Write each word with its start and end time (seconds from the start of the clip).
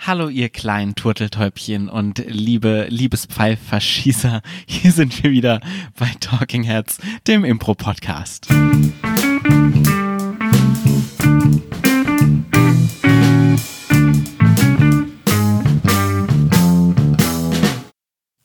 Hallo 0.00 0.28
ihr 0.28 0.48
kleinen 0.48 0.94
Turteltäubchen 0.94 1.88
und 1.88 2.22
liebe 2.28 2.86
Liebespfeifverschießer. 2.88 4.42
Hier 4.66 4.92
sind 4.92 5.22
wir 5.22 5.32
wieder 5.32 5.60
bei 5.98 6.06
Talking 6.20 6.62
Heads, 6.62 6.98
dem 7.26 7.44
Impro-Podcast. 7.44 8.46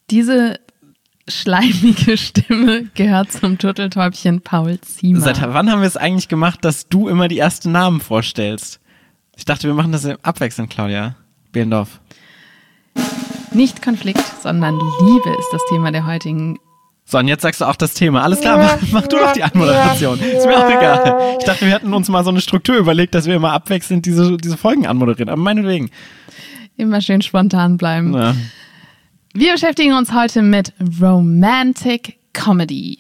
Diese 0.10 0.60
schleimige 1.28 2.18
Stimme 2.18 2.86
gehört 2.96 3.32
zum 3.32 3.60
Turteltäubchen 3.60 4.42
Paul 4.42 4.82
Ziemer. 4.82 5.22
Seit 5.22 5.42
wann 5.42 5.72
haben 5.72 5.82
wir 5.82 5.88
es 5.88 5.98
eigentlich 5.98 6.28
gemacht, 6.28 6.66
dass 6.66 6.90
du 6.90 7.08
immer 7.08 7.28
die 7.28 7.38
ersten 7.38 7.72
Namen 7.72 8.02
vorstellst? 8.02 8.80
Ich 9.38 9.46
dachte, 9.46 9.68
wir 9.68 9.76
machen 9.76 9.92
das 9.92 10.06
abwechselnd, 10.06 10.72
Claudia. 10.72 11.16
Behlendorf. 11.54 12.02
Nicht 13.54 13.82
Konflikt, 13.82 14.24
sondern 14.42 14.76
Liebe 15.00 15.30
ist 15.30 15.50
das 15.54 15.62
Thema 15.70 15.92
der 15.92 16.06
heutigen. 16.06 16.60
So, 17.06 17.20
und 17.20 17.28
jetzt 17.28 17.44
sagst 17.44 17.62
du 17.62 17.66
auch 17.66 17.76
das 17.76 17.94
Thema. 17.94 18.24
Alles 18.24 18.42
klar, 18.42 18.58
mach, 18.58 18.92
mach 18.92 19.08
du 19.08 19.18
doch 19.18 19.32
die 19.34 19.44
Anmoderation. 19.44 20.20
Ist 20.20 20.46
mir 20.46 20.58
auch 20.58 20.70
egal. 20.70 21.38
Ich 21.40 21.46
dachte, 21.46 21.66
wir 21.66 21.74
hätten 21.74 21.94
uns 21.94 22.10
mal 22.10 22.24
so 22.24 22.30
eine 22.30 22.42
Struktur 22.42 22.76
überlegt, 22.76 23.14
dass 23.14 23.26
wir 23.26 23.36
immer 23.36 23.52
abwechselnd 23.52 24.06
diese, 24.06 24.38
diese 24.38 24.58
Folgen 24.58 24.88
anmoderieren. 24.88 25.30
Aber 25.30 25.42
meinetwegen. 25.42 25.92
Immer 26.76 27.02
schön 27.02 27.22
spontan 27.22 27.78
bleiben. 27.78 28.14
Ja. 28.14 28.36
Wir 29.34 29.54
beschäftigen 29.54 29.94
uns 29.94 30.14
heute 30.14 30.42
mit 30.42 30.74
Romantic 31.02 32.18
Comedy. 32.34 33.00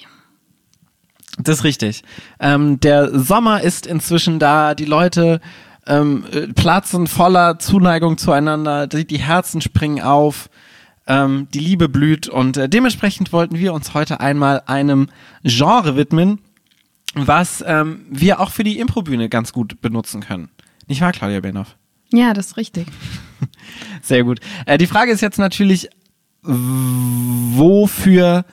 Das 1.39 1.59
ist 1.59 1.63
richtig. 1.63 2.03
Ähm, 2.39 2.79
der 2.79 3.17
Sommer 3.17 3.61
ist 3.61 3.87
inzwischen 3.87 4.37
da. 4.37 4.75
Die 4.75 4.85
Leute 4.85 5.41
ähm, 5.87 6.25
äh, 6.31 6.47
platzen 6.47 7.07
voller 7.07 7.59
Zuneigung 7.59 8.17
zueinander. 8.17 8.87
Die, 8.87 9.05
die 9.05 9.19
Herzen 9.19 9.61
springen 9.61 10.01
auf. 10.01 10.49
Ähm, 11.05 11.47
die 11.53 11.59
Liebe 11.59 11.89
blüht. 11.89 12.29
Und 12.29 12.57
äh, 12.57 12.69
dementsprechend 12.69 13.33
wollten 13.33 13.57
wir 13.57 13.73
uns 13.73 13.93
heute 13.93 14.21
einmal 14.21 14.63
einem 14.67 15.09
Genre 15.43 15.97
widmen, 15.97 16.39
was 17.13 17.61
ähm, 17.67 18.05
wir 18.09 18.39
auch 18.39 18.51
für 18.51 18.63
die 18.63 18.79
Improbühne 18.79 19.27
ganz 19.27 19.51
gut 19.51 19.81
benutzen 19.81 20.21
können. 20.21 20.49
Nicht 20.87 21.01
wahr, 21.01 21.11
Claudia 21.11 21.41
Benhoff? 21.41 21.75
Ja, 22.11 22.33
das 22.33 22.47
ist 22.47 22.57
richtig. 22.57 22.87
Sehr 24.01 24.23
gut. 24.23 24.39
Äh, 24.65 24.77
die 24.77 24.87
Frage 24.87 25.11
ist 25.11 25.21
jetzt 25.21 25.39
natürlich, 25.39 25.89
wofür 26.41 28.45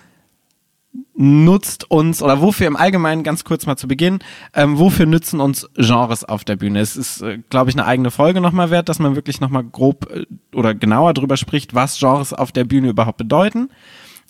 nutzt 1.21 1.91
uns 1.91 2.23
oder 2.23 2.41
wofür 2.41 2.67
im 2.67 2.77
Allgemeinen 2.77 3.23
ganz 3.23 3.45
kurz 3.45 3.67
mal 3.67 3.77
zu 3.77 3.87
Beginn, 3.87 4.21
ähm, 4.55 4.79
wofür 4.79 5.05
nützen 5.05 5.39
uns 5.39 5.69
Genres 5.77 6.25
auf 6.25 6.45
der 6.45 6.57
Bühne? 6.57 6.81
Es 6.81 6.97
ist, 6.97 7.21
äh, 7.21 7.39
glaube 7.51 7.69
ich, 7.69 7.77
eine 7.77 7.85
eigene 7.85 8.11
Folge 8.11 8.41
nochmal 8.41 8.71
wert, 8.71 8.89
dass 8.89 8.99
man 8.99 9.17
wirklich 9.17 9.39
nochmal 9.39 9.63
grob 9.65 10.11
äh, 10.11 10.25
oder 10.57 10.75
genauer 10.75 11.13
drüber 11.13 11.37
spricht, 11.37 11.75
was 11.75 11.99
Genres 11.99 12.33
auf 12.33 12.53
der 12.53 12.65
Bühne 12.65 12.89
überhaupt 12.89 13.19
bedeuten. 13.19 13.69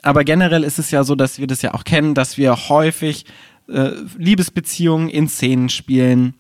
Aber 0.03 0.25
generell 0.25 0.65
ist 0.65 0.81
es 0.81 0.91
ja 0.91 1.05
so, 1.05 1.15
dass 1.15 1.39
wir 1.39 1.47
das 1.47 1.63
ja 1.63 1.75
auch 1.75 1.85
kennen, 1.85 2.15
dass 2.15 2.37
wir 2.37 2.69
häufig 2.69 3.25
äh, 3.69 3.91
Liebesbeziehungen 4.19 5.11
in 5.11 5.29
Szenen 5.29 5.69
spielen. 5.69 6.35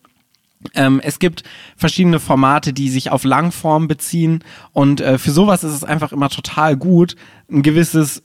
Ähm, 0.75 1.01
es 1.05 1.20
gibt 1.20 1.45
verschiedene 1.77 2.19
Formate, 2.19 2.73
die 2.73 2.89
sich 2.89 3.12
auf 3.12 3.23
Langform 3.23 3.87
beziehen 3.87 4.42
und 4.73 5.01
äh, 5.01 5.17
für 5.17 5.31
sowas 5.31 5.62
ist 5.62 5.75
es 5.75 5.85
einfach 5.85 6.11
immer 6.11 6.29
total 6.29 6.77
gut, 6.77 7.14
ein 7.48 7.62
gewisses 7.62 8.25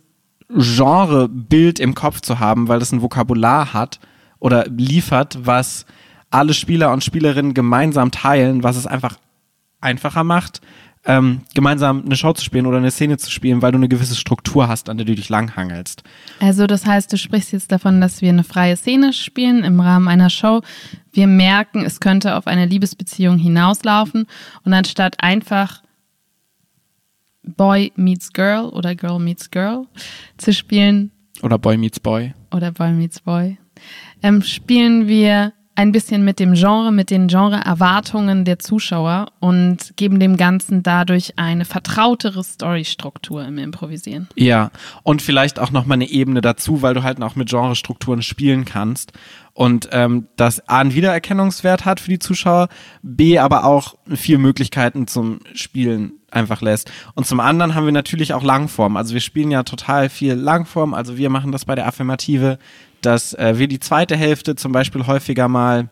Genrebild 0.50 1.80
im 1.80 1.96
Kopf 1.96 2.22
zu 2.22 2.40
haben, 2.40 2.68
weil 2.68 2.80
das 2.80 2.92
ein 2.92 3.02
Vokabular 3.02 3.74
hat 3.74 4.00
oder 4.40 4.66
liefert, 4.68 5.40
was 5.42 5.86
alle 6.30 6.54
Spieler 6.54 6.92
und 6.92 7.04
Spielerinnen 7.04 7.54
gemeinsam 7.54 8.12
teilen, 8.12 8.64
was 8.64 8.76
es 8.76 8.88
einfach 8.88 9.18
einfacher 9.82 10.23
macht, 10.23 10.62
ähm, 11.06 11.42
gemeinsam 11.54 12.04
eine 12.06 12.16
Show 12.16 12.34
zu 12.34 12.44
spielen 12.44 12.66
oder 12.66 12.78
eine 12.78 12.92
Szene 12.92 13.18
zu 13.18 13.30
spielen, 13.30 13.62
weil 13.62 13.72
du 13.72 13.78
eine 13.78 13.88
gewisse 13.88 14.16
Struktur 14.16 14.68
hast, 14.68 14.90
an 14.90 14.98
der 14.98 15.06
du 15.06 15.16
dich 15.16 15.30
langhangelst. 15.30 16.04
Also 16.40 16.68
das 16.68 16.86
heißt, 16.86 17.14
du 17.14 17.18
sprichst 17.18 17.52
jetzt 17.52 17.72
davon, 17.72 18.02
dass 18.02 18.22
wir 18.22 18.30
eine 18.30 18.44
freie 18.44 18.76
Szene 18.76 19.14
spielen 19.14 19.64
im 19.64 19.80
Rahmen 19.80 20.08
einer 20.08 20.32
Show. 20.32 20.61
Wir 21.11 21.28
merken, 21.28 21.86
es 21.86 22.00
könnte 22.00 22.36
auf 22.36 22.48
eine 22.48 22.66
Liebesbeziehung 22.66 23.38
hinauslaufen 23.38 24.26
und 24.64 24.73
anstatt 24.73 25.23
einfach 25.23 25.82
Boy 27.45 27.92
meets 27.95 28.32
Girl 28.33 28.70
oder 28.70 28.95
Girl 28.95 29.20
meets 29.20 29.50
Girl 29.52 29.86
zu 30.38 30.54
spielen. 30.54 31.11
Oder 31.42 31.58
Boy 31.58 31.78
meets 31.78 32.00
Boy. 32.00 32.33
Oder 32.54 32.72
Boy 32.72 32.92
meets 32.92 33.20
Boy. 33.20 33.58
Ähm, 34.23 34.42
spielen 34.42 35.08
wir 35.08 35.54
ein 35.76 35.92
bisschen 35.92 36.23
mit 36.23 36.39
dem 36.39 36.54
Genre, 36.54 36.92
mit 36.92 37.10
den 37.10 37.28
Genre-Erwartungen 37.28 38.45
der 38.45 38.60
Zuschauer 38.60 39.28
und 39.39 39.94
geben 39.98 40.20
dem 40.20 40.38
Ganzen 40.38 40.84
dadurch 40.84 41.34
eine 41.38 41.66
vertrautere 41.66 42.44
Storystruktur 42.44 43.45
im 43.45 43.58
Improvisieren. 43.58 44.30
Ja, 44.36 44.72
und 45.04 45.22
vielleicht 45.22 45.60
auch 45.60 45.72
nochmal 45.72 45.98
eine 45.98 46.10
Ebene 46.10 46.39
dazu, 46.39 46.82
weil 46.82 46.94
du 46.94 47.04
halt 47.04 47.22
auch 47.22 47.36
mit 47.36 47.50
Genrestrukturen 47.50 48.22
spielen 48.22 48.64
kannst 48.64 49.11
und 49.54 49.89
ähm, 49.92 50.28
das 50.38 50.67
A 50.70 50.80
einen 50.80 50.94
Wiedererkennungswert 50.94 51.84
hat 51.86 52.00
für 52.00 52.10
die 52.10 52.20
Zuschauer, 52.20 52.70
B 53.04 53.38
aber 53.38 53.66
auch 53.66 53.95
viel 54.08 54.38
Möglichkeiten 54.38 55.08
zum 55.08 55.39
Spielen 55.54 56.14
einfach 56.36 56.62
lässt. 56.62 56.92
Und 57.16 57.26
zum 57.26 57.40
anderen 57.40 57.76
haben 57.76 57.86
wir 57.86 57.92
natürlich 57.92 58.34
auch 58.34 58.44
Langform. 58.44 58.98
Also 58.98 59.14
wir 59.14 59.22
spielen 59.22 59.52
ja 59.52 59.64
total 59.64 60.10
viel 60.10 60.34
Langform. 60.34 60.94
Also 60.94 61.18
wir 61.18 61.30
machen 61.30 61.52
das 61.52 61.66
bei 61.66 61.76
der 61.76 61.88
Affirmative, 61.88 62.60
dass 63.02 63.34
äh, 63.34 63.58
wir 63.58 63.68
die 63.68 63.80
zweite 63.80 64.16
Hälfte 64.16 64.56
zum 64.56 64.72
Beispiel 64.72 65.08
häufiger 65.08 65.48
mal 65.48 65.90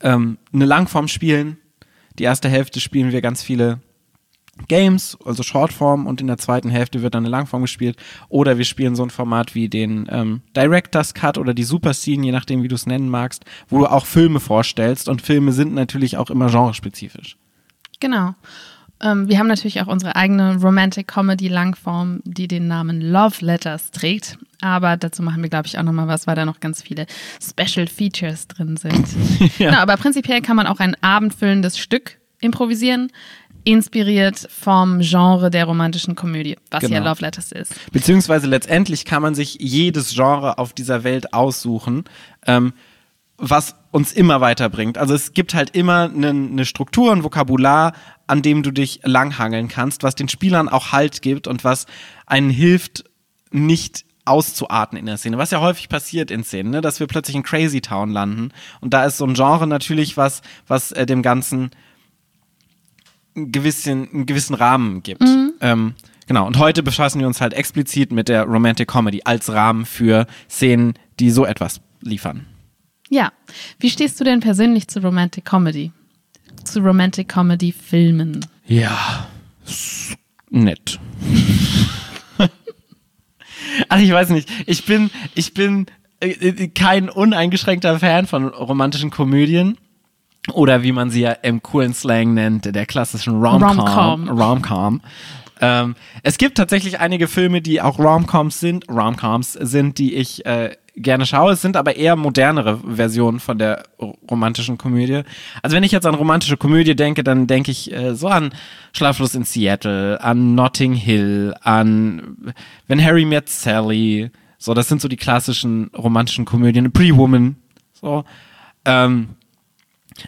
ähm, 0.00 0.38
eine 0.52 0.64
Langform 0.64 1.08
spielen. 1.08 1.58
Die 2.18 2.24
erste 2.24 2.48
Hälfte 2.48 2.80
spielen 2.80 3.12
wir 3.12 3.22
ganz 3.22 3.42
viele 3.42 3.80
Games, 4.68 5.16
also 5.24 5.42
Shortform, 5.42 6.06
und 6.06 6.20
in 6.20 6.26
der 6.26 6.36
zweiten 6.36 6.68
Hälfte 6.68 7.00
wird 7.00 7.14
dann 7.14 7.24
eine 7.24 7.30
Langform 7.30 7.62
gespielt. 7.62 7.96
Oder 8.28 8.58
wir 8.58 8.66
spielen 8.66 8.94
so 8.94 9.02
ein 9.02 9.10
Format 9.10 9.54
wie 9.54 9.68
den 9.68 10.06
ähm, 10.10 10.42
Director's 10.54 11.14
Cut 11.14 11.38
oder 11.38 11.54
die 11.54 11.64
Super 11.64 11.94
Scene, 11.94 12.24
je 12.24 12.32
nachdem, 12.32 12.62
wie 12.62 12.68
du 12.68 12.74
es 12.74 12.86
nennen 12.86 13.08
magst, 13.08 13.44
wo 13.68 13.78
du 13.78 13.86
auch 13.86 14.04
Filme 14.04 14.40
vorstellst. 14.40 15.08
Und 15.08 15.22
Filme 15.22 15.52
sind 15.52 15.72
natürlich 15.72 16.18
auch 16.18 16.28
immer 16.28 16.50
genrespezifisch. 16.50 17.38
Genau. 18.00 18.34
Ähm, 19.02 19.28
wir 19.28 19.38
haben 19.38 19.48
natürlich 19.48 19.80
auch 19.80 19.88
unsere 19.88 20.16
eigene 20.16 20.56
Romantic 20.56 21.08
Comedy 21.08 21.48
Langform, 21.48 22.20
die 22.24 22.48
den 22.48 22.68
Namen 22.68 23.00
Love 23.00 23.44
Letters 23.44 23.90
trägt. 23.90 24.38
Aber 24.60 24.96
dazu 24.96 25.22
machen 25.22 25.42
wir, 25.42 25.50
glaube 25.50 25.66
ich, 25.66 25.78
auch 25.78 25.82
nochmal 25.82 26.06
was, 26.08 26.26
weil 26.26 26.36
da 26.36 26.44
noch 26.44 26.60
ganz 26.60 26.82
viele 26.82 27.06
Special 27.40 27.86
Features 27.88 28.46
drin 28.48 28.76
sind. 28.76 29.06
ja. 29.58 29.70
genau, 29.70 29.82
aber 29.82 29.96
prinzipiell 29.96 30.40
kann 30.40 30.56
man 30.56 30.66
auch 30.66 30.78
ein 30.78 30.96
abendfüllendes 31.02 31.78
Stück 31.78 32.18
improvisieren 32.40 33.10
inspiriert 33.64 34.48
vom 34.50 35.00
Genre 35.00 35.50
der 35.50 35.66
romantischen 35.66 36.14
Komödie, 36.14 36.56
was 36.70 36.80
genau. 36.80 36.96
ja 36.96 37.04
Love 37.04 37.20
Letters 37.20 37.52
ist. 37.52 37.74
Beziehungsweise 37.92 38.46
letztendlich 38.46 39.04
kann 39.04 39.22
man 39.22 39.34
sich 39.34 39.58
jedes 39.60 40.14
Genre 40.14 40.58
auf 40.58 40.72
dieser 40.72 41.04
Welt 41.04 41.32
aussuchen, 41.32 42.04
ähm, 42.46 42.72
was 43.44 43.74
uns 43.90 44.12
immer 44.12 44.40
weiterbringt. 44.40 44.96
Also 44.96 45.14
es 45.14 45.32
gibt 45.32 45.52
halt 45.52 45.70
immer 45.70 46.04
eine, 46.04 46.28
eine 46.28 46.64
Struktur, 46.64 47.12
ein 47.12 47.24
Vokabular, 47.24 47.92
an 48.28 48.40
dem 48.40 48.62
du 48.62 48.70
dich 48.70 49.00
langhangeln 49.02 49.66
kannst, 49.66 50.04
was 50.04 50.14
den 50.14 50.28
Spielern 50.28 50.68
auch 50.68 50.92
Halt 50.92 51.22
gibt 51.22 51.48
und 51.48 51.64
was 51.64 51.86
einen 52.24 52.50
hilft, 52.50 53.04
nicht 53.50 54.04
auszuarten 54.24 54.96
in 54.96 55.06
der 55.06 55.16
Szene, 55.16 55.38
was 55.38 55.50
ja 55.50 55.60
häufig 55.60 55.88
passiert 55.88 56.30
in 56.30 56.44
Szenen, 56.44 56.70
ne? 56.70 56.80
dass 56.80 57.00
wir 57.00 57.08
plötzlich 57.08 57.34
in 57.34 57.42
Crazy 57.42 57.80
Town 57.80 58.10
landen 58.10 58.52
und 58.80 58.94
da 58.94 59.04
ist 59.04 59.18
so 59.18 59.26
ein 59.26 59.34
Genre 59.34 59.66
natürlich 59.66 60.16
was, 60.16 60.42
was 60.68 60.92
äh, 60.92 61.04
dem 61.04 61.22
Ganzen 61.22 61.72
einen 63.34 63.50
gewissen, 63.50 64.08
einen 64.12 64.26
gewissen 64.26 64.54
Rahmen 64.54 65.02
gibt. 65.02 65.22
Mhm. 65.22 65.54
Ähm, 65.60 65.94
genau, 66.28 66.46
und 66.46 66.58
heute 66.58 66.84
befassen 66.84 67.18
wir 67.18 67.26
uns 67.26 67.40
halt 67.40 67.54
explizit 67.54 68.12
mit 68.12 68.28
der 68.28 68.44
Romantic 68.44 68.86
Comedy 68.86 69.22
als 69.24 69.52
Rahmen 69.52 69.84
für 69.84 70.28
Szenen, 70.48 70.94
die 71.18 71.32
so 71.32 71.44
etwas 71.44 71.80
liefern. 72.00 72.46
Ja, 73.12 73.30
wie 73.78 73.90
stehst 73.90 74.18
du 74.18 74.24
denn 74.24 74.40
persönlich 74.40 74.88
zu 74.88 75.00
Romantic 75.00 75.44
Comedy? 75.44 75.92
Zu 76.64 76.80
Romantic 76.80 77.28
Comedy 77.28 77.70
Filmen? 77.70 78.40
Ja, 78.66 79.26
nett. 80.48 80.98
Ach, 83.90 83.98
ich 83.98 84.10
weiß 84.10 84.30
nicht. 84.30 84.48
Ich 84.64 84.86
bin, 84.86 85.10
ich 85.34 85.52
bin 85.52 85.84
äh, 86.20 86.30
äh, 86.30 86.68
kein 86.68 87.10
uneingeschränkter 87.10 87.98
Fan 87.98 88.26
von 88.26 88.48
romantischen 88.48 89.10
Komödien. 89.10 89.76
Oder 90.54 90.82
wie 90.82 90.92
man 90.92 91.10
sie 91.10 91.20
ja 91.20 91.32
im 91.32 91.62
coolen 91.62 91.92
Slang 91.92 92.32
nennt, 92.32 92.74
der 92.74 92.86
klassischen 92.86 93.42
Rom-Com. 93.42 94.30
Rom-Com. 94.30 95.02
Ähm, 95.60 95.96
es 96.22 96.38
gibt 96.38 96.56
tatsächlich 96.56 96.98
einige 96.98 97.28
Filme, 97.28 97.60
die 97.60 97.82
auch 97.82 97.98
Rom-Coms 97.98 98.58
sind, 98.58 98.88
Rom-Coms 98.88 99.52
sind, 99.52 99.98
die 99.98 100.14
ich 100.14 100.46
äh, 100.46 100.76
gerne 100.94 101.26
schaue. 101.26 101.52
Es 101.52 101.62
sind 101.62 101.76
aber 101.76 101.96
eher 101.96 102.16
modernere 102.16 102.78
Versionen 102.78 103.40
von 103.40 103.58
der 103.58 103.84
romantischen 104.30 104.78
Komödie. 104.78 105.22
Also 105.62 105.76
wenn 105.76 105.84
ich 105.84 105.92
jetzt 105.92 106.06
an 106.06 106.14
romantische 106.14 106.56
Komödie 106.56 106.94
denke, 106.94 107.24
dann 107.24 107.46
denke 107.46 107.70
ich 107.70 107.92
äh, 107.92 108.14
so 108.14 108.28
an 108.28 108.54
Schlaflos 108.92 109.34
in 109.34 109.44
Seattle, 109.44 110.20
an 110.22 110.54
Notting 110.54 110.94
Hill, 110.94 111.54
an 111.62 112.52
Wenn 112.86 113.02
Harry 113.02 113.24
Met 113.24 113.48
Sally. 113.48 114.30
So, 114.58 114.74
das 114.74 114.88
sind 114.88 115.00
so 115.00 115.08
die 115.08 115.16
klassischen 115.16 115.90
romantischen 115.96 116.44
Komödien. 116.44 116.92
Pretty 116.92 117.16
Woman. 117.16 117.56
So. 117.92 118.24
Ähm, 118.84 119.30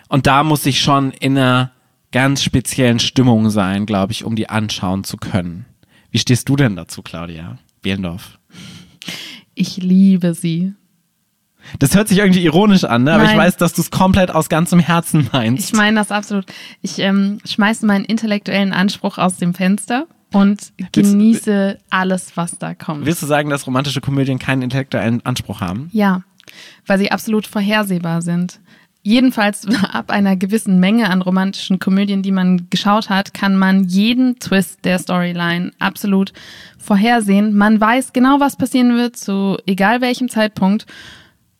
und 0.09 0.27
da 0.27 0.43
muss 0.43 0.67
ich 0.67 0.81
schon 0.81 1.11
in 1.13 1.37
einer 1.37 1.73
ganz 2.11 2.43
speziellen 2.43 3.01
Stimmung 3.01 3.51
sein, 3.51 3.87
glaube 3.87 4.13
ich, 4.13 4.25
um 4.25 4.37
die 4.37 4.49
anschauen 4.49 5.05
zu 5.05 5.17
können. 5.17 5.67
Wie 6.11 6.19
stehst 6.19 6.49
du 6.49 6.57
denn 6.57 6.77
dazu, 6.77 7.03
Claudia 7.03 7.59
Behlendorf? 7.83 8.39
Ich 9.55 9.77
liebe 9.77 10.35
sie. 10.35 10.75
Das 11.79 11.95
hört 11.95 12.09
sich 12.09 12.19
irgendwie 12.19 12.45
ironisch 12.45 12.85
an, 12.85 13.05
ne? 13.05 13.15
aber 13.15 13.25
ich 13.25 13.31
Nein. 13.31 13.39
weiß, 13.39 13.57
dass 13.57 13.73
du 13.73 13.81
es 13.81 13.91
komplett 13.91 14.31
aus 14.31 14.49
ganzem 14.49 14.81
Herzen 14.81 15.31
meinst. 15.33 15.71
Ich 15.71 15.77
meine 15.77 15.99
das 15.99 16.11
absolut. 16.11 16.45
Ich 16.83 16.99
ähm, 16.99 17.39
schmeiße 17.45 17.87
meinen 17.87 18.05
intellektuellen 18.05 18.73
Anspruch 18.73 19.19
aus 19.19 19.37
dem 19.39 19.55
Fenster 19.55 20.07
und 20.33 20.73
genieße 20.93 21.79
alles, 21.91 22.37
was 22.37 22.59
da 22.59 22.75
kommt. 22.75 23.07
Willst 23.07 23.23
du 23.23 23.27
sagen, 23.27 23.51
dass 23.51 23.67
romantische 23.67 24.01
Komödien 24.01 24.39
keinen 24.39 24.63
intellektuellen 24.63 25.25
Anspruch 25.25 25.61
haben? 25.61 25.89
Ja, 25.93 26.23
weil 26.87 26.99
sie 26.99 27.11
absolut 27.11 27.47
vorhersehbar 27.47 28.21
sind. 28.21 28.61
Jedenfalls 29.07 29.69
ab 29.93 30.11
einer 30.11 30.35
gewissen 30.35 30.81
Menge 30.81 31.11
an 31.11 31.23
romantischen 31.23 31.79
Komödien, 31.79 32.23
die 32.23 32.33
man 32.33 32.69
geschaut 32.71 33.11
hat, 33.11 33.35
kann 33.35 33.57
man 33.57 33.85
jeden 33.85 34.39
Twist 34.39 34.85
der 34.85 34.99
Storyline 34.99 35.73
absolut 35.79 36.33
vorhersehen. 36.79 37.55
Man 37.55 37.81
weiß 37.81 38.15
genau, 38.15 38.41
was 38.41 38.57
passieren 38.57 38.97
wird, 38.97 39.17
zu 39.17 39.59
egal 39.67 40.01
welchem 40.01 40.29
Zeitpunkt. 40.29 40.87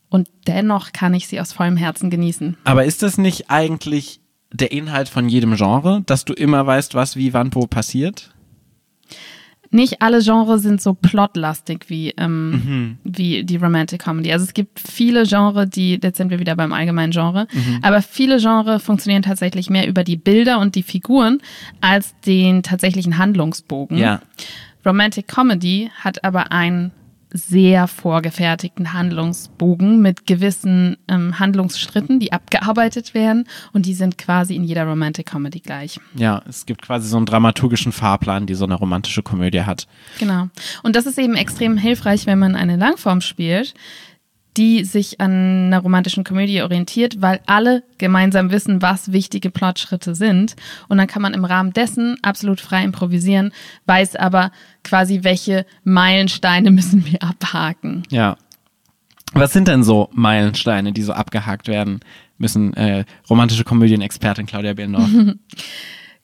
Und 0.09 0.27
dennoch 0.47 0.91
kann 0.91 1.13
ich 1.13 1.27
sie 1.27 1.39
aus 1.39 1.53
vollem 1.53 1.77
Herzen 1.77 2.09
genießen. 2.09 2.57
Aber 2.63 2.83
ist 2.83 3.03
das 3.03 3.17
nicht 3.17 3.49
eigentlich 3.51 4.21
der 4.51 4.71
Inhalt 4.71 5.07
von 5.07 5.29
jedem 5.29 5.55
Genre, 5.55 6.01
dass 6.05 6.25
du 6.25 6.33
immer 6.33 6.65
weißt, 6.65 6.95
was 6.95 7.15
wie 7.15 7.33
wann 7.33 7.53
wo 7.53 7.67
passiert? 7.67 8.34
Nicht 9.75 10.01
alle 10.01 10.21
Genres 10.21 10.61
sind 10.61 10.81
so 10.81 10.93
plotlastig 10.93 11.89
wie, 11.89 12.13
ähm, 12.17 12.97
wie 13.03 13.43
die 13.43 13.57
Romantic 13.57 14.03
Comedy. 14.03 14.31
Also 14.31 14.45
es 14.45 14.53
gibt 14.53 14.79
viele 14.79 15.25
Genres, 15.25 15.69
die, 15.69 15.99
jetzt 16.01 16.17
sind 16.17 16.29
wir 16.29 16.39
wieder 16.39 16.55
beim 16.55 16.71
allgemeinen 16.71 17.11
Genre, 17.11 17.47
aber 17.81 18.01
viele 18.01 18.39
Genres 18.39 18.81
funktionieren 18.81 19.21
tatsächlich 19.21 19.69
mehr 19.69 19.87
über 19.87 20.03
die 20.03 20.15
Bilder 20.15 20.59
und 20.59 20.75
die 20.75 20.83
Figuren 20.83 21.41
als 21.81 22.15
den 22.25 22.63
tatsächlichen 22.63 23.17
Handlungsbogen. 23.17 23.97
Ja. 23.97 24.21
Romantic 24.85 25.27
Comedy 25.27 25.91
hat 25.99 26.23
aber 26.23 26.51
einen 26.51 26.91
sehr 27.35 27.87
vorgefertigten 27.87 28.93
Handlungsbogen 28.93 30.01
mit 30.01 30.25
gewissen 30.25 30.97
ähm, 31.07 31.37
Handlungsschritten, 31.39 32.19
die 32.19 32.31
abgearbeitet 32.31 33.13
werden 33.13 33.47
und 33.73 33.85
die 33.85 33.93
sind 33.93 34.17
quasi 34.17 34.55
in 34.55 34.63
jeder 34.63 34.85
Romantic 34.85 35.27
Comedy 35.27 35.59
gleich. 35.59 35.99
Ja, 36.15 36.41
es 36.47 36.65
gibt 36.65 36.81
quasi 36.81 37.07
so 37.07 37.17
einen 37.17 37.25
dramaturgischen 37.25 37.91
Fahrplan, 37.91 38.45
die 38.45 38.55
so 38.55 38.65
eine 38.65 38.75
romantische 38.75 39.21
Komödie 39.21 39.63
hat. 39.63 39.87
Genau. 40.19 40.47
Und 40.83 40.95
das 40.95 41.05
ist 41.05 41.19
eben 41.19 41.35
extrem 41.35 41.77
hilfreich, 41.77 42.25
wenn 42.25 42.39
man 42.39 42.55
eine 42.55 42.77
Langform 42.77 43.21
spielt, 43.21 43.73
die 44.57 44.85
sich 44.85 45.19
an 45.19 45.67
einer 45.67 45.79
romantischen 45.79 46.23
Komödie 46.23 46.61
orientiert, 46.61 47.21
weil 47.21 47.41
alle 47.45 47.83
gemeinsam 47.97 48.51
wissen, 48.51 48.81
was 48.81 49.11
wichtige 49.11 49.49
Plotschritte 49.49 50.15
sind. 50.15 50.55
Und 50.87 50.97
dann 50.97 51.07
kann 51.07 51.21
man 51.21 51.33
im 51.33 51.45
Rahmen 51.45 51.73
dessen 51.73 52.17
absolut 52.21 52.61
frei 52.61 52.83
improvisieren, 52.83 53.51
weiß 53.85 54.15
aber 54.15 54.51
quasi, 54.83 55.19
welche 55.23 55.65
Meilensteine 55.83 56.71
müssen 56.71 57.05
wir 57.05 57.21
abhaken. 57.21 58.03
Ja. 58.09 58.37
Was 59.33 59.51
sind 59.51 59.67
denn 59.67 59.83
so 59.83 60.09
Meilensteine, 60.13 60.93
die 60.93 61.01
so 61.01 61.11
abgehakt 61.11 61.67
werden 61.67 61.99
müssen? 62.37 62.73
Äh, 62.75 63.03
romantische 63.29 63.65
Komödien-Expertin 63.65 64.45
Claudia 64.45 64.73
Behlendorf. 64.73 65.09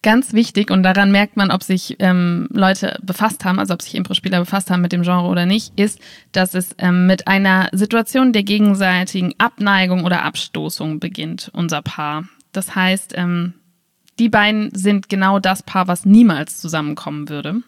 Ganz 0.04 0.34
wichtig 0.34 0.72
und 0.72 0.82
daran 0.82 1.12
merkt 1.12 1.38
man, 1.38 1.52
ob 1.52 1.62
sich 1.62 1.98
ähm, 2.00 2.48
Leute 2.52 2.98
befasst 3.04 3.46
haben, 3.46 3.60
also 3.60 3.76
ob 3.76 3.84
sich 3.84 3.94
Impro-Spieler 3.94 4.40
befasst 4.40 4.72
haben 4.72 4.82
mit 4.82 4.92
dem 4.92 5.04
Genre 5.04 5.28
oder 5.28 5.46
nicht, 5.46 5.80
ist, 5.80 6.00
dass 6.32 6.56
es 6.56 6.76
ähm, 6.80 7.06
mit 7.06 7.28
einer 7.28 7.70
Situation 7.72 8.34
der 8.34 8.42
gegenseitigen 8.42 9.36
Abneigung 9.38 10.04
oder 10.04 10.24
Abstoßung 10.24 11.00
beginnt, 11.00 11.52
unser 11.54 11.84
Paar. 11.84 12.24
Das 12.52 12.74
heißt, 12.74 13.14
ähm, 13.16 13.54
die 14.18 14.30
beiden 14.30 14.74
sind 14.74 15.08
genau 15.08 15.40
das 15.40 15.62
Paar, 15.62 15.88
was 15.88 16.04
niemals 16.04 16.60
zusammenkommen 16.60 17.30
würde. 17.30 17.62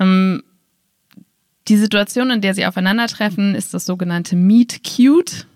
Ähm, 0.00 0.42
die 1.68 1.76
Situation, 1.76 2.30
in 2.30 2.40
der 2.40 2.54
sie 2.54 2.66
aufeinandertreffen, 2.66 3.54
ist 3.54 3.72
das 3.74 3.86
sogenannte 3.86 4.36
Meet 4.36 4.82
Cute. 4.84 5.46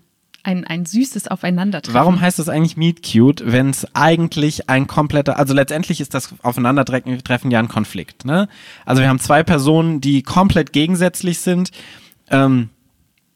Ein, 0.43 0.65
ein 0.65 0.85
süßes 0.85 1.27
Aufeinandertreffen. 1.27 1.93
Warum 1.93 2.19
heißt 2.19 2.39
das 2.39 2.49
eigentlich 2.49 2.75
Meet 2.75 3.03
Cute, 3.03 3.43
wenn 3.45 3.69
es 3.69 3.85
eigentlich 3.93 4.69
ein 4.69 4.87
kompletter, 4.87 5.37
also 5.37 5.53
letztendlich 5.53 6.01
ist 6.01 6.15
das 6.15 6.33
Aufeinandertreffen 6.41 7.51
ja 7.51 7.59
ein 7.59 7.67
Konflikt, 7.67 8.25
ne? 8.25 8.47
Also 8.85 9.01
wir 9.03 9.09
haben 9.09 9.19
zwei 9.19 9.43
Personen, 9.43 10.01
die 10.01 10.23
komplett 10.23 10.73
gegensätzlich 10.73 11.39
sind. 11.39 11.69
Ähm, 12.31 12.69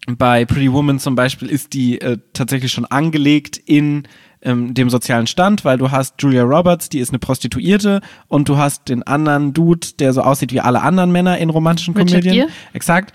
bei 0.07 0.45
Pretty 0.45 0.71
Woman 0.71 0.99
zum 0.99 1.15
Beispiel 1.15 1.49
ist 1.49 1.73
die 1.73 1.99
äh, 2.01 2.17
tatsächlich 2.33 2.71
schon 2.71 2.85
angelegt 2.85 3.57
in 3.57 4.07
ähm, 4.41 4.73
dem 4.73 4.89
sozialen 4.89 5.27
Stand, 5.27 5.65
weil 5.65 5.77
du 5.77 5.91
hast 5.91 6.21
Julia 6.21 6.43
Roberts, 6.43 6.89
die 6.89 6.99
ist 6.99 7.09
eine 7.09 7.19
Prostituierte 7.19 8.01
und 8.27 8.47
du 8.47 8.57
hast 8.57 8.89
den 8.89 9.03
anderen 9.03 9.53
Dude, 9.53 9.87
der 9.99 10.13
so 10.13 10.21
aussieht 10.21 10.53
wie 10.53 10.61
alle 10.61 10.81
anderen 10.81 11.11
Männer 11.11 11.37
in 11.39 11.49
romantischen 11.49 11.95
Richard 11.95 12.21
Komödien. 12.21 12.33
Gere? 12.33 12.47
Exakt. 12.73 13.13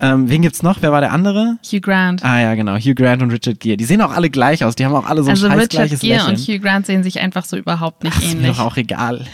Ähm, 0.00 0.30
wen 0.30 0.40
gibt's 0.40 0.62
noch? 0.62 0.80
Wer 0.80 0.92
war 0.92 1.00
der 1.00 1.12
andere? 1.12 1.58
Hugh 1.62 1.80
Grant. 1.80 2.24
Ah 2.24 2.40
ja, 2.40 2.54
genau. 2.54 2.76
Hugh 2.76 2.94
Grant 2.94 3.22
und 3.22 3.30
Richard 3.30 3.60
Gere. 3.60 3.76
Die 3.76 3.84
sehen 3.84 4.00
auch 4.00 4.12
alle 4.12 4.30
gleich 4.30 4.64
aus. 4.64 4.74
Die 4.74 4.86
haben 4.86 4.94
auch 4.94 5.06
alle 5.06 5.22
so 5.22 5.28
ein 5.28 5.32
also 5.32 5.46
scheiß 5.46 5.56
Richard 5.56 5.70
gleiches 5.70 6.00
Gere 6.00 6.14
Lächeln. 6.14 6.36
und 6.36 6.48
Hugh 6.48 6.58
Grant 6.58 6.86
sehen 6.86 7.02
sich 7.02 7.20
einfach 7.20 7.44
so 7.44 7.56
überhaupt 7.56 8.02
nicht 8.02 8.16
das 8.16 8.24
ist 8.24 8.34
mir 8.34 8.40
ähnlich. 8.40 8.56
doch 8.56 8.64
auch 8.64 8.76
egal. 8.78 9.26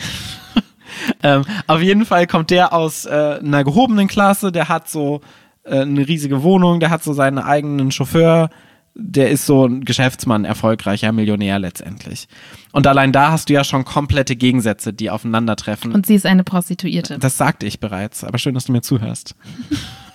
ähm, 1.22 1.44
auf 1.68 1.80
jeden 1.80 2.04
Fall 2.04 2.26
kommt 2.26 2.50
der 2.50 2.72
aus 2.72 3.04
äh, 3.04 3.38
einer 3.40 3.62
gehobenen 3.62 4.08
Klasse. 4.08 4.50
Der 4.50 4.68
hat 4.68 4.88
so 4.88 5.20
äh, 5.62 5.82
eine 5.82 6.06
riesige 6.08 6.42
Wohnung. 6.42 6.80
Der 6.80 6.90
hat 6.90 7.04
so 7.04 7.12
seinen 7.12 7.38
eigenen 7.38 7.92
Chauffeur. 7.92 8.50
Der 8.98 9.30
ist 9.30 9.46
so 9.46 9.66
ein 9.66 9.84
Geschäftsmann, 9.84 10.44
erfolgreicher 10.44 11.12
Millionär 11.12 11.58
letztendlich. 11.60 12.28
Und 12.72 12.86
allein 12.86 13.12
da 13.12 13.30
hast 13.30 13.50
du 13.50 13.52
ja 13.52 13.62
schon 13.62 13.84
komplette 13.84 14.34
Gegensätze, 14.34 14.92
die 14.92 15.10
aufeinandertreffen. 15.10 15.92
Und 15.92 16.06
sie 16.06 16.14
ist 16.14 16.26
eine 16.26 16.44
Prostituierte. 16.44 17.18
Das 17.18 17.36
sagte 17.36 17.66
ich 17.66 17.78
bereits, 17.78 18.24
aber 18.24 18.38
schön, 18.38 18.54
dass 18.54 18.64
du 18.64 18.72
mir 18.72 18.80
zuhörst. 18.80 19.36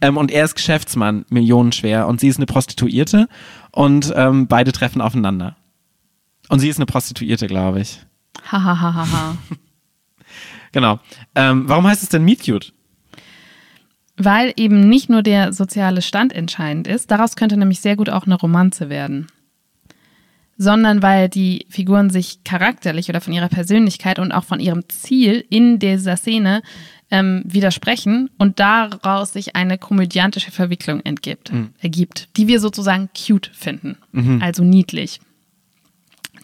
ähm, 0.00 0.16
und 0.16 0.30
er 0.30 0.44
ist 0.44 0.54
Geschäftsmann, 0.54 1.24
millionenschwer, 1.28 2.06
und 2.06 2.20
sie 2.20 2.28
ist 2.28 2.36
eine 2.36 2.46
Prostituierte 2.46 3.28
und 3.72 4.12
ähm, 4.16 4.46
beide 4.46 4.72
treffen 4.72 5.00
aufeinander. 5.00 5.56
Und 6.48 6.60
sie 6.60 6.68
ist 6.68 6.78
eine 6.78 6.86
Prostituierte, 6.86 7.46
glaube 7.46 7.80
ich. 7.80 8.00
Hahaha. 8.50 9.36
Genau. 10.74 10.98
Ähm, 11.36 11.68
warum 11.68 11.86
heißt 11.86 12.02
es 12.02 12.08
denn 12.08 12.24
Meet 12.24 12.44
Cute? 12.44 12.72
Weil 14.16 14.52
eben 14.56 14.88
nicht 14.88 15.08
nur 15.08 15.22
der 15.22 15.52
soziale 15.52 16.02
Stand 16.02 16.32
entscheidend 16.32 16.88
ist, 16.88 17.12
daraus 17.12 17.36
könnte 17.36 17.56
nämlich 17.56 17.80
sehr 17.80 17.94
gut 17.94 18.10
auch 18.10 18.26
eine 18.26 18.34
Romanze 18.34 18.88
werden. 18.88 19.28
Sondern 20.56 21.00
weil 21.00 21.28
die 21.28 21.66
Figuren 21.68 22.10
sich 22.10 22.42
charakterlich 22.42 23.08
oder 23.08 23.20
von 23.20 23.32
ihrer 23.32 23.48
Persönlichkeit 23.48 24.18
und 24.18 24.32
auch 24.32 24.42
von 24.42 24.58
ihrem 24.58 24.88
Ziel 24.88 25.44
in 25.48 25.78
dieser 25.78 26.16
Szene 26.16 26.62
ähm, 27.10 27.42
widersprechen 27.44 28.30
und 28.38 28.58
daraus 28.60 29.32
sich 29.32 29.54
eine 29.56 29.78
komödiantische 29.78 30.50
Verwicklung 30.50 31.00
entgibt, 31.04 31.52
ergibt, 31.80 32.28
die 32.36 32.48
wir 32.48 32.60
sozusagen 32.60 33.08
cute 33.16 33.50
finden, 33.52 33.96
also 34.42 34.64
niedlich. 34.64 35.20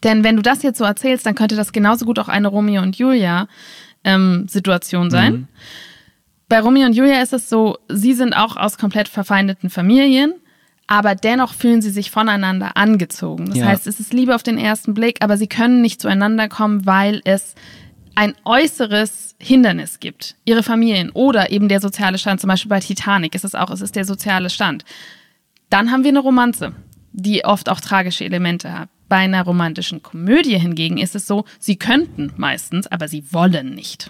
Denn 0.03 0.25
wenn 0.25 0.37
du 0.37 0.43
das 0.43 0.63
jetzt 0.63 0.79
so 0.79 0.85
erzählst, 0.85 1.27
dann 1.27 1.35
könnte 1.35 1.57
das 1.57 1.73
genauso 1.73 2.05
gut 2.07 2.19
auch 2.19 2.29
eine 2.29 2.49
Romeo 2.49 2.83
und 2.83 2.97
Julia 2.97 3.49
ähm, 4.05 4.47
Situation 4.49 5.11
sein. 5.11 5.49
Bei 6.49 6.61
Romeo 6.61 6.87
und 6.87 6.95
Julia 6.95 7.21
ist 7.23 7.33
es 7.33 7.49
so, 7.49 7.79
sie 7.89 8.15
sind 8.15 8.35
auch 8.35 8.57
aus 8.57 8.79
komplett 8.79 9.09
verfeindeten 9.09 9.69
Familien, 9.71 10.33
aber 10.87 11.15
dennoch 11.15 11.53
fühlen 11.55 11.83
sie 11.83 11.91
sich 11.91 12.11
voneinander 12.11 12.77
angezogen. 12.77 13.47
Das 13.51 13.59
Ja. 13.59 13.67
heißt, 13.67 13.87
es 13.87 14.01
ist 14.01 14.13
Liebe 14.13 14.35
auf 14.35 14.43
den 14.43 14.59
ersten 14.59 14.95
Blick, 14.95 15.19
aber 15.23 15.37
sie 15.37 15.47
können 15.47 15.83
nicht 15.83 16.01
zueinander 16.01 16.49
kommen, 16.49 16.87
weil 16.87 17.21
es 17.25 17.55
ein 18.15 18.35
äußeres 18.45 19.37
Hindernis 19.39 20.01
gibt. 20.01 20.37
Ihre 20.45 20.63
Familien 20.63 21.11
oder 21.11 21.51
eben 21.51 21.69
der 21.69 21.81
soziale 21.81 22.19
Stand. 22.19 22.41
Zum 22.41 22.49
Beispiel 22.49 22.69
bei 22.69 22.81
Titanic 22.81 23.35
ist 23.35 23.45
es 23.45 23.55
auch, 23.55 23.71
es 23.71 23.81
ist 23.81 23.97
der 23.97 24.05
soziale 24.05 24.51
Stand. 24.51 24.85
Dann 25.71 25.91
haben 25.91 26.03
wir 26.05 26.11
eine 26.11 26.21
Romanze, 26.21 26.73
die 27.13 27.45
oft 27.45 27.69
auch 27.69 27.81
tragische 27.81 28.25
Elemente 28.25 28.73
hat. 28.73 28.89
Bei 29.09 29.17
einer 29.17 29.43
romantischen 29.43 30.03
Komödie 30.03 30.59
hingegen 30.59 30.99
ist 30.99 31.17
es 31.17 31.27
so, 31.27 31.45
sie 31.59 31.77
könnten 31.77 32.33
meistens, 32.37 32.87
aber 32.87 33.09
sie 33.09 33.25
wollen 33.33 33.75
nicht. 33.75 34.09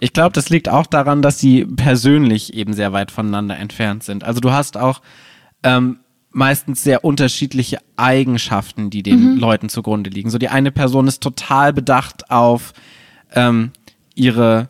Ich 0.00 0.14
glaube, 0.14 0.32
das 0.32 0.48
liegt 0.48 0.70
auch 0.70 0.86
daran, 0.86 1.20
dass 1.20 1.38
sie 1.38 1.66
persönlich 1.66 2.54
eben 2.54 2.72
sehr 2.72 2.94
weit 2.94 3.10
voneinander 3.10 3.58
entfernt 3.58 4.04
sind. 4.04 4.24
Also 4.24 4.40
du 4.40 4.50
hast 4.50 4.78
auch 4.78 5.02
ähm, 5.62 5.98
meistens 6.30 6.82
sehr 6.82 7.04
unterschiedliche 7.04 7.78
Eigenschaften, 7.96 8.88
die 8.88 9.02
den 9.02 9.36
Leuten 9.36 9.68
zugrunde 9.68 10.08
liegen. 10.08 10.30
So 10.30 10.38
die 10.38 10.48
eine 10.48 10.72
Person 10.72 11.06
ist 11.08 11.22
total 11.22 11.74
bedacht 11.74 12.30
auf 12.30 12.72
ähm, 13.34 13.72
ihre 14.14 14.68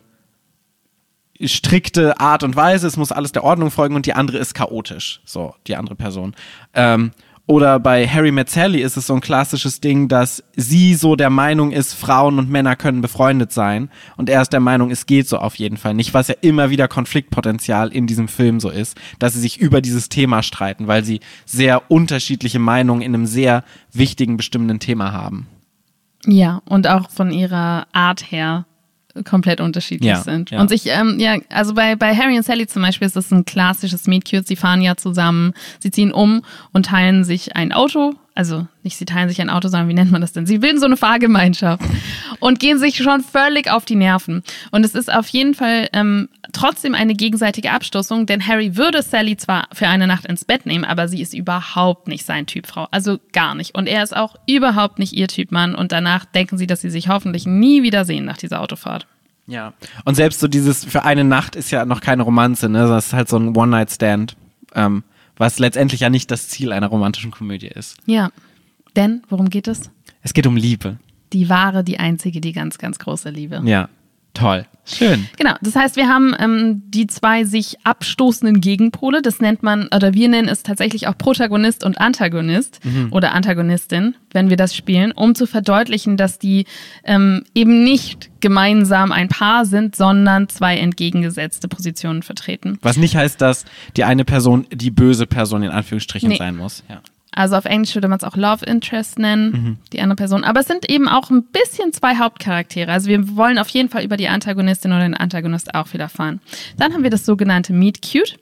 strikte 1.41 2.19
Art 2.19 2.43
und 2.43 2.55
Weise, 2.55 2.87
es 2.87 2.97
muss 2.97 3.11
alles 3.11 3.31
der 3.31 3.43
Ordnung 3.43 3.71
folgen 3.71 3.95
und 3.95 4.05
die 4.05 4.13
andere 4.13 4.37
ist 4.37 4.53
chaotisch, 4.53 5.21
so 5.25 5.55
die 5.67 5.75
andere 5.75 5.95
Person. 5.95 6.35
Ähm, 6.73 7.11
oder 7.45 7.77
bei 7.77 8.07
Harry 8.07 8.31
Met 8.31 8.49
Sally 8.49 8.81
ist 8.81 8.95
es 8.95 9.07
so 9.07 9.13
ein 9.13 9.19
klassisches 9.19 9.81
Ding, 9.81 10.07
dass 10.07 10.43
sie 10.55 10.93
so 10.93 11.17
der 11.17 11.29
Meinung 11.29 11.71
ist, 11.71 11.93
Frauen 11.93 12.39
und 12.39 12.49
Männer 12.49 12.77
können 12.77 13.01
befreundet 13.01 13.51
sein 13.51 13.89
und 14.15 14.29
er 14.29 14.41
ist 14.41 14.53
der 14.53 14.61
Meinung, 14.61 14.91
es 14.91 15.05
geht 15.05 15.27
so 15.27 15.37
auf 15.39 15.55
jeden 15.55 15.75
Fall 15.75 15.93
nicht, 15.93 16.13
was 16.13 16.29
ja 16.29 16.35
immer 16.39 16.69
wieder 16.69 16.87
Konfliktpotenzial 16.87 17.91
in 17.91 18.07
diesem 18.07 18.29
Film 18.29 18.61
so 18.61 18.69
ist, 18.69 18.97
dass 19.19 19.33
sie 19.33 19.41
sich 19.41 19.59
über 19.59 19.81
dieses 19.81 20.07
Thema 20.07 20.41
streiten, 20.41 20.87
weil 20.87 21.03
sie 21.03 21.19
sehr 21.45 21.91
unterschiedliche 21.91 22.59
Meinungen 22.59 23.01
in 23.01 23.13
einem 23.13 23.25
sehr 23.25 23.65
wichtigen, 23.91 24.37
bestimmenden 24.37 24.79
Thema 24.79 25.11
haben. 25.11 25.47
Ja, 26.25 26.61
und 26.65 26.87
auch 26.87 27.09
von 27.09 27.31
ihrer 27.31 27.85
Art 27.91 28.31
her 28.31 28.65
komplett 29.25 29.61
unterschiedlich 29.61 30.09
Ja, 30.09 30.21
sind. 30.21 30.49
ja. 30.49 30.59
Und 30.59 30.69
sich, 30.69 30.87
ähm, 30.87 31.19
ja, 31.19 31.37
also 31.49 31.73
bei, 31.75 31.95
bei 31.95 32.15
Harry 32.15 32.35
und 32.35 32.43
Sally 32.43 32.65
zum 32.65 32.81
Beispiel 32.81 33.05
ist 33.05 33.15
das 33.15 33.31
ein 33.31 33.45
klassisches 33.45 34.07
Meet 34.07 34.29
Cute. 34.29 34.47
Sie 34.47 34.55
fahren 34.55 34.81
ja 34.81 34.95
zusammen, 34.95 35.53
sie 35.79 35.91
ziehen 35.91 36.11
um 36.11 36.41
und 36.71 36.87
teilen 36.87 37.23
sich 37.23 37.55
ein 37.55 37.71
Auto. 37.73 38.15
Also 38.35 38.67
nicht 38.81 38.97
sie 38.97 39.05
teilen 39.05 39.29
sich 39.29 39.39
ein 39.41 39.49
Auto, 39.49 39.67
sondern 39.67 39.89
wie 39.89 39.93
nennt 39.93 40.11
man 40.11 40.21
das 40.21 40.33
denn? 40.33 40.47
Sie 40.47 40.57
bilden 40.57 40.79
so 40.79 40.87
eine 40.87 40.97
Fahrgemeinschaft 40.97 41.83
und 42.39 42.59
gehen 42.59 42.79
sich 42.79 42.97
schon 42.97 43.21
völlig 43.21 43.69
auf 43.69 43.85
die 43.85 43.95
Nerven. 43.95 44.43
Und 44.71 44.83
es 44.83 44.95
ist 44.95 45.13
auf 45.13 45.27
jeden 45.27 45.53
Fall 45.53 45.87
ähm, 45.93 46.29
trotzdem 46.51 46.95
eine 46.95 47.13
gegenseitige 47.13 47.71
Abstoßung, 47.71 48.25
denn 48.25 48.47
Harry 48.47 48.75
würde 48.75 49.03
Sally 49.03 49.37
zwar 49.37 49.67
für 49.71 49.87
eine 49.87 50.07
Nacht 50.07 50.25
ins 50.25 50.45
Bett 50.45 50.65
nehmen, 50.65 50.83
aber 50.83 51.07
sie 51.07 51.21
ist 51.21 51.35
überhaupt 51.35 52.07
nicht 52.07 52.25
sein 52.25 52.47
Typ 52.47 52.65
Frau. 52.65 52.87
Also 52.89 53.19
gar 53.33 53.53
nicht. 53.53 53.75
Und 53.75 53.87
er 53.87 54.01
ist 54.01 54.15
auch 54.15 54.35
überhaupt 54.47 54.97
nicht 54.97 55.13
ihr 55.13 55.27
Typ 55.27 55.51
Mann. 55.51 55.75
Und 55.75 55.91
danach 55.91 56.25
denken 56.25 56.57
sie, 56.57 56.65
dass 56.65 56.81
sie 56.81 56.89
sich 56.89 57.09
hoffentlich 57.09 57.45
nie 57.45 57.83
wieder 57.83 58.03
sehen 58.03 58.25
nach 58.25 58.37
dieser 58.37 58.61
Autofahrt. 58.61 59.05
Ja. 59.45 59.73
Und 60.05 60.15
selbst 60.15 60.39
so 60.39 60.47
dieses 60.47 60.85
für 60.85 61.03
eine 61.03 61.23
Nacht 61.23 61.55
ist 61.55 61.69
ja 61.69 61.85
noch 61.85 62.01
keine 62.01 62.23
Romanze, 62.23 62.69
ne? 62.69 62.87
Das 62.87 63.07
ist 63.07 63.13
halt 63.13 63.29
so 63.29 63.37
ein 63.37 63.55
One-Night-Stand, 63.55 64.37
ähm, 64.73 65.03
was 65.37 65.59
letztendlich 65.59 66.01
ja 66.01 66.09
nicht 66.09 66.31
das 66.31 66.49
Ziel 66.49 66.71
einer 66.71 66.87
romantischen 66.87 67.31
Komödie 67.31 67.67
ist. 67.67 67.97
Ja. 68.05 68.31
Denn, 68.95 69.23
worum 69.29 69.49
geht 69.49 69.67
es? 69.67 69.89
Es 70.21 70.33
geht 70.33 70.45
um 70.45 70.55
Liebe. 70.55 70.97
Die 71.33 71.49
wahre, 71.49 71.83
die 71.83 71.99
einzige, 71.99 72.41
die 72.41 72.51
ganz, 72.51 72.77
ganz 72.77 72.99
große 72.99 73.29
Liebe. 73.29 73.61
Ja. 73.65 73.89
Toll. 74.33 74.65
Schön. 74.85 75.27
Genau, 75.37 75.53
das 75.61 75.75
heißt, 75.75 75.95
wir 75.95 76.09
haben 76.09 76.35
ähm, 76.37 76.83
die 76.87 77.07
zwei 77.07 77.45
sich 77.45 77.77
abstoßenden 77.85 78.59
Gegenpole. 78.59 79.21
Das 79.21 79.39
nennt 79.39 79.63
man, 79.63 79.87
oder 79.95 80.13
wir 80.13 80.27
nennen 80.27 80.49
es 80.49 80.61
tatsächlich 80.63 81.07
auch 81.07 81.17
Protagonist 81.17 81.85
und 81.85 81.99
Antagonist 82.01 82.79
oder 83.11 83.31
Antagonistin, 83.33 84.15
wenn 84.33 84.49
wir 84.49 84.57
das 84.57 84.75
spielen, 84.75 85.13
um 85.13 85.35
zu 85.35 85.45
verdeutlichen, 85.47 86.17
dass 86.17 86.37
die 86.37 86.65
ähm, 87.05 87.43
eben 87.55 87.83
nicht 87.83 88.29
gemeinsam 88.41 89.13
ein 89.13 89.29
Paar 89.29 89.65
sind, 89.65 89.95
sondern 89.95 90.49
zwei 90.49 90.77
entgegengesetzte 90.77 91.69
Positionen 91.69 92.21
vertreten. 92.23 92.77
Was 92.81 92.97
nicht 92.97 93.15
heißt, 93.15 93.39
dass 93.39 93.63
die 93.95 94.03
eine 94.03 94.25
Person 94.25 94.67
die 94.69 94.91
böse 94.91 95.25
Person 95.27 95.63
in 95.63 95.69
Anführungsstrichen 95.71 96.27
Nee. 96.29 96.37
sein 96.37 96.57
muss. 96.57 96.83
Ja. 96.89 97.01
Also 97.35 97.55
auf 97.55 97.65
Englisch 97.65 97.95
würde 97.95 98.07
man 98.07 98.17
es 98.17 98.23
auch 98.23 98.35
Love 98.35 98.65
Interest 98.65 99.19
nennen, 99.19 99.79
die 99.91 100.01
andere 100.01 100.15
Person. 100.15 100.43
Aber 100.43 100.59
es 100.61 100.67
sind 100.67 100.89
eben 100.89 101.07
auch 101.07 101.29
ein 101.29 101.43
bisschen 101.43 101.93
zwei 101.93 102.17
Hauptcharaktere. 102.17 102.91
Also 102.91 103.07
wir 103.07 103.35
wollen 103.35 103.57
auf 103.57 103.69
jeden 103.69 103.89
Fall 103.89 104.03
über 104.03 104.17
die 104.17 104.27
Antagonistin 104.27 104.91
oder 104.91 105.01
den 105.01 105.15
Antagonist 105.15 105.73
auch 105.75 105.87
viel 105.87 105.99
erfahren. 105.99 106.41
Dann 106.77 106.93
haben 106.93 107.03
wir 107.03 107.09
das 107.09 107.25
sogenannte 107.25 107.73
Meet 107.73 108.01
Cute, 108.01 108.37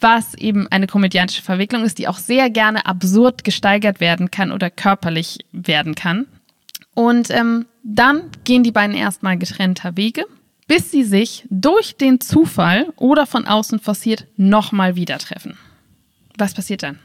was 0.00 0.34
eben 0.34 0.66
eine 0.68 0.86
komödiantische 0.86 1.42
Verwicklung 1.42 1.84
ist, 1.84 1.98
die 1.98 2.08
auch 2.08 2.18
sehr 2.18 2.50
gerne 2.50 2.86
absurd 2.86 3.44
gesteigert 3.44 4.00
werden 4.00 4.30
kann 4.30 4.52
oder 4.52 4.70
körperlich 4.70 5.38
werden 5.52 5.94
kann. 5.94 6.26
Und 6.94 7.30
ähm, 7.30 7.66
dann 7.82 8.30
gehen 8.44 8.62
die 8.62 8.72
beiden 8.72 8.94
erstmal 8.94 9.38
getrennter 9.38 9.96
Wege, 9.96 10.24
bis 10.68 10.90
sie 10.90 11.04
sich 11.04 11.44
durch 11.50 11.96
den 11.96 12.20
Zufall 12.20 12.92
oder 12.96 13.26
von 13.26 13.46
außen 13.46 13.78
forciert 13.78 14.26
nochmal 14.36 14.96
wieder 14.96 15.18
treffen. 15.18 15.56
Was 16.36 16.54
passiert 16.54 16.82
dann? 16.82 16.98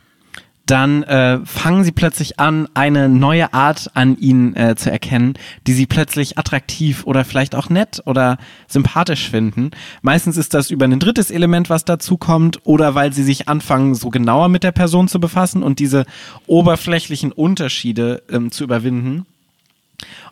Dann 0.68 1.04
äh, 1.04 1.40
fangen 1.46 1.86
sie 1.86 1.94
plötzlich 1.94 2.40
an, 2.40 2.68
eine 2.74 3.08
neue 3.08 3.54
Art 3.54 3.90
an 3.94 4.18
ihnen 4.18 4.56
äh, 4.56 4.76
zu 4.76 4.92
erkennen, 4.92 5.36
die 5.66 5.74
sie 5.74 5.86
plötzlich 5.86 6.38
attraktiv 6.38 7.06
oder 7.06 7.24
vielleicht 7.24 7.56
auch 7.56 7.70
nett 7.70 8.02
oder 8.06 8.38
sympathisch 8.68 9.30
finden. 9.30 9.72
Meistens 10.02 10.36
ist 10.36 10.54
das 10.54 10.70
über 10.70 10.86
ein 10.86 11.00
drittes 11.00 11.32
Element, 11.32 11.70
was 11.70 11.86
dazu 11.86 12.18
kommt, 12.18 12.60
oder 12.66 12.96
weil 12.96 13.14
sie 13.14 13.24
sich 13.24 13.48
anfangen, 13.48 13.96
so 13.96 14.10
genauer 14.10 14.50
mit 14.50 14.64
der 14.64 14.74
Person 14.74 15.08
zu 15.08 15.22
befassen 15.22 15.64
und 15.64 15.80
diese 15.80 16.06
oberflächlichen 16.48 17.32
Unterschiede 17.32 18.24
ähm, 18.30 18.52
zu 18.52 18.66
überwinden. 18.66 19.26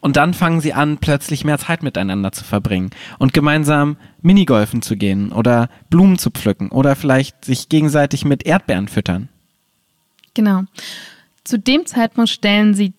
Und 0.02 0.18
dann 0.18 0.34
fangen 0.34 0.62
sie 0.62 0.74
an, 0.74 0.98
plötzlich 0.98 1.46
mehr 1.46 1.58
Zeit 1.58 1.82
miteinander 1.82 2.32
zu 2.32 2.44
verbringen 2.44 2.92
und 3.18 3.34
gemeinsam 3.34 3.98
Minigolfen 4.22 4.82
zu 4.82 4.98
gehen 4.98 5.32
oder 5.32 5.70
Blumen 5.90 6.20
zu 6.20 6.30
pflücken 6.30 6.70
oder 6.70 6.96
vielleicht 6.96 7.46
sich 7.46 7.70
gegenseitig 7.70 8.26
mit 8.26 8.46
Erdbeeren 8.46 8.90
füttern. 8.90 9.30
Genau. 10.36 10.64
Zu 11.44 11.58
dem 11.58 11.86
Zeitpunkt 11.86 12.30
stellen 12.30 12.76
sie 12.76 12.94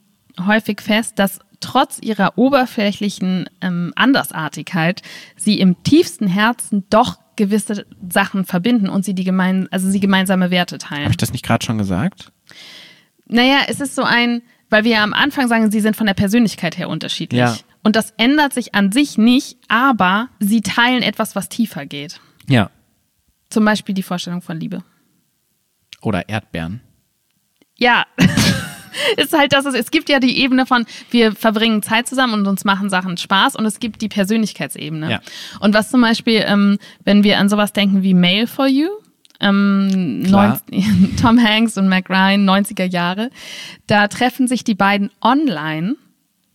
häufig 0.45 0.81
fest, 0.81 1.19
dass 1.19 1.39
trotz 1.61 1.99
ihrer 2.01 2.37
oberflächlichen 2.37 3.49
ähm, 3.61 3.93
Andersartigkeit 3.97 5.03
sie 5.37 5.61
im 5.61 5.83
tiefsten 5.83 6.27
Herzen 6.27 6.85
doch 6.91 7.19
gewisse 7.37 7.87
Sachen 8.09 8.45
verbinden 8.45 8.89
und 8.89 9.05
sie 9.05 9.15
die 9.15 9.25
gemein, 9.25 9.69
also 9.71 9.89
sie 9.89 10.01
gemeinsame 10.01 10.51
Werte 10.51 10.77
Habe 10.77 10.85
teilen. 10.85 11.11
ich 11.11 11.17
das 11.17 11.33
nicht 11.33 11.45
gerade 11.45 11.65
schon 11.65 11.79
gesagt? 11.79 12.33
Naja, 13.27 13.59
es 13.69 13.81
ist 13.81 13.95
so 13.95 14.03
ein, 14.03 14.43
weil 14.71 14.85
wir 14.85 14.93
ja 14.93 15.05
am 15.05 15.13
Anfang 15.13 15.49
sagen, 15.49 15.71
sie 15.71 15.81
sind 15.81 15.97
von 15.97 16.07
der 16.07 16.15
Persönlichkeit 16.15 16.79
her 16.79 16.89
unterschiedlich. 16.89 17.41
Ja. 17.41 17.57
Und 17.83 17.95
das 17.95 18.13
ändert 18.17 18.53
sich 18.53 18.75
an 18.75 18.91
sich 18.91 19.19
nicht, 19.19 19.59
aber 19.69 20.29
sie 20.41 20.61
teilen 20.61 21.03
etwas, 21.03 21.37
was 21.37 21.49
tiefer 21.49 21.87
geht. 21.87 22.21
Ja. 22.49 22.71
Zum 23.51 23.65
Beispiel 23.65 23.95
die 23.95 24.03
Vorstellung 24.03 24.43
von 24.43 24.59
Liebe. 24.59 24.83
Oder 26.01 26.29
Erdbeeren. 26.29 26.81
Ja, 27.79 28.05
ist 29.17 29.33
halt 29.33 29.53
das, 29.53 29.67
es 29.67 29.91
gibt 29.91 30.09
ja 30.09 30.21
die 30.21 30.39
Ebene 30.39 30.67
von, 30.67 30.87
wir 31.11 31.33
verbringen 31.33 31.83
Zeit 31.83 32.07
zusammen 32.09 32.35
und 32.35 32.47
uns 32.47 32.65
machen 32.65 32.91
Sachen 32.91 33.17
Spaß 33.17 33.57
und 33.57 33.67
es 33.67 33.81
gibt 33.81 34.03
die 34.03 34.09
Persönlichkeitsebene. 34.09 35.11
Ja. 35.11 35.21
Und 35.61 35.75
was 35.75 35.91
zum 35.91 36.01
Beispiel, 36.01 36.45
ähm, 36.47 36.79
wenn 37.05 37.25
wir 37.25 37.39
an 37.39 37.49
sowas 37.49 37.73
denken 37.73 38.03
wie 38.03 38.15
Mail 38.15 38.47
for 38.47 38.67
You, 38.67 38.89
ähm, 39.41 40.23
Klar. 40.27 40.61
90 40.71 41.17
Tom 41.21 41.43
Hanks 41.43 41.77
und 41.77 41.89
Mac 41.89 42.09
Ryan, 42.09 42.49
90er 42.49 42.85
Jahre, 42.85 43.31
da 43.87 44.09
treffen 44.09 44.49
sich 44.49 44.65
die 44.65 44.75
beiden 44.75 45.11
online. 45.21 45.97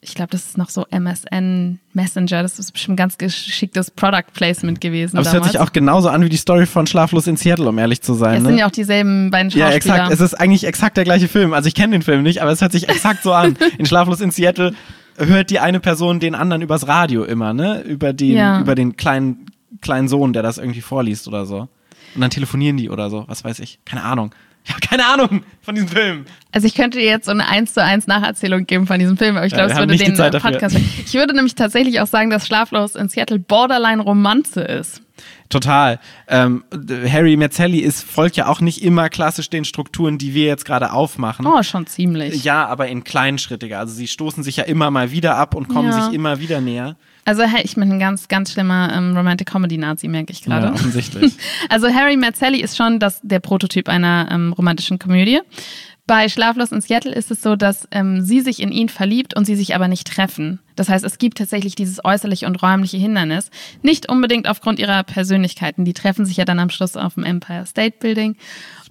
Ich 0.03 0.15
glaube, 0.15 0.31
das 0.31 0.47
ist 0.47 0.57
noch 0.57 0.69
so 0.69 0.87
MSN 0.89 1.79
Messenger, 1.93 2.41
das 2.41 2.57
ist 2.57 2.71
bestimmt 2.71 2.97
ganz 2.97 3.19
geschicktes 3.19 3.91
Product 3.91 4.33
Placement 4.33 4.81
gewesen. 4.81 5.17
Aber 5.17 5.27
es 5.27 5.31
hört 5.31 5.45
sich 5.45 5.59
auch 5.59 5.71
genauso 5.71 6.09
an 6.09 6.23
wie 6.23 6.29
die 6.29 6.37
Story 6.37 6.65
von 6.65 6.87
Schlaflos 6.87 7.27
in 7.27 7.37
Seattle, 7.37 7.69
um 7.69 7.77
ehrlich 7.77 8.01
zu 8.01 8.15
sein. 8.15 8.37
es 8.37 8.41
ne? 8.41 8.49
sind 8.49 8.57
ja 8.57 8.65
auch 8.65 8.71
dieselben 8.71 9.29
beiden 9.29 9.51
ja, 9.51 9.71
Schauspieler. 9.71 9.95
exakt. 9.95 10.13
Es 10.13 10.19
ist 10.19 10.33
eigentlich 10.33 10.65
exakt 10.65 10.97
der 10.97 11.03
gleiche 11.03 11.27
Film. 11.27 11.53
Also 11.53 11.67
ich 11.67 11.75
kenne 11.75 11.91
den 11.91 12.01
Film 12.01 12.23
nicht, 12.23 12.41
aber 12.41 12.49
es 12.51 12.61
hört 12.61 12.71
sich 12.71 12.89
exakt 12.89 13.21
so 13.21 13.31
an. 13.31 13.55
In 13.77 13.85
Schlaflos 13.85 14.21
in 14.21 14.31
Seattle 14.31 14.73
hört 15.17 15.51
die 15.51 15.59
eine 15.59 15.79
Person 15.79 16.19
den 16.19 16.33
anderen 16.33 16.63
übers 16.63 16.87
Radio 16.87 17.23
immer, 17.23 17.53
ne? 17.53 17.81
Über 17.81 18.11
den, 18.11 18.37
Ja. 18.37 18.59
über 18.59 18.73
den 18.73 18.97
kleinen, 18.97 19.45
kleinen 19.81 20.07
Sohn, 20.07 20.33
der 20.33 20.41
das 20.41 20.57
irgendwie 20.57 20.81
vorliest 20.81 21.27
oder 21.27 21.45
so. 21.45 21.67
Und 22.15 22.21
dann 22.21 22.31
telefonieren 22.31 22.75
die 22.77 22.89
oder 22.89 23.11
so, 23.11 23.25
was 23.27 23.43
weiß 23.43 23.59
ich. 23.59 23.79
Keine 23.85 24.03
Ahnung. 24.03 24.31
Ich 24.63 24.71
habe 24.71 24.79
keine 24.81 25.05
Ahnung 25.07 25.43
von 25.61 25.73
diesem 25.75 25.89
Film. 25.89 26.25
Also 26.51 26.67
ich 26.67 26.75
könnte 26.75 26.99
dir 26.99 27.05
jetzt 27.05 27.25
so 27.25 27.31
eine 27.31 27.47
1 27.47 27.73
zu 27.73 27.83
1 27.83 28.07
Nacherzählung 28.07 28.65
geben 28.67 28.85
von 28.85 28.99
diesem 28.99 29.17
Film, 29.17 29.37
aber 29.37 29.45
ich 29.45 29.51
Ja, 29.53 29.65
glaube, 29.65 29.71
es 29.71 29.79
würde 29.79 29.97
den 29.97 30.19
äh. 30.19 30.39
Podcast. 30.39 30.75
Ich 31.05 31.13
würde 31.13 31.33
nämlich 31.33 31.55
tatsächlich 31.55 31.99
auch 31.99 32.07
sagen, 32.07 32.29
dass 32.29 32.45
Schlaflos 32.45 32.95
in 32.95 33.09
Seattle 33.09 33.39
Borderline 33.39 34.01
Romanze 34.01 34.61
ist. 34.61 35.01
Total. 35.49 35.99
Ähm, 36.27 36.63
Harry 37.07 37.35
Mazzelli 37.37 37.79
ist, 37.79 38.03
folgt 38.03 38.37
ja 38.37 38.47
auch 38.47 38.61
nicht 38.61 38.83
immer 38.83 39.09
klassisch 39.09 39.49
den 39.49 39.65
Strukturen, 39.65 40.17
die 40.17 40.33
wir 40.33 40.45
jetzt 40.45 40.65
gerade 40.65 40.93
aufmachen. 40.93 41.45
Oh, 41.45 41.61
schon 41.63 41.85
ziemlich. 41.87 42.43
Ja, 42.43 42.65
aber 42.67 42.87
in 42.87 43.03
kleinschrittiger. 43.03 43.79
Also 43.79 43.93
sie 43.93 44.07
stoßen 44.07 44.43
sich 44.43 44.57
ja 44.57 44.63
immer 44.63 44.91
mal 44.91 45.11
wieder 45.11 45.35
ab 45.37 45.55
und 45.55 45.67
kommen 45.67 45.89
Ja. 45.91 46.05
sich 46.05 46.13
immer 46.13 46.39
wieder 46.39 46.61
näher. 46.61 46.95
Also 47.25 47.43
ich 47.63 47.75
bin 47.75 47.91
ein 47.91 47.99
ganz, 47.99 48.27
ganz 48.27 48.51
schlimmer 48.51 48.91
ähm, 48.93 49.15
Romantic 49.15 49.47
Comedy 49.49 49.77
Nazi, 49.77 50.07
merke 50.07 50.31
ich 50.33 50.41
gerade. 50.41 50.67
Ja, 50.67 50.73
offensichtlich. 50.73 51.33
Also 51.69 51.87
Harry 51.93 52.17
Mazzelli 52.17 52.59
ist 52.59 52.75
schon 52.75 52.99
das, 52.99 53.19
der 53.21 53.39
Prototyp 53.39 53.87
einer 53.87 54.27
ähm, 54.31 54.53
romantischen 54.53 54.99
Komödie. 54.99 55.39
Bei 56.07 56.27
Schlaflos 56.27 56.71
in 56.71 56.81
Seattle 56.81 57.13
ist 57.13 57.31
es 57.31 57.41
so, 57.41 57.55
dass 57.55 57.87
ähm, 57.91 58.21
sie 58.21 58.41
sich 58.41 58.61
in 58.61 58.71
ihn 58.71 58.89
verliebt 58.89 59.35
und 59.35 59.45
sie 59.45 59.55
sich 59.55 59.75
aber 59.75 59.87
nicht 59.87 60.07
treffen. 60.07 60.59
Das 60.75 60.89
heißt, 60.89 61.05
es 61.05 61.19
gibt 61.19 61.37
tatsächlich 61.37 61.75
dieses 61.75 62.03
äußerliche 62.03 62.47
und 62.47 62.61
räumliche 62.61 62.97
Hindernis. 62.97 63.49
Nicht 63.81 64.09
unbedingt 64.09 64.47
aufgrund 64.47 64.79
ihrer 64.79 65.03
Persönlichkeiten. 65.03 65.85
Die 65.85 65.93
treffen 65.93 66.25
sich 66.25 66.37
ja 66.37 66.45
dann 66.45 66.59
am 66.59 66.69
Schluss 66.69 66.97
auf 66.97 67.13
dem 67.13 67.23
Empire 67.23 67.65
State 67.65 67.97
Building. 67.99 68.35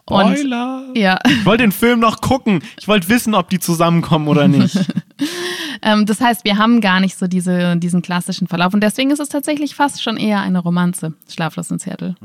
Und 0.06 0.36
Spoiler! 0.36 0.84
ja, 0.94 1.18
Ich 1.26 1.44
wollte 1.44 1.62
den 1.64 1.72
Film 1.72 2.00
noch 2.00 2.20
gucken. 2.20 2.62
Ich 2.78 2.88
wollte 2.88 3.08
wissen, 3.08 3.34
ob 3.34 3.50
die 3.50 3.58
zusammenkommen 3.58 4.28
oder 4.28 4.48
nicht. 4.48 4.76
ähm, 5.82 6.06
das 6.06 6.20
heißt, 6.20 6.44
wir 6.44 6.56
haben 6.58 6.80
gar 6.80 7.00
nicht 7.00 7.16
so 7.16 7.26
diese, 7.26 7.76
diesen 7.76 8.02
klassischen 8.02 8.48
Verlauf. 8.48 8.74
Und 8.74 8.82
deswegen 8.82 9.10
ist 9.10 9.20
es 9.20 9.28
tatsächlich 9.28 9.74
fast 9.74 10.02
schon 10.02 10.16
eher 10.16 10.40
eine 10.40 10.58
Romanze, 10.58 11.14
Schlaflos 11.28 11.70
in 11.70 11.78
Seattle, 11.78 12.16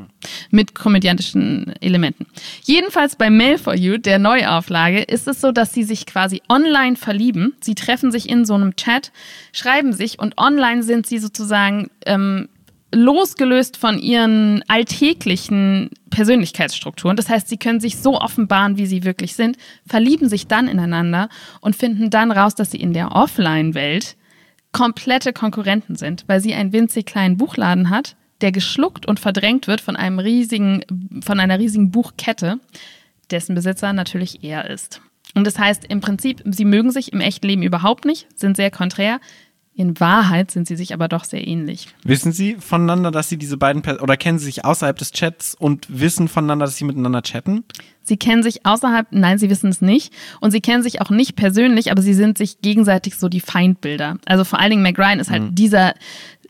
mit 0.49 0.75
komödiantischen 0.75 1.73
Elementen. 1.81 2.25
Jedenfalls 2.63 3.15
bei 3.15 3.29
Mail 3.29 3.57
for 3.57 3.75
You, 3.75 3.97
der 3.97 4.19
Neuauflage, 4.19 5.01
ist 5.01 5.27
es 5.27 5.41
so, 5.41 5.51
dass 5.51 5.73
sie 5.73 5.83
sich 5.83 6.05
quasi 6.05 6.41
online 6.49 6.95
verlieben. 6.95 7.53
Sie 7.61 7.75
treffen 7.75 8.11
sich 8.11 8.29
in 8.29 8.45
so 8.45 8.55
einem 8.55 8.75
Chat, 8.75 9.11
schreiben 9.51 9.93
sich 9.93 10.19
und 10.19 10.37
online 10.37 10.83
sind 10.83 11.05
sie 11.05 11.19
sozusagen 11.19 11.89
ähm, 12.05 12.49
losgelöst 12.95 13.77
von 13.77 13.99
ihren 13.99 14.63
alltäglichen 14.67 15.89
Persönlichkeitsstrukturen. 16.09 17.17
Das 17.17 17.29
heißt, 17.29 17.49
sie 17.49 17.57
können 17.57 17.81
sich 17.81 17.97
so 17.97 18.19
offenbaren, 18.19 18.77
wie 18.77 18.85
sie 18.85 19.03
wirklich 19.03 19.35
sind, 19.35 19.57
verlieben 19.85 20.29
sich 20.29 20.47
dann 20.47 20.67
ineinander 20.67 21.29
und 21.59 21.75
finden 21.75 22.09
dann 22.09 22.31
raus, 22.31 22.55
dass 22.55 22.71
sie 22.71 22.79
in 22.79 22.93
der 22.93 23.11
Offline-Welt 23.11 24.15
komplette 24.71 25.33
Konkurrenten 25.33 25.95
sind, 25.95 26.23
weil 26.27 26.39
sie 26.39 26.53
einen 26.53 26.73
winzig 26.73 27.05
kleinen 27.05 27.37
Buchladen 27.37 27.89
hat, 27.89 28.15
der 28.41 28.51
geschluckt 28.51 29.05
und 29.05 29.19
verdrängt 29.19 29.67
wird 29.67 29.81
von 29.81 29.95
einem 29.95 30.19
riesigen, 30.19 30.83
von 31.23 31.39
einer 31.39 31.59
riesigen 31.59 31.91
Buchkette, 31.91 32.59
dessen 33.29 33.55
Besitzer 33.55 33.91
natürlich 33.93 34.43
er 34.43 34.69
ist. 34.69 35.01
Und 35.33 35.45
das 35.45 35.59
heißt 35.59 35.85
im 35.85 35.99
Prinzip, 35.99 36.41
sie 36.45 36.65
mögen 36.65 36.91
sich 36.91 37.11
im 37.11 37.19
echten 37.19 37.47
Leben 37.47 37.63
überhaupt 37.63 38.05
nicht, 38.05 38.27
sind 38.35 38.55
sehr 38.55 38.71
konträr. 38.71 39.19
In 39.77 39.99
Wahrheit 39.99 40.51
sind 40.51 40.67
sie 40.67 40.77
sich 40.77 40.93
aber 40.93 41.09
doch 41.09 41.25
sehr 41.25 41.45
ähnlich. 41.45 41.89
Wissen 42.03 42.31
Sie 42.31 42.55
voneinander, 42.57 43.11
dass 43.11 43.27
Sie 43.27 43.37
diese 43.37 43.57
beiden, 43.57 43.81
Per- 43.81 44.01
oder 44.01 44.15
kennen 44.15 44.39
Sie 44.39 44.45
sich 44.45 44.63
außerhalb 44.63 44.97
des 44.97 45.11
Chats 45.11 45.53
und 45.53 45.85
wissen 45.89 46.29
voneinander, 46.29 46.65
dass 46.65 46.77
Sie 46.77 46.85
miteinander 46.85 47.21
chatten? 47.21 47.65
Sie 48.01 48.15
kennen 48.15 48.41
sich 48.41 48.65
außerhalb, 48.65 49.07
nein, 49.11 49.37
sie 49.39 49.49
wissen 49.49 49.69
es 49.69 49.81
nicht. 49.81 50.13
Und 50.39 50.51
sie 50.51 50.61
kennen 50.61 50.83
sich 50.83 51.01
auch 51.01 51.09
nicht 51.09 51.35
persönlich, 51.35 51.91
aber 51.91 52.03
sie 52.03 52.13
sind 52.13 52.37
sich 52.37 52.61
gegenseitig 52.61 53.15
so 53.15 53.29
die 53.29 53.41
Feindbilder. 53.41 54.17
Also 54.25 54.43
vor 54.43 54.59
allen 54.59 54.69
Dingen 54.69 54.83
Mac 54.83 54.99
Ryan 54.99 55.19
ist 55.19 55.31
halt 55.31 55.43
dieser, 55.57 55.95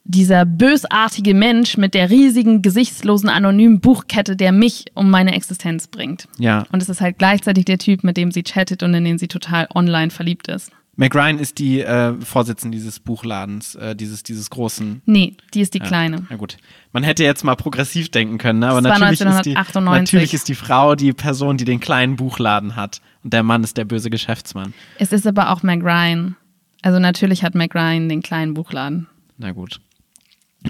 dieser 0.04 0.46
bösartige 0.46 1.34
Mensch 1.34 1.78
mit 1.78 1.94
der 1.94 2.10
riesigen, 2.10 2.62
gesichtslosen, 2.62 3.30
anonymen 3.30 3.80
Buchkette, 3.80 4.36
der 4.36 4.52
mich 4.52 4.86
um 4.94 5.10
meine 5.10 5.34
Existenz 5.34 5.88
bringt. 5.88 6.28
Ja. 6.38 6.66
Und 6.72 6.84
es 6.84 6.90
ist 6.90 7.02
halt 7.02 7.18
gleichzeitig 7.18 7.66
der 7.66 7.80
Typ, 7.80 8.04
mit 8.04 8.18
dem 8.18 8.32
sie 8.32 8.44
chattet 8.44 8.84
und 8.84 8.94
in 8.94 9.06
den 9.06 9.18
sie 9.18 9.30
total 9.30 9.68
online 9.74 10.12
verliebt 10.12 10.50
ist. 10.50 10.72
Mac 10.98 11.14
Ryan 11.14 11.40
ist 11.40 11.60
die 11.60 11.82
äh, 11.82 12.14
Vorsitzende 12.22 12.78
dieses 12.78 13.00
Buchladens, 13.00 13.76
äh, 13.76 13.96
dieses, 13.96 14.24
dieses 14.24 14.50
großen. 14.50 15.02
Nee, 15.06 15.36
die 15.54 15.62
ist 15.62 15.74
die 15.74 15.80
Kleine. 15.80 16.26
Na 16.30 16.38
gut. 16.38 16.58
Man 16.94 17.04
hätte 17.04 17.24
jetzt 17.24 17.44
mal 17.44 17.56
progressiv 17.56 18.10
denken 18.10 18.38
können, 18.38 18.60
ne? 18.60 18.70
aber 18.70 18.82
natürlich 18.82 19.20
ist, 19.20 19.46
die, 19.46 19.58
1998. 19.58 20.14
natürlich 20.14 20.34
ist 20.34 20.48
die 20.48 20.56
Frau 20.56 20.96
die 20.96 21.12
Person, 21.12 21.58
die 21.58 21.66
den 21.66 21.80
kleinen 21.82 22.16
Buchladen 22.16 22.76
hat. 22.76 23.02
Und 23.24 23.34
der 23.34 23.44
Mann 23.44 23.64
ist 23.64 23.76
der 23.76 23.86
böse 23.86 24.10
Geschäftsmann. 24.10 24.74
Es 24.98 25.12
ist 25.12 25.28
aber 25.28 25.52
auch 25.52 25.64
Mac 25.64 25.82
Ryan. 25.84 26.38
Also 26.82 27.00
natürlich 27.00 27.44
hat 27.44 27.56
Mac 27.56 27.76
Ryan 27.76 28.08
den 28.08 28.22
kleinen 28.22 28.54
Buchladen. 28.54 29.08
Na 29.38 29.52
gut. 29.52 29.82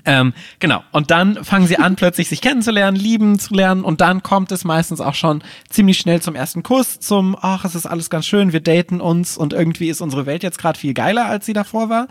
Ähm, 0.03 0.33
genau. 0.59 0.83
Und 0.91 1.11
dann 1.11 1.43
fangen 1.43 1.67
sie 1.67 1.77
an, 1.77 1.95
plötzlich 1.95 2.27
sich 2.27 2.41
kennenzulernen, 2.41 2.97
lieben 2.97 3.39
zu 3.39 3.53
lernen. 3.53 3.83
Und 3.83 4.01
dann 4.01 4.23
kommt 4.23 4.51
es 4.51 4.63
meistens 4.63 4.99
auch 4.99 5.13
schon 5.13 5.43
ziemlich 5.69 5.97
schnell 5.97 6.21
zum 6.21 6.35
ersten 6.35 6.63
Kuss, 6.63 6.99
zum, 6.99 7.37
ach, 7.39 7.65
es 7.65 7.75
ist 7.75 7.85
alles 7.85 8.09
ganz 8.09 8.25
schön, 8.25 8.53
wir 8.53 8.61
daten 8.61 9.01
uns 9.01 9.37
und 9.37 9.53
irgendwie 9.53 9.89
ist 9.89 10.01
unsere 10.01 10.25
Welt 10.25 10.43
jetzt 10.43 10.57
gerade 10.57 10.77
viel 10.77 10.93
geiler, 10.93 11.25
als 11.25 11.45
sie 11.45 11.53
davor 11.53 11.89
war. 11.89 12.07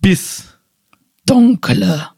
Bis. 0.00 0.58
Dunkle. 1.26 2.08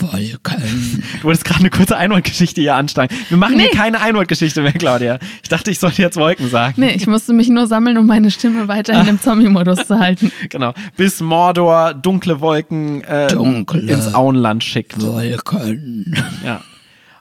Wolken. 0.00 1.02
Du 1.20 1.24
wolltest 1.24 1.44
gerade 1.44 1.60
eine 1.60 1.70
kurze 1.70 1.96
Einwortgeschichte 1.96 2.60
hier 2.60 2.74
ansteigen. 2.74 3.14
Wir 3.28 3.36
machen 3.38 3.58
hier 3.58 3.68
Nee. 3.70 3.76
keine 3.76 4.00
Einwortgeschichte 4.00 4.60
mehr, 4.62 4.72
Claudia. 4.72 5.18
Ich 5.42 5.48
dachte, 5.48 5.70
ich 5.70 5.78
sollte 5.78 6.02
jetzt 6.02 6.16
Wolken 6.16 6.50
sagen. 6.50 6.74
Nee, 6.76 6.90
ich 6.90 7.06
musste 7.06 7.32
mich 7.32 7.48
nur 7.48 7.66
sammeln, 7.66 7.96
um 7.98 8.06
meine 8.06 8.30
Stimme 8.30 8.68
weiterhin 8.68 9.08
im 9.08 9.20
Zombie-Modus 9.22 9.86
zu 9.86 9.98
halten. 9.98 10.30
Genau. 10.50 10.74
Bis 10.96 11.20
Mordor 11.20 11.94
dunkle 11.94 12.40
Wolken 12.40 13.02
äh, 13.04 13.28
Dunkle 13.28 13.80
ins 13.82 14.14
Auenland 14.14 14.64
schickt. 14.64 15.00
Wolken. 15.00 16.14
Ja. 16.44 16.60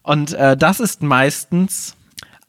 Und 0.02 0.34
äh, 0.34 0.58
das 0.58 0.80
ist 0.80 1.02
meistens 1.04 1.96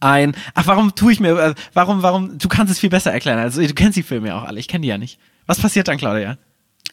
ein. 0.01 0.35
Ach, 0.55 0.67
warum 0.67 0.95
tue 0.95 1.13
ich 1.13 1.21
mir. 1.21 1.39
Äh, 1.39 1.55
warum, 1.73 2.03
warum. 2.03 2.37
Du 2.39 2.49
kannst 2.49 2.73
es 2.73 2.81
viel 2.81 2.91
besser 2.91 3.13
erklären. 3.13 3.39
Also, 3.39 3.61
du 3.61 3.75
kennst 3.75 3.97
die 3.97 4.03
Filme 4.03 4.29
ja 4.29 4.39
auch 4.39 4.45
alle. 4.45 4.59
Ich 4.59 4.69
kenne 4.69 4.83
die 4.83 4.89
ja 4.89 4.99
nicht. 4.99 5.19
Was 5.47 5.61
passiert 5.61 5.89
dann, 5.89 5.99
Claudia? 5.99 6.37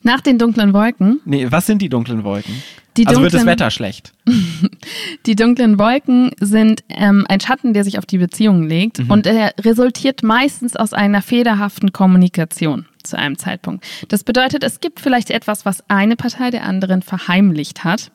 Nach 0.03 0.21
den 0.21 0.37
dunklen 0.37 0.73
Wolken 0.73 1.19
Nee, 1.25 1.47
was 1.49 1.65
sind 1.65 1.81
die 1.81 1.89
dunklen 1.89 2.23
Wolken? 2.23 2.61
Die 2.97 3.07
also 3.07 3.21
wird 3.21 3.33
das 3.33 3.41
dunklen- 3.41 3.51
Wetter 3.51 3.71
schlecht. 3.71 4.11
Die 5.25 5.35
dunklen 5.35 5.79
Wolken 5.79 6.31
sind 6.41 6.83
ähm, 6.89 7.25
ein 7.29 7.39
Schatten, 7.39 7.73
der 7.73 7.85
sich 7.85 7.97
auf 7.97 8.05
die 8.05 8.17
Beziehung 8.17 8.67
legt 8.67 8.99
und 9.07 9.25
er 9.27 9.53
resultiert 9.61 10.23
meistens 10.23 10.75
aus 10.75 10.91
einer 10.91 11.21
fehlerhaften 11.21 11.93
Kommunikation 11.93 12.85
zu 13.03 13.17
einem 13.17 13.37
Zeitpunkt. 13.37 13.85
Das 14.09 14.23
bedeutet, 14.23 14.63
es 14.63 14.81
gibt 14.81 14.99
vielleicht 14.99 15.29
etwas, 15.29 15.65
was 15.65 15.83
eine 15.89 16.15
Partei 16.17 16.49
der 16.51 16.65
anderen 16.65 17.01
verheimlicht 17.01 17.83
hat 17.85 18.11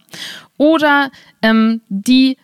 oder 0.58 1.10
ähm, 1.40 1.80
die 1.88 2.36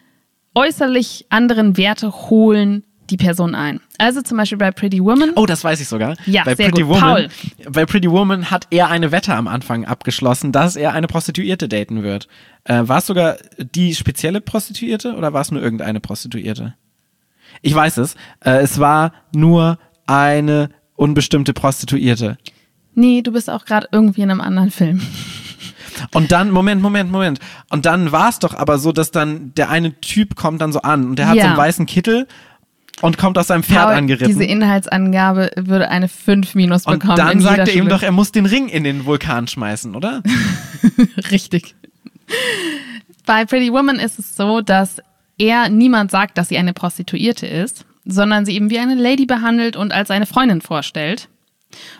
äußerlich 0.55 1.27
anderen 1.29 1.77
Werte 1.77 2.13
holen 2.31 2.85
die 3.11 3.17
Person 3.17 3.55
ein. 3.55 3.81
Also 4.03 4.21
zum 4.23 4.37
Beispiel 4.37 4.59
bei 4.59 4.71
Pretty 4.73 5.01
Woman. 5.03 5.31
Oh, 5.37 5.47
das 5.47 5.63
weiß 5.63 5.81
ich 5.81 5.87
sogar. 5.89 6.17
Ja, 6.27 6.43
bei 6.45 6.55
sehr 6.57 6.69
Pretty 6.71 6.83
gut. 6.83 6.97
Woman, 6.97 7.01
Paul. 7.01 7.29
Bei 7.71 7.87
Pretty 7.87 8.11
Woman 8.11 8.51
hat 8.51 8.67
er 8.71 8.89
eine 8.91 9.13
Wette 9.13 9.35
am 9.35 9.47
Anfang 9.47 9.85
abgeschlossen, 9.85 10.51
dass 10.51 10.75
er 10.77 10.93
eine 10.93 11.07
Prostituierte 11.07 11.69
daten 11.69 12.03
wird. 12.03 12.27
Äh, 12.65 12.83
war 12.87 12.99
es 12.99 13.07
sogar 13.07 13.37
die 13.59 13.95
spezielle 13.95 14.41
Prostituierte 14.41 15.15
oder 15.15 15.33
war 15.33 15.41
es 15.43 15.51
nur 15.53 15.63
irgendeine 15.63 16.01
Prostituierte? 16.01 16.75
Ich 17.61 17.75
weiß 17.75 17.99
es. 17.99 18.15
Äh, 18.45 18.59
es 18.63 18.81
war 18.81 19.13
nur 19.35 19.79
eine 20.07 20.71
unbestimmte 20.97 21.53
Prostituierte. 21.53 22.39
Nee, 22.95 23.23
du 23.23 23.33
bist 23.33 23.49
auch 23.49 23.65
gerade 23.65 23.89
irgendwie 23.93 24.23
in 24.23 24.31
einem 24.31 24.41
anderen 24.41 24.71
Film. 24.71 25.01
Und 26.15 26.33
dann, 26.33 26.51
Moment, 26.51 26.83
Moment, 26.83 27.11
Moment. 27.13 27.39
Und 27.71 27.87
dann 27.87 28.11
war 28.13 28.29
es 28.29 28.39
doch 28.39 28.55
aber 28.55 28.79
so, 28.79 28.93
dass 28.93 29.11
dann 29.13 29.55
der 29.55 29.71
eine 29.71 29.99
Typ 30.01 30.35
kommt 30.35 30.61
dann 30.61 30.73
so 30.73 30.83
an 30.83 31.05
und 31.11 31.17
der 31.19 31.27
hat 31.29 31.35
so 31.35 31.39
Ja. 31.41 31.47
einen 31.49 31.57
weißen 31.57 31.87
Kittel 31.87 32.27
und 33.01 33.19
kommt 33.19 33.39
aus 33.39 33.49
seinem 33.49 33.63
Pferd 33.63 33.87
Paul, 33.87 33.95
angeritten. 33.95 34.29
Diese 34.29 34.45
Inhaltsangabe 34.45 35.51
würde 35.57 35.89
eine 35.89 36.09
5 36.09 36.55
minus 36.55 36.87
und 36.87 37.01
bekommen. 37.01 37.17
dann 37.17 37.33
in 37.33 37.41
sagt 37.41 37.69
er 37.69 37.75
ihm 37.75 37.89
doch, 37.89 38.03
er 38.03 38.13
muss 38.13 38.33
den 38.33 38.47
Ring 38.47 38.69
in 38.69 38.85
den 38.85 39.07
Vulkan 39.07 39.49
schmeißen, 39.49 39.95
oder? 39.95 40.23
Richtig. 41.31 41.75
Bei 43.27 43.45
Pretty 43.45 43.73
Woman 43.73 43.97
ist 43.97 44.19
es 44.19 44.37
so, 44.37 44.61
dass 44.61 45.01
er 45.39 45.69
niemand 45.69 46.11
sagt, 46.11 46.39
dass 46.39 46.49
sie 46.49 46.59
eine 46.59 46.73
Prostituierte 46.73 47.47
ist, 47.47 47.85
sondern 48.05 48.45
sie 48.45 48.55
eben 48.55 48.71
wie 48.71 48.79
eine 48.79 48.95
Lady 48.95 49.27
behandelt 49.27 49.77
und 49.77 49.93
als 49.93 50.11
eine 50.11 50.27
Freundin 50.27 50.61
vorstellt. 50.61 51.29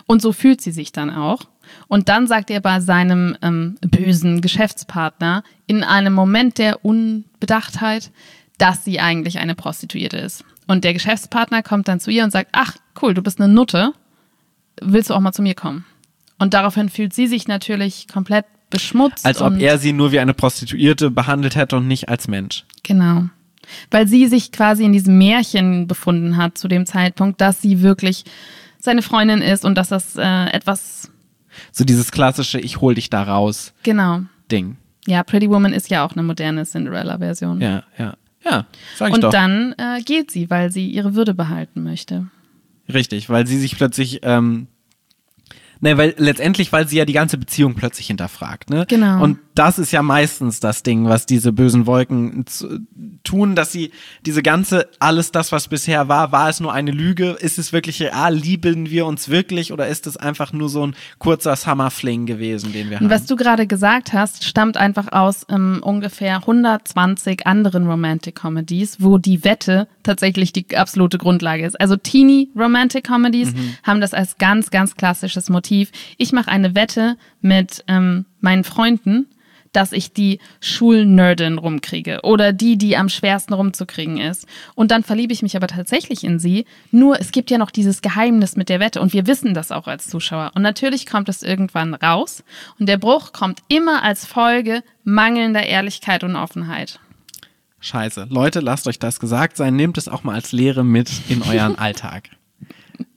Und 0.05 0.21
so 0.21 0.31
fühlt 0.31 0.61
sie 0.61 0.71
sich 0.71 0.91
dann 0.91 1.09
auch. 1.09 1.41
Und 1.87 2.09
dann 2.09 2.27
sagt 2.27 2.49
er 2.51 2.59
bei 2.59 2.79
seinem 2.79 3.35
ähm, 3.41 3.75
bösen 3.81 4.41
Geschäftspartner 4.41 5.43
in 5.65 5.83
einem 5.83 6.13
Moment 6.13 6.57
der 6.57 6.85
Unbedachtheit, 6.85 8.11
dass 8.57 8.85
sie 8.85 8.99
eigentlich 8.99 9.39
eine 9.39 9.55
Prostituierte 9.55 10.17
ist. 10.17 10.45
Und 10.67 10.83
der 10.83 10.93
Geschäftspartner 10.93 11.63
kommt 11.63 11.87
dann 11.87 11.99
zu 11.99 12.11
ihr 12.11 12.23
und 12.23 12.31
sagt, 12.31 12.49
ach 12.51 12.75
cool, 13.01 13.13
du 13.13 13.21
bist 13.21 13.39
eine 13.39 13.51
Nutte, 13.51 13.93
willst 14.81 15.09
du 15.09 15.13
auch 15.13 15.19
mal 15.19 15.33
zu 15.33 15.41
mir 15.41 15.55
kommen? 15.55 15.85
Und 16.39 16.53
daraufhin 16.53 16.89
fühlt 16.89 17.13
sie 17.13 17.27
sich 17.27 17.47
natürlich 17.47 18.07
komplett 18.07 18.45
beschmutzt. 18.69 19.25
Als 19.25 19.41
ob 19.41 19.59
er 19.59 19.77
sie 19.77 19.93
nur 19.93 20.11
wie 20.11 20.19
eine 20.19 20.33
Prostituierte 20.33 21.11
behandelt 21.11 21.55
hätte 21.55 21.77
und 21.77 21.87
nicht 21.87 22.09
als 22.09 22.27
Mensch. 22.27 22.65
Genau. 22.83 23.25
Weil 23.91 24.07
sie 24.07 24.27
sich 24.27 24.51
quasi 24.51 24.83
in 24.83 24.91
diesem 24.91 25.17
Märchen 25.17 25.87
befunden 25.87 26.37
hat 26.37 26.57
zu 26.57 26.67
dem 26.67 26.85
Zeitpunkt, 26.85 27.39
dass 27.39 27.61
sie 27.61 27.81
wirklich 27.81 28.25
seine 28.79 29.01
Freundin 29.01 29.41
ist 29.41 29.63
und 29.63 29.75
dass 29.75 29.89
das 29.89 30.17
äh, 30.17 30.45
etwas, 30.51 31.09
So 31.71 31.85
dieses 31.85 32.11
klassische 32.11 32.59
Ich 32.59 32.81
hol 32.81 32.95
dich 32.95 33.09
da 33.09 33.23
raus 33.23 33.73
genau. 33.83 34.21
Ding. 34.51 34.77
Ja, 35.05 35.23
Pretty 35.23 35.49
Woman 35.49 35.73
ist 35.73 35.89
ja 35.89 36.05
auch 36.05 36.13
eine 36.13 36.23
moderne 36.23 36.65
Cinderella-Version. 36.65 37.61
Ja, 37.61 37.83
ja. 37.97 38.15
Ja, 38.45 38.65
sag 38.95 39.09
ich 39.09 39.15
und 39.15 39.23
doch. 39.23 39.31
dann 39.31 39.73
äh, 39.77 40.01
geht 40.01 40.31
sie, 40.31 40.49
weil 40.49 40.71
sie 40.71 40.89
ihre 40.89 41.15
Würde 41.15 41.33
behalten 41.33 41.83
möchte. 41.83 42.27
Richtig, 42.91 43.29
weil 43.29 43.47
sie 43.47 43.57
sich 43.57 43.77
plötzlich, 43.77 44.19
ähm, 44.23 44.67
ne, 45.79 45.97
weil 45.97 46.13
letztendlich, 46.17 46.71
weil 46.73 46.87
sie 46.87 46.97
ja 46.97 47.05
die 47.05 47.13
ganze 47.13 47.37
Beziehung 47.37 47.75
plötzlich 47.75 48.07
hinterfragt, 48.07 48.69
ne? 48.69 48.85
Genau. 48.87 49.23
Und 49.23 49.39
das 49.55 49.79
ist 49.79 49.91
ja 49.91 50.01
meistens 50.01 50.59
das 50.59 50.83
Ding, 50.83 51.05
was 51.05 51.25
diese 51.25 51.51
bösen 51.51 51.85
Wolken 51.85 52.45
tun, 53.23 53.55
dass 53.55 53.71
sie 53.71 53.91
diese 54.25 54.41
ganze, 54.43 54.87
alles 54.99 55.31
das, 55.31 55.51
was 55.51 55.67
bisher 55.67 56.07
war, 56.07 56.31
war 56.31 56.49
es 56.49 56.59
nur 56.59 56.73
eine 56.73 56.91
Lüge? 56.91 57.31
Ist 57.39 57.59
es 57.59 57.73
wirklich 57.73 58.01
real? 58.01 58.33
Lieben 58.33 58.89
wir 58.89 59.05
uns 59.05 59.29
wirklich? 59.29 59.71
Oder 59.71 59.87
ist 59.87 60.07
es 60.07 60.17
einfach 60.17 60.53
nur 60.53 60.69
so 60.69 60.87
ein 60.87 60.95
kurzer 61.19 61.55
Summerfling 61.55 62.25
gewesen, 62.25 62.73
den 62.73 62.89
wir 62.89 62.97
Und 62.97 63.05
haben? 63.05 63.09
was 63.11 63.25
du 63.25 63.35
gerade 63.35 63.67
gesagt 63.67 64.13
hast, 64.13 64.43
stammt 64.43 64.77
einfach 64.77 65.11
aus 65.11 65.45
ähm, 65.49 65.79
ungefähr 65.83 66.37
120 66.37 67.45
anderen 67.45 67.87
Romantic 67.87 68.35
Comedies, 68.35 68.97
wo 68.99 69.17
die 69.17 69.43
Wette 69.43 69.87
tatsächlich 70.03 70.53
die 70.53 70.75
absolute 70.75 71.17
Grundlage 71.17 71.65
ist. 71.65 71.79
Also 71.79 71.95
Teenie 71.95 72.49
Romantic 72.55 73.05
Comedies 73.05 73.53
haben 73.83 74.01
das 74.01 74.13
als 74.13 74.37
ganz, 74.37 74.69
ganz 74.71 74.95
klassisches 74.95 75.49
Motiv. 75.49 75.91
Ich 76.17 76.31
mache 76.33 76.49
eine 76.49 76.75
Wette 76.75 77.17
mit 77.41 77.83
ähm, 77.87 78.25
meinen 78.41 78.63
Freunden, 78.63 79.27
dass 79.73 79.91
ich 79.91 80.13
die 80.13 80.39
Schulnerdin 80.61 81.57
rumkriege 81.57 82.21
oder 82.23 82.53
die, 82.53 82.77
die 82.77 82.95
am 82.95 83.09
schwersten 83.09 83.53
rumzukriegen 83.53 84.17
ist. 84.17 84.47
Und 84.75 84.91
dann 84.91 85.03
verliebe 85.03 85.33
ich 85.33 85.41
mich 85.41 85.55
aber 85.55 85.67
tatsächlich 85.67 86.23
in 86.23 86.39
sie. 86.39 86.65
Nur 86.91 87.19
es 87.19 87.31
gibt 87.31 87.51
ja 87.51 87.57
noch 87.57 87.71
dieses 87.71 88.01
Geheimnis 88.01 88.55
mit 88.55 88.69
der 88.69 88.79
Wette 88.79 89.01
und 89.01 89.13
wir 89.13 89.27
wissen 89.27 89.53
das 89.53 89.71
auch 89.71 89.87
als 89.87 90.07
Zuschauer. 90.07 90.51
Und 90.55 90.61
natürlich 90.61 91.05
kommt 91.05 91.29
es 91.29 91.43
irgendwann 91.43 91.93
raus 91.93 92.43
und 92.79 92.87
der 92.87 92.97
Bruch 92.97 93.33
kommt 93.33 93.59
immer 93.67 94.03
als 94.03 94.25
Folge 94.25 94.83
mangelnder 95.03 95.65
Ehrlichkeit 95.65 96.23
und 96.23 96.35
Offenheit. 96.35 96.99
Scheiße. 97.79 98.27
Leute, 98.29 98.61
lasst 98.61 98.87
euch 98.87 98.97
das 98.97 99.19
gesagt 99.19 99.57
sein. 99.57 99.75
Nehmt 99.75 99.97
es 99.97 100.07
auch 100.07 100.23
mal 100.23 100.35
als 100.35 100.53
Lehre 100.53 100.85
mit 100.85 101.11
in 101.27 101.41
euren 101.41 101.75
Alltag. 101.77 102.29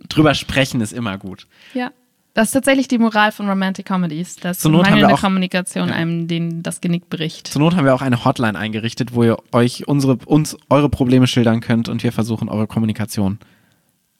Drüber 0.08 0.34
sprechen 0.34 0.80
ist 0.80 0.92
immer 0.92 1.18
gut. 1.18 1.46
Ja. 1.72 1.92
Das 2.36 2.48
ist 2.48 2.52
tatsächlich 2.52 2.86
die 2.86 2.98
Moral 2.98 3.32
von 3.32 3.48
Romantic 3.48 3.86
Comedies, 3.86 4.36
dass 4.36 4.58
Zur 4.58 4.70
Not 4.70 4.82
mangelnde 4.82 5.14
auch- 5.14 5.20
Kommunikation 5.22 5.90
einem 5.90 6.28
den, 6.28 6.62
das 6.62 6.82
Genick 6.82 7.08
bricht. 7.08 7.46
Zur 7.48 7.62
Not 7.62 7.74
haben 7.74 7.86
wir 7.86 7.94
auch 7.94 8.02
eine 8.02 8.26
Hotline 8.26 8.58
eingerichtet, 8.58 9.14
wo 9.14 9.24
ihr 9.24 9.38
euch 9.52 9.88
unsere, 9.88 10.16
uns 10.26 10.54
eure 10.68 10.90
Probleme 10.90 11.26
schildern 11.26 11.60
könnt 11.60 11.88
und 11.88 12.02
wir 12.02 12.12
versuchen, 12.12 12.50
eure 12.50 12.66
Kommunikation 12.66 13.38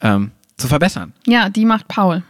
ähm, 0.00 0.30
zu 0.56 0.66
verbessern. 0.66 1.12
Ja, 1.26 1.50
die 1.50 1.66
macht 1.66 1.88
Paul. 1.88 2.22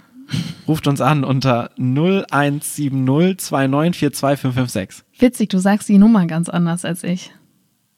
Ruft 0.66 0.88
uns 0.88 1.00
an 1.00 1.22
unter 1.22 1.70
0170 1.78 2.90
2942556. 2.92 5.02
Witzig, 5.20 5.50
du 5.50 5.58
sagst 5.58 5.88
die 5.88 5.98
Nummer 5.98 6.26
ganz 6.26 6.48
anders 6.48 6.84
als 6.84 7.04
ich. 7.04 7.30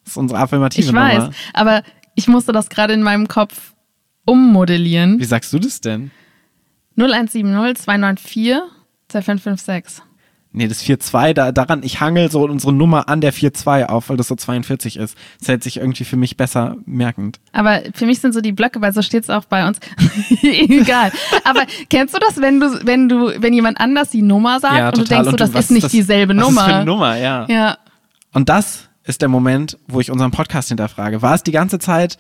Das 0.05 0.13
ist 0.13 0.17
unsere 0.19 0.41
affirmative 0.41 0.85
Ich 0.87 0.93
weiß, 0.93 1.19
Nummer. 1.23 1.33
aber 1.55 1.83
ich 2.15 2.29
musste 2.29 2.53
das 2.53 2.69
gerade 2.69 2.93
in 2.93 3.03
meinem 3.03 3.29
Kopf 3.29 3.73
ummodellieren. 4.27 5.19
Wie 5.19 5.25
sagst 5.25 5.55
du 5.55 5.59
das 5.59 5.81
denn? 5.81 6.11
0170 6.99 7.77
294 7.85 8.57
2556. 9.09 10.03
Nee, 10.51 10.67
das 10.67 10.83
4-2, 10.83 11.35
da, 11.35 11.53
daran, 11.53 11.83
ich 11.83 12.01
hangel 12.01 12.31
so 12.31 12.43
unsere 12.45 12.73
Nummer 12.73 13.09
an 13.11 13.21
der 13.21 13.35
4-2 13.35 13.85
auf, 13.85 14.09
weil 14.09 14.17
das 14.17 14.29
so 14.29 14.35
42 14.35 14.97
ist. 14.97 15.17
Das 15.39 15.49
hält 15.49 15.63
sich 15.63 15.77
irgendwie 15.77 16.05
für 16.05 16.17
mich 16.17 16.39
besser 16.39 16.77
merkend. 16.87 17.39
Aber 17.53 17.81
für 17.93 18.07
mich 18.07 18.21
sind 18.21 18.33
so 18.33 18.41
die 18.41 18.53
Blöcke, 18.53 18.81
weil 18.81 18.95
so 18.95 19.03
steht 19.03 19.25
es 19.25 19.31
auch 19.31 19.45
bei 19.45 19.69
uns. 19.69 19.79
Egal. 20.43 21.13
Aber 21.45 21.63
kennst 21.91 22.15
du 22.15 22.19
das, 22.19 22.41
wenn 22.41 22.61
du, 22.61 22.81
wenn 22.87 23.09
du, 23.11 23.41
wenn 23.41 23.53
jemand 23.53 23.79
anders 23.79 24.09
die 24.09 24.23
Nummer 24.23 24.59
sagt 24.59 24.75
Ja, 24.77 24.89
und 24.89 24.97
du 24.99 25.05
denkst 25.05 25.29
Und 25.29 25.33
du- 25.39 25.45
das 25.45 25.51
ist 25.55 25.71
nicht 25.71 25.85
das- 25.85 25.93
dieselbe 25.93 26.35
was 26.35 26.43
Nummer. 26.47 26.61
Ist 26.63 26.67
das 26.67 26.67
für 26.67 26.75
eine 26.77 26.85
Nummer, 26.87 27.17
ja. 27.17 27.47
Ja. 27.49 27.79
Und 28.33 28.49
das 28.49 28.89
ist 29.05 29.21
der 29.21 29.29
Moment, 29.29 29.79
wo 29.87 30.01
ich 30.01 30.11
unseren 30.11 30.31
Podcast 30.31 30.69
hinterfrage. 30.69 31.21
War 31.21 31.35
es 31.35 31.43
die 31.43 31.53
ganze 31.53 31.79
Zeit 31.79 32.17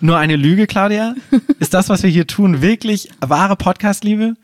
nur 0.00 0.16
eine 0.18 0.36
Lüge, 0.36 0.66
Claudia? 0.66 1.14
Ist 1.58 1.74
das, 1.74 1.88
was 1.88 2.02
wir 2.02 2.10
hier 2.10 2.26
tun, 2.26 2.62
wirklich 2.62 3.08
wahre 3.20 3.56
Podcast-Liebe? 3.56 4.34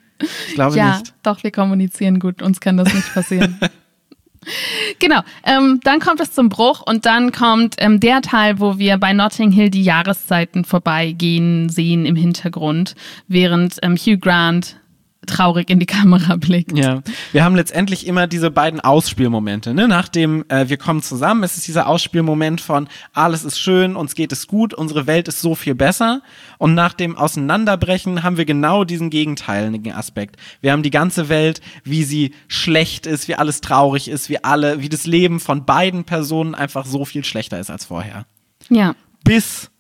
Ich 0.49 0.55
glaube 0.55 0.77
Ja, 0.77 0.99
nicht. 0.99 1.15
doch, 1.23 1.43
wir 1.43 1.51
kommunizieren 1.51 2.19
gut. 2.21 2.43
Uns 2.43 2.61
kann 2.61 2.77
das 2.77 2.93
nicht 2.95 3.13
passieren. 3.13 3.59
genau. 4.99 5.21
Ähm, 5.45 5.81
dann 5.85 6.01
kommt 6.01 6.21
es 6.21 6.33
zum 6.33 6.49
Bruch 6.49 6.83
und 6.87 7.07
dann 7.07 7.33
kommt 7.33 7.77
ähm, 7.79 8.01
der 8.01 8.23
Teil, 8.23 8.61
wo 8.61 8.79
wir 8.79 8.99
bei 8.99 9.13
Notting 9.13 9.51
Hill 9.53 9.71
die 9.71 9.83
Jahreszeiten 9.83 10.65
vorbeigehen 10.65 11.69
sehen 11.69 12.07
im 12.07 12.17
Hintergrund, 12.17 12.95
während 13.29 13.79
ähm, 13.83 13.97
Hugh 13.97 14.19
Grant 14.19 14.77
traurig 15.27 15.71
in 15.71 15.79
die 15.79 15.87
Kamera 15.87 16.37
blickt. 16.37 16.77
Ja, 16.77 17.03
wir 17.33 17.45
haben 17.45 17.55
letztendlich 17.55 18.07
immer 18.07 18.27
diese 18.27 18.51
beiden 18.51 18.81
Ausspielmomente. 18.81 19.75
Ne? 19.75 19.89
Nachdem 19.89 20.45
äh, 20.49 20.69
wir 20.69 20.77
kommen 20.77 21.03
zusammen, 21.03 21.43
ist 21.43 21.57
es 21.57 21.65
dieser 21.65 21.87
Ausspielmoment 21.87 22.61
von 22.61 22.89
alles 23.13 23.45
ist 23.45 23.59
schön, 23.59 23.97
uns 23.97 24.15
geht 24.15 24.33
es 24.33 24.47
gut, 24.47 24.75
unsere 24.75 25.07
Welt 25.07 25.29
ist 25.29 25.41
so 25.41 25.55
viel 25.55 25.75
besser. 25.75 26.23
Und 26.59 26.75
nach 26.75 26.93
dem 26.93 27.17
Auseinanderbrechen 27.17 28.23
haben 28.23 28.37
wir 28.37 28.45
genau 28.45 28.85
diesen 28.85 29.11
gegenteiligen 29.11 29.93
Aspekt. 29.93 30.37
Wir 30.61 30.73
haben 30.73 30.83
die 30.83 30.91
ganze 30.91 31.29
Welt, 31.29 31.61
wie 31.85 32.05
sie 32.05 32.35
schlecht 32.49 33.07
ist, 33.07 33.29
wie 33.29 33.35
alles 33.35 33.61
traurig 33.61 34.09
ist, 34.09 34.29
wie 34.29 34.43
alle, 34.43 34.81
wie 34.81 34.89
das 34.89 35.07
Leben 35.07 35.41
von 35.41 35.65
beiden 35.65 36.05
Personen 36.05 36.55
einfach 36.55 36.87
so 36.87 37.05
viel 37.05 37.25
schlechter 37.25 37.61
ist 37.61 37.71
als 37.71 37.85
vorher. 37.85 38.27
Ja. 38.69 38.95
Bis 39.25 39.71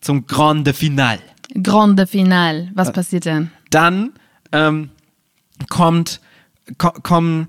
zum 0.00 0.26
Grande 0.26 0.74
Finale. 0.74 1.20
Grande 1.62 2.06
Finale. 2.06 2.62
Äh. 2.62 2.70
Was 2.74 2.92
passiert 2.92 3.24
denn? 3.24 3.50
dann 3.70 4.12
ähm, 4.52 4.90
kommt, 5.68 6.20
ko 6.78 6.90
kommen, 7.02 7.48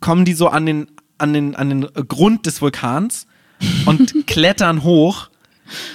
kommen 0.00 0.24
die 0.24 0.34
so 0.34 0.48
an 0.48 0.66
den, 0.66 0.88
an 1.18 1.32
den, 1.32 1.54
an 1.56 1.68
den 1.68 1.88
Grund 2.08 2.46
des 2.46 2.60
Vulkans 2.60 3.26
und 3.86 4.14
klettern 4.26 4.82
hoch, 4.82 5.28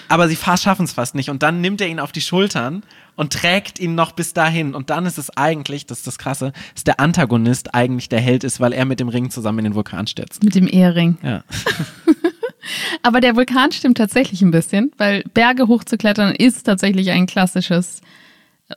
aber 0.07 0.27
sie 0.27 0.35
schaffen 0.37 0.85
es 0.85 0.93
fast 0.93 1.15
nicht. 1.15 1.29
Und 1.29 1.43
dann 1.43 1.61
nimmt 1.61 1.81
er 1.81 1.87
ihn 1.87 1.99
auf 1.99 2.11
die 2.11 2.21
Schultern 2.21 2.83
und 3.15 3.33
trägt 3.33 3.79
ihn 3.79 3.95
noch 3.95 4.11
bis 4.11 4.33
dahin. 4.33 4.73
Und 4.73 4.89
dann 4.89 5.05
ist 5.05 5.17
es 5.17 5.35
eigentlich, 5.35 5.85
das 5.85 5.99
ist 5.99 6.07
das 6.07 6.17
Krasse, 6.17 6.53
dass 6.73 6.83
der 6.83 6.99
Antagonist 6.99 7.73
eigentlich 7.75 8.09
der 8.09 8.21
Held 8.21 8.43
ist, 8.43 8.59
weil 8.59 8.73
er 8.73 8.85
mit 8.85 8.99
dem 8.99 9.09
Ring 9.09 9.29
zusammen 9.29 9.59
in 9.59 9.65
den 9.65 9.75
Vulkan 9.75 10.07
stürzt. 10.07 10.43
Mit 10.43 10.55
dem 10.55 10.67
Ehering. 10.67 11.17
Ja. 11.21 11.43
Aber 13.01 13.21
der 13.21 13.35
Vulkan 13.35 13.71
stimmt 13.71 13.97
tatsächlich 13.97 14.41
ein 14.41 14.51
bisschen, 14.51 14.91
weil 14.97 15.23
Berge 15.33 15.67
hochzuklettern 15.67 16.35
ist 16.35 16.63
tatsächlich 16.63 17.11
ein 17.11 17.25
klassisches 17.25 18.01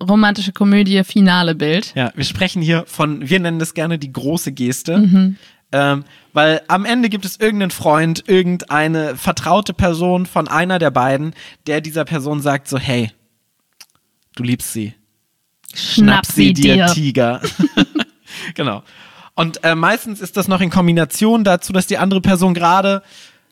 romantische 0.03 0.53
Komödie 0.53 1.03
Finale 1.05 1.55
Bild. 1.55 1.95
Ja, 1.95 2.13
wir 2.15 2.25
sprechen 2.25 2.63
hier 2.63 2.85
von, 2.87 3.29
wir 3.29 3.41
nennen 3.41 3.59
das 3.59 3.75
gerne 3.75 3.99
die 3.99 4.13
große 4.13 4.53
Geste. 4.53 4.95
Ähm, 5.73 6.05
weil 6.33 6.63
am 6.69 6.85
Ende 6.85 7.09
gibt 7.09 7.25
es 7.25 7.39
irgendeinen 7.39 7.71
Freund, 7.71 8.25
irgendeine 8.27 9.17
vertraute 9.17 9.73
Person 9.73 10.27
von 10.27 10.49
einer 10.49 10.79
der 10.79 10.91
beiden, 10.91 11.35
der 11.67 11.81
dieser 11.81 12.05
Person 12.05 12.41
sagt 12.41 12.69
so, 12.69 12.79
hey, 12.79 13.13
du 14.35 14.43
liebst 14.43 14.73
sie. 14.73 14.95
Schnapp 15.75 16.27
sie 16.27 16.53
dir. 16.53 16.87
Tiger. 16.87 17.41
genau. 18.55 18.83
Und 19.35 19.63
äh, 19.63 19.77
meistens 19.77 20.21
ist 20.21 20.37
das 20.37 20.49
noch 20.49 20.61
in 20.61 20.71
Kombination 20.71 21.45
dazu, 21.45 21.73
dass 21.73 21.87
die 21.87 21.99
andere 21.99 22.21
Person 22.21 22.53
gerade 22.53 23.03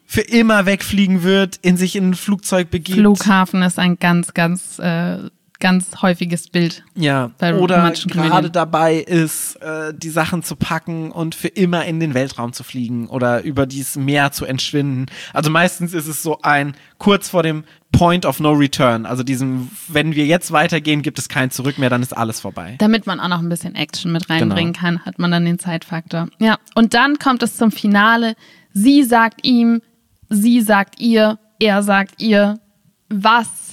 für 0.04 0.22
immer 0.22 0.66
wegfliegen 0.66 1.22
wird, 1.22 1.56
in 1.62 1.76
sich 1.76 1.94
in 1.94 2.10
ein 2.10 2.14
Flugzeug 2.14 2.70
begibt. 2.70 2.98
Flughafen 2.98 3.62
ist 3.62 3.78
ein 3.78 3.98
ganz, 3.98 4.34
ganz, 4.34 4.78
äh, 4.78 5.18
ganz 5.60 6.02
häufiges 6.02 6.48
Bild. 6.48 6.84
Ja, 6.94 7.30
oder 7.58 7.90
gerade 8.06 8.50
dabei 8.50 8.96
ist, 8.96 9.56
äh, 9.56 9.92
die 9.92 10.10
Sachen 10.10 10.42
zu 10.42 10.54
packen 10.56 11.10
und 11.10 11.34
für 11.34 11.48
immer 11.48 11.84
in 11.84 11.98
den 11.98 12.14
Weltraum 12.14 12.52
zu 12.52 12.62
fliegen 12.62 13.08
oder 13.08 13.42
über 13.42 13.66
dieses 13.66 13.96
Meer 13.96 14.30
zu 14.30 14.44
entschwinden. 14.44 15.06
Also 15.32 15.50
meistens 15.50 15.94
ist 15.94 16.06
es 16.06 16.22
so 16.22 16.38
ein 16.42 16.74
kurz 16.98 17.28
vor 17.28 17.42
dem 17.42 17.64
Point 17.90 18.26
of 18.26 18.38
No 18.38 18.52
Return, 18.52 19.06
also 19.06 19.22
diesem, 19.22 19.70
wenn 19.88 20.14
wir 20.14 20.26
jetzt 20.26 20.52
weitergehen, 20.52 21.02
gibt 21.02 21.18
es 21.18 21.28
kein 21.28 21.50
Zurück 21.50 21.78
mehr, 21.78 21.90
dann 21.90 22.02
ist 22.02 22.16
alles 22.16 22.38
vorbei. 22.38 22.76
Damit 22.78 23.06
man 23.06 23.18
auch 23.18 23.28
noch 23.28 23.40
ein 23.40 23.48
bisschen 23.48 23.74
Action 23.74 24.12
mit 24.12 24.28
reinbringen 24.30 24.74
Genau. 24.74 24.84
kann, 24.84 25.04
hat 25.06 25.18
man 25.18 25.30
dann 25.30 25.44
den 25.44 25.58
Zeitfaktor. 25.58 26.28
Ja, 26.38 26.58
und 26.74 26.94
dann 26.94 27.18
kommt 27.18 27.42
es 27.42 27.56
zum 27.56 27.72
Finale. 27.72 28.34
Sie 28.72 29.02
sagt 29.02 29.44
ihm, 29.44 29.80
sie 30.28 30.60
sagt 30.60 31.00
ihr, 31.00 31.38
er 31.58 31.82
sagt 31.82 32.20
ihr, 32.22 32.60
was 33.08 33.67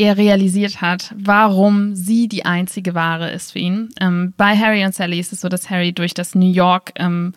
er 0.00 0.16
realisiert 0.16 0.80
hat, 0.80 1.14
warum 1.14 1.94
sie 1.94 2.26
die 2.26 2.46
einzige 2.46 2.94
Wahre 2.94 3.30
ist 3.30 3.52
für 3.52 3.58
ihn. 3.58 3.90
Ähm, 4.00 4.32
bei 4.36 4.56
Harry 4.56 4.82
und 4.84 4.94
Sally 4.94 5.20
ist 5.20 5.32
es 5.32 5.42
so, 5.42 5.48
dass 5.50 5.68
Harry 5.68 5.92
durch 5.92 6.14
das 6.14 6.34
New 6.34 6.50
York 6.50 6.92
ähm, 6.96 7.34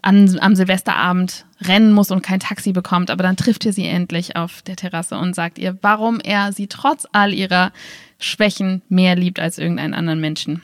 an, 0.00 0.38
am 0.40 0.56
Silvesterabend 0.56 1.44
rennen 1.60 1.92
muss 1.92 2.10
und 2.10 2.22
kein 2.22 2.40
Taxi 2.40 2.72
bekommt, 2.72 3.10
aber 3.10 3.22
dann 3.22 3.36
trifft 3.36 3.66
er 3.66 3.74
sie 3.74 3.84
endlich 3.84 4.34
auf 4.34 4.62
der 4.62 4.76
Terrasse 4.76 5.18
und 5.18 5.34
sagt 5.34 5.58
ihr, 5.58 5.76
warum 5.82 6.18
er 6.20 6.52
sie 6.52 6.68
trotz 6.68 7.06
all 7.12 7.34
ihrer 7.34 7.70
Schwächen 8.18 8.80
mehr 8.88 9.14
liebt 9.14 9.38
als 9.38 9.58
irgendeinen 9.58 9.92
anderen 9.92 10.20
Menschen. 10.20 10.62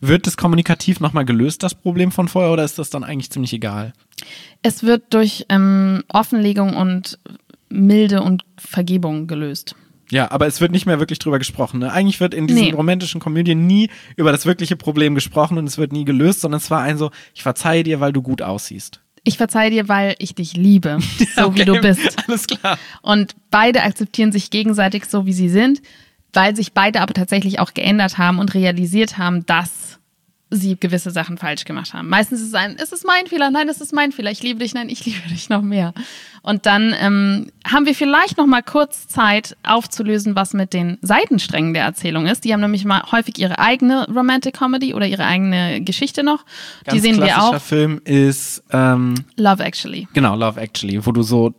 Wird 0.00 0.26
das 0.26 0.36
kommunikativ 0.36 1.00
nochmal 1.00 1.24
gelöst, 1.24 1.62
das 1.62 1.74
Problem 1.74 2.12
von 2.12 2.28
vorher, 2.28 2.52
oder 2.52 2.64
ist 2.64 2.78
das 2.78 2.90
dann 2.90 3.04
eigentlich 3.04 3.30
ziemlich 3.30 3.54
egal? 3.54 3.94
Es 4.62 4.82
wird 4.82 5.14
durch 5.14 5.46
ähm, 5.48 6.04
Offenlegung 6.08 6.76
und 6.76 7.18
Milde 7.70 8.22
und 8.22 8.44
Vergebung 8.58 9.26
gelöst. 9.26 9.74
Ja, 10.10 10.30
aber 10.30 10.46
es 10.46 10.60
wird 10.60 10.72
nicht 10.72 10.86
mehr 10.86 10.98
wirklich 10.98 11.18
drüber 11.18 11.38
gesprochen. 11.38 11.80
Ne? 11.80 11.90
Eigentlich 11.92 12.20
wird 12.20 12.34
in 12.34 12.46
diesen 12.46 12.62
Nee. 12.62 12.72
romantischen 12.72 13.20
Komödien 13.20 13.66
nie 13.66 13.88
über 14.16 14.32
das 14.32 14.44
wirkliche 14.46 14.76
Problem 14.76 15.14
gesprochen 15.14 15.56
und 15.58 15.66
es 15.66 15.78
wird 15.78 15.92
nie 15.92 16.04
gelöst, 16.04 16.40
sondern 16.42 16.58
es 16.58 16.70
war 16.70 16.82
ein 16.82 16.98
so, 16.98 17.10
ich 17.34 17.42
verzeihe 17.42 17.82
dir, 17.82 18.00
weil 18.00 18.12
du 18.12 18.20
gut 18.22 18.42
aussiehst. 18.42 19.00
Ich 19.26 19.38
verzeihe 19.38 19.70
dir, 19.70 19.88
weil 19.88 20.14
ich 20.18 20.34
dich 20.34 20.54
liebe, 20.56 20.98
so 21.36 21.54
wie 21.54 21.62
Okay, 21.62 21.64
du 21.64 21.80
bist. 21.80 22.16
Alles 22.28 22.46
klar. 22.46 22.78
Und 23.00 23.34
beide 23.50 23.82
akzeptieren 23.82 24.32
sich 24.32 24.50
gegenseitig 24.50 25.06
so, 25.06 25.24
wie 25.24 25.32
sie 25.32 25.48
sind, 25.48 25.80
weil 26.34 26.54
sich 26.54 26.72
beide 26.74 27.00
aber 27.00 27.14
tatsächlich 27.14 27.58
auch 27.58 27.72
geändert 27.72 28.18
haben 28.18 28.38
und 28.38 28.52
realisiert 28.54 29.16
haben, 29.16 29.46
dass 29.46 29.98
sie 30.50 30.76
gewisse 30.78 31.10
Sachen 31.10 31.38
falsch 31.38 31.64
gemacht 31.64 31.94
haben. 31.94 32.08
Meistens 32.08 32.40
ist 32.40 32.48
es 32.48 32.54
ein, 32.54 32.76
es 32.78 32.92
ist 32.92 33.04
mein 33.04 33.26
Fehler, 33.26 33.50
nein, 33.50 33.68
es 33.68 33.80
ist 33.80 33.92
mein 33.92 34.12
Fehler, 34.12 34.30
ich 34.30 34.42
liebe 34.42 34.60
dich, 34.60 34.74
nein, 34.74 34.88
ich 34.88 35.04
liebe 35.06 35.28
dich 35.28 35.48
noch 35.48 35.62
mehr. 35.62 35.92
Und 36.42 36.66
dann 36.66 36.94
ähm, 37.00 37.50
haben 37.66 37.86
wir 37.86 37.94
vielleicht 37.94 38.36
noch 38.36 38.46
mal 38.46 38.62
kurz 38.62 39.08
Zeit 39.08 39.56
aufzulösen, 39.62 40.36
was 40.36 40.52
mit 40.52 40.72
den 40.74 40.98
Seitensträngen 41.00 41.72
der 41.72 41.84
Erzählung 41.84 42.26
ist. 42.26 42.44
Die 42.44 42.52
haben 42.52 42.60
nämlich 42.60 42.84
mal 42.84 43.02
häufig 43.10 43.38
ihre 43.38 43.58
eigene 43.58 44.06
Romantic 44.10 44.54
Comedy 44.54 44.94
oder 44.94 45.06
ihre 45.06 45.24
eigene 45.24 45.80
Geschichte 45.80 46.22
noch. 46.22 46.44
Ganz 46.84 46.94
die 46.94 47.00
sehen 47.00 47.16
wir 47.16 47.26
klassischer 47.26 47.56
auch. 47.56 47.62
Film 47.62 48.00
ist, 48.04 48.62
ähm, 48.70 49.14
Love 49.36 49.62
Actually, 49.64 50.06
genau, 50.12 50.36
Love 50.36 50.60
Actually, 50.60 51.04
wo 51.04 51.12
du 51.12 51.22
so, 51.22 51.54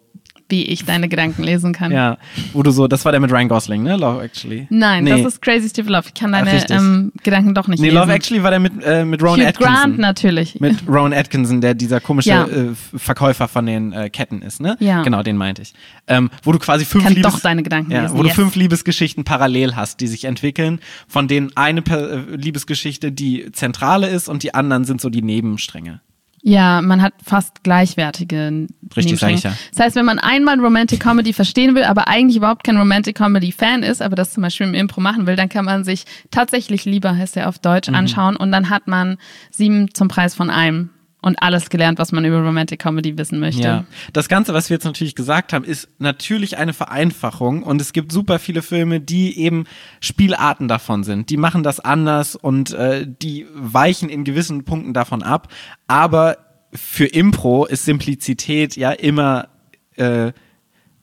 wie 0.49 0.63
ich 0.65 0.86
deine 0.86 1.10
Gedanken 1.10 1.43
lesen 1.43 1.73
kann. 1.73 1.91
ja, 1.91 2.17
wo 2.53 2.62
du 2.63 2.71
so, 2.71 2.88
das 2.88 3.03
war 3.05 3.12
der 3.12 3.19
mit 3.21 3.31
Ryan 3.31 3.47
Gosling, 3.47 3.84
ne? 3.84 3.95
Love 3.97 4.23
Actually. 4.23 4.67
Nein, 4.69 5.03
nee. 5.05 5.10
das 5.10 5.34
ist 5.34 5.41
Crazy 5.41 5.69
Steve 5.69 5.89
Love. 5.89 6.03
Ich 6.08 6.13
kann 6.13 6.34
Ach, 6.34 6.39
deine 6.39 6.53
richtig. 6.53 6.75
ähm, 6.77 7.12
Gedanken 7.23 7.53
doch 7.55 7.67
nicht 7.67 7.79
Nee, 7.79 7.88
lesen. 7.89 7.99
Love 7.99 8.13
Actually 8.13 8.43
war 8.43 8.51
der 8.51 8.60
mit, 8.60 8.73
äh, 8.84 9.05
mit 9.05 9.21
Rowan 9.23 9.39
Hugh 9.39 9.47
Atkinson. 9.47 9.73
Grant 9.73 9.97
natürlich. 9.97 10.60
Mit 10.60 10.77
Rowan 10.88 11.13
Atkinson, 11.13 11.62
der 11.62 11.73
dieser 11.73 11.99
komische 11.99 12.29
Ja. 12.29 12.45
äh, 12.45 12.73
Verkäufer 12.95 13.47
von 13.47 13.65
den 13.65 13.91
äh, 13.93 14.10
Ketten 14.10 14.41
ist, 14.41 14.62
ne? 14.62 14.77
Ja. 14.79 15.01
Genau, 15.03 15.23
den 15.23 15.38
meinte 15.38 15.62
ich. 15.63 15.73
Ähm, 16.08 16.29
wo 16.43 16.51
du 16.51 16.60
quasi 16.60 16.86
fünf 16.86 17.10
Liebes 17.10 17.23
doch 17.34 17.39
deine 17.39 17.63
Gedanken 17.63 17.91
ja, 17.91 18.03
lesen, 18.03 18.17
wo 18.17 18.21
du 18.21 18.27
yes. 18.27 18.36
fünf 18.36 18.55
Liebesgeschichten 18.55 19.23
parallel 19.23 19.75
hast, 19.75 19.99
die 19.99 20.08
sich 20.08 20.25
entwickeln, 20.25 20.79
von 21.08 21.27
denen 21.27 21.51
eine 21.55 21.81
per 21.81 22.12
äh, 22.12 22.36
Liebesgeschichte 22.36 23.12
die 23.12 23.51
zentrale 23.51 24.08
ist 24.08 24.29
und 24.29 24.43
die 24.43 24.53
anderen 24.53 24.86
sind 24.86 25.01
so 25.01 25.10
die 25.10 25.21
Nebenstränge. 25.21 26.01
Ja, 26.47 26.79
man 26.84 27.01
hat 27.01 27.13
fast 27.23 27.63
gleichwertige 27.63 28.67
Richtig, 28.95 29.19
sag 29.19 29.29
Nebenstränge. 29.29 29.38
ich 29.38 29.43
ja. 29.45 29.53
Das 29.73 29.84
heißt, 29.86 29.95
wenn 29.95 30.05
man 30.05 30.19
einmal 30.19 30.60
Romantic 30.60 30.99
Comedy 30.99 31.34
verstehen 31.34 31.73
will, 31.73 31.84
aber 31.86 32.08
eigentlich 32.08 32.38
überhaupt 32.38 32.63
kein 32.63 32.77
Romantic 32.77 33.15
Comedy 33.17 33.51
Fan 33.51 33.81
ist, 33.81 33.99
aber 33.99 34.15
das 34.15 34.31
zum 34.31 34.43
Beispiel 34.43 34.67
im 34.67 34.75
Impro 34.75 35.01
machen 35.01 35.25
will, 35.25 35.36
dann 35.36 35.49
kann 35.49 35.65
man 35.65 35.84
sich 35.84 36.05
tatsächlich 36.29 36.86
lieber, 36.86 37.17
heißt 37.17 37.36
er 37.36 37.49
auf 37.49 37.58
Deutsch, 37.58 37.89
Mhm. 37.89 37.95
anschauen 37.95 38.36
und 38.36 38.51
dann 38.51 38.69
hat 38.69 38.88
man 38.88 39.17
sieben 39.49 39.91
zum 39.95 40.08
Preis 40.08 40.36
von 40.36 40.51
einem 40.51 40.91
und 41.25 41.41
alles 41.41 41.71
gelernt, 41.71 41.97
was 41.97 42.11
man 42.11 42.23
über 42.23 42.38
Romantic 42.38 42.79
Comedy 42.79 43.17
wissen 43.17 43.39
möchte. 43.39 43.63
Ja. 43.63 43.85
Das 44.13 44.29
Ganze, 44.29 44.53
was 44.53 44.69
wir 44.69 44.75
jetzt 44.75 44.83
natürlich 44.83 45.15
gesagt 45.15 45.53
haben, 45.53 45.65
ist 45.65 45.89
natürlich 45.97 46.57
eine 46.57 46.71
Vereinfachung 46.71 47.63
und 47.63 47.81
es 47.81 47.93
gibt 47.93 48.11
super 48.11 48.38
viele 48.38 48.61
Filme, 48.61 48.99
die 49.01 49.39
eben 49.39 49.65
Spielarten 50.01 50.67
davon 50.67 51.03
sind. 51.03 51.31
Die 51.31 51.38
machen 51.38 51.63
das 51.63 51.79
anders 51.79 52.35
und 52.35 52.73
äh, 52.73 53.07
die 53.07 53.47
weichen 53.55 54.07
in 54.07 54.23
gewissen 54.23 54.65
Punkten 54.65 54.93
davon 54.93 55.23
ab. 55.23 55.47
Aber 55.88 56.38
für 56.71 57.07
Impro 57.07 57.65
ist 57.65 57.85
Simplizität 57.85 58.75
ja 58.75 58.91
immer 58.91 59.47
äh, 59.95 60.31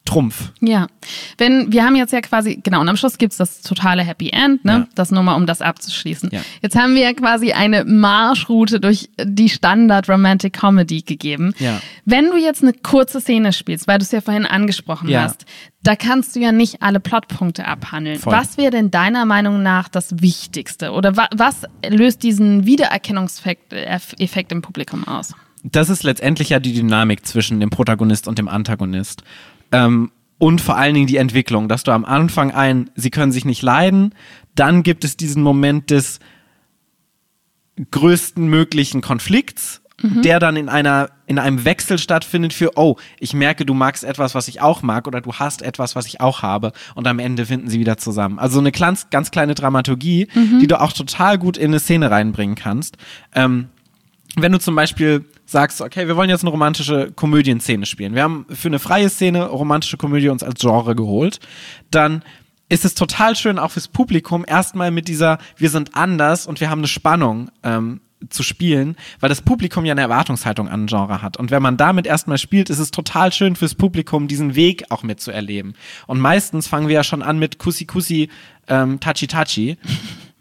Trumpf. 0.05 0.51
Ja, 0.61 0.89
wenn 1.39 1.73
wir 1.73 1.85
haben 1.85 1.95
jetzt 1.95 2.13
ja 2.13 2.21
quasi, 2.21 2.61
genau, 2.63 2.81
und 2.81 2.89
am 2.89 2.97
Schluss 2.97 3.19
gibt's 3.19 3.37
das 3.37 3.63
totale 3.63 4.03
Happy 4.03 4.31
End, 4.31 4.65
ne? 4.65 4.73
Ja. 4.73 4.89
Das 4.97 5.11
nur 5.13 5.23
mal, 5.23 5.35
um 5.35 5.47
das 5.47 5.63
abzuschließen. 5.63 6.31
Ja. 6.33 6.41
Jetzt 6.61 6.77
haben 6.77 6.95
wir 6.95 7.03
ja 7.03 7.13
quasi 7.13 7.53
eine 7.53 7.85
Marschroute 7.85 8.81
durch 8.81 9.11
die 9.23 9.49
Standard 9.49 10.09
Romantic 10.09 10.55
Comedy 10.55 11.03
gegeben. 11.03 11.55
Ja. 11.59 11.81
Wenn 12.05 12.27
du 12.31 12.37
jetzt 12.37 12.63
eine 12.63 12.73
kurze 12.73 13.21
Szene 13.21 13.53
spielst, 13.53 13.87
weil 13.87 13.99
du 13.99 14.03
es 14.05 14.11
ja 14.11 14.21
vorhin 14.21 14.45
angesprochen 14.45 15.09
Ja. 15.09 15.23
hast, 15.23 15.47
da 15.85 15.95
kannst 15.97 16.35
du 16.37 16.41
ja 16.41 16.53
nicht 16.53 16.83
alle 16.83 17.01
Plotpunkte 17.01 17.67
abhandeln. 17.67 18.19
Voll. 18.19 18.33
Was 18.33 18.57
wäre 18.57 18.71
denn 18.71 18.91
deiner 18.91 19.25
Meinung 19.25 19.63
nach 19.63 19.89
das 19.89 20.21
Wichtigste? 20.21 20.93
Oder 20.93 21.17
wa 21.17 21.29
was 21.35 21.63
löst 21.89 22.23
diesen 22.23 22.67
Wiedererkennungseffekt 22.67 23.73
Effekt 23.73 24.53
im 24.53 24.63
Publikum 24.63 25.07
aus? 25.07 25.35
das 25.65 25.91
ist 25.91 26.03
letztendlich 26.03 26.49
ja 26.49 26.59
die 26.59 26.75
Dynamik 26.75 27.25
zwischen 27.25 27.61
dem 27.61 27.71
Protagonist 27.71 28.27
und 28.27 28.37
dem 28.37 28.49
Antagonist. 28.49 29.23
Ähm, 29.73 30.11
und 30.39 30.61
vor 30.61 30.77
allen 30.77 30.95
Dingen 30.95 31.07
die 31.07 31.19
Entwicklung, 31.19 31.69
dass 31.69 31.85
du 31.85 31.93
am 31.93 32.05
Anfang 32.05 32.51
ein, 32.51 32.91
sie 32.95 33.11
können 33.11 33.33
sich 33.33 33.45
nicht 33.45 33.63
leiden, 33.63 34.15
dann 34.55 34.83
gibt 34.83 35.05
es 35.05 35.17
diesen 35.17 35.43
Moment 35.43 35.91
des 35.91 36.19
größten 37.91 38.47
möglichen 38.47 39.01
Konflikts, 39.01 39.83
der 40.03 40.41
dann 40.41 40.57
in 40.57 40.69
einer 40.69 41.11
in 41.27 41.39
einem 41.39 41.65
Wechsel 41.65 41.97
stattfindet 41.97 42.53
für 42.53 42.73
oh, 42.77 42.97
ich 43.21 43.35
merke, 43.35 43.65
du 43.65 43.73
magst 43.73 44.03
etwas, 44.03 44.35
was 44.35 44.49
ich 44.49 44.61
auch 44.61 44.83
mag 44.83 45.07
oder 45.07 45.21
du 45.21 45.33
hast 45.35 45.63
etwas, 45.63 45.95
was 45.95 46.07
ich 46.07 46.21
auch 46.21 46.43
habe 46.43 46.73
und 46.97 47.07
am 47.07 47.21
Ende 47.21 47.47
finden 47.47 47.71
sie 47.71 47.79
wieder 47.79 47.97
zusammen. 47.97 48.41
Also 48.41 48.59
eine 48.59 48.73
ganz 48.73 49.11
ganz 49.11 49.31
kleine 49.31 49.55
Dramaturgie, 49.55 50.27
die 50.61 50.67
du 50.67 50.81
auch 50.81 50.93
total 50.93 51.39
gut 51.39 51.57
in 51.57 51.67
eine 51.67 51.79
Szene 51.79 52.11
reinbringen 52.11 52.57
kannst. 52.57 52.97
Ähm, 53.35 53.69
wenn 54.35 54.51
du 54.51 54.59
zum 54.59 54.75
Beispiel 54.75 55.25
sagst, 55.45 55.81
okay, 55.81 56.07
wir 56.07 56.17
wollen 56.17 56.31
jetzt 56.31 56.43
eine 56.43 56.51
romantische 56.51 57.13
Komödienszene 57.13 57.87
spielen. 57.87 58.15
Wir 58.15 58.23
haben 58.23 58.47
für 58.51 58.69
eine 58.69 58.79
freie 58.79 59.09
Szene 59.09 59.47
romantische 59.47 59.97
Komödie 59.97 60.29
uns 60.29 60.43
als 60.43 60.61
Genre 60.61 60.95
geholt, 60.95 61.41
dann 61.91 62.23
ist 62.69 62.87
es 62.87 62.95
total 62.95 63.37
schön, 63.37 63.59
auch 63.59 63.73
fürs 63.73 63.89
Publikum, 63.89 64.45
erstmal 64.49 64.91
mit 64.91 65.07
dieser, 65.07 65.39
wir 65.57 65.69
sind 65.69 65.95
anders 65.95 66.47
und 66.47 66.61
wir 66.61 66.71
haben 66.71 66.79
eine 66.79 66.89
Spannung 66.89 67.51
ähm, 67.63 68.01
zu 68.31 68.43
spielen, 68.43 68.97
weil 69.21 69.29
das 69.29 69.43
Publikum 69.43 69.85
ja 69.85 69.93
eine 69.93 70.01
Erwartungshaltung 70.01 70.69
an 70.69 70.85
ein 70.85 70.87
Genre 70.87 71.23
hat. 71.23 71.37
Und 71.37 71.51
wenn 71.51 71.63
man 71.63 71.77
damit 71.77 72.07
erstmal 72.07 72.39
spielt, 72.39 72.71
ist 72.71 72.79
es 72.79 72.91
total 72.91 73.33
schön 73.33 73.57
fürs 73.57 73.75
Publikum, 73.75 74.29
diesen 74.29 74.55
Weg 74.55 74.85
auch 74.91 75.03
mitzuerleben. 75.03 75.75
Und 76.07 76.21
meistens 76.21 76.67
fangen 76.67 76.89
wir 76.89 76.95
ja 76.95 77.05
schon 77.05 77.23
an 77.23 77.39
mit 77.39 77.59
Kussi 77.59 77.85
Kussi, 77.85 78.31
ähm, 78.69 79.01
Tachi 79.01 79.27
Tachi, 79.27 79.77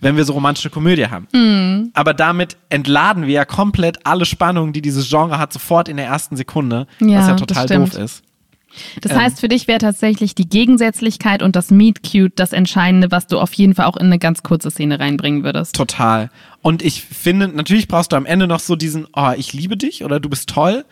wenn 0.02 0.18
wir 0.18 0.26
so 0.26 0.34
romantische 0.34 0.70
Komödie 0.70 1.08
haben. 1.08 1.92
Aber 1.94 2.14
damit 2.14 2.58
entladen 2.70 3.26
wir 3.28 3.34
ja 3.34 3.46
komplett 3.46 4.06
alle 4.06 4.26
Spannungen, 4.26 4.74
die 4.74 4.82
dieses 4.82 5.08
Genre 5.10 5.38
hat, 5.38 5.54
sofort 5.54 5.88
in 5.88 5.98
der 5.98 6.08
ersten 6.08 6.36
Sekunde, 6.36 6.88
Ja, 7.00 7.20
was 7.20 7.28
ja 7.28 7.36
total 7.36 7.68
doof 7.68 7.94
ist. 7.96 8.24
Das 9.02 9.12
Ähm. 9.12 9.20
heißt, 9.20 9.40
für 9.42 9.50
dich 9.50 9.68
wäre 9.68 9.80
tatsächlich 9.80 10.34
die 10.34 10.48
Gegensätzlichkeit 10.48 11.44
und 11.44 11.56
das 11.58 11.72
Meet 11.72 12.04
Cute 12.04 12.32
das 12.38 12.54
Entscheidende, 12.54 13.12
was 13.12 13.28
du 13.28 13.38
auf 13.38 13.54
jeden 13.54 13.76
Fall 13.76 13.86
auch 13.86 13.98
in 13.98 14.06
eine 14.06 14.18
ganz 14.20 14.44
kurze 14.44 14.72
Szene 14.72 15.00
reinbringen 15.00 15.44
würdest. 15.44 15.76
Total. 15.76 16.30
Und 16.62 16.82
ich 16.82 17.02
finde, 17.04 17.48
natürlich 17.50 17.88
brauchst 17.90 18.12
du 18.14 18.16
am 18.16 18.26
Ende 18.26 18.48
noch 18.48 18.60
so 18.62 18.76
diesen, 18.78 19.08
oh, 19.14 19.32
ich 19.36 19.52
liebe 19.54 19.76
dich 19.78 20.06
oder 20.06 20.20
du 20.20 20.30
bist 20.30 20.50
toll. 20.50 20.86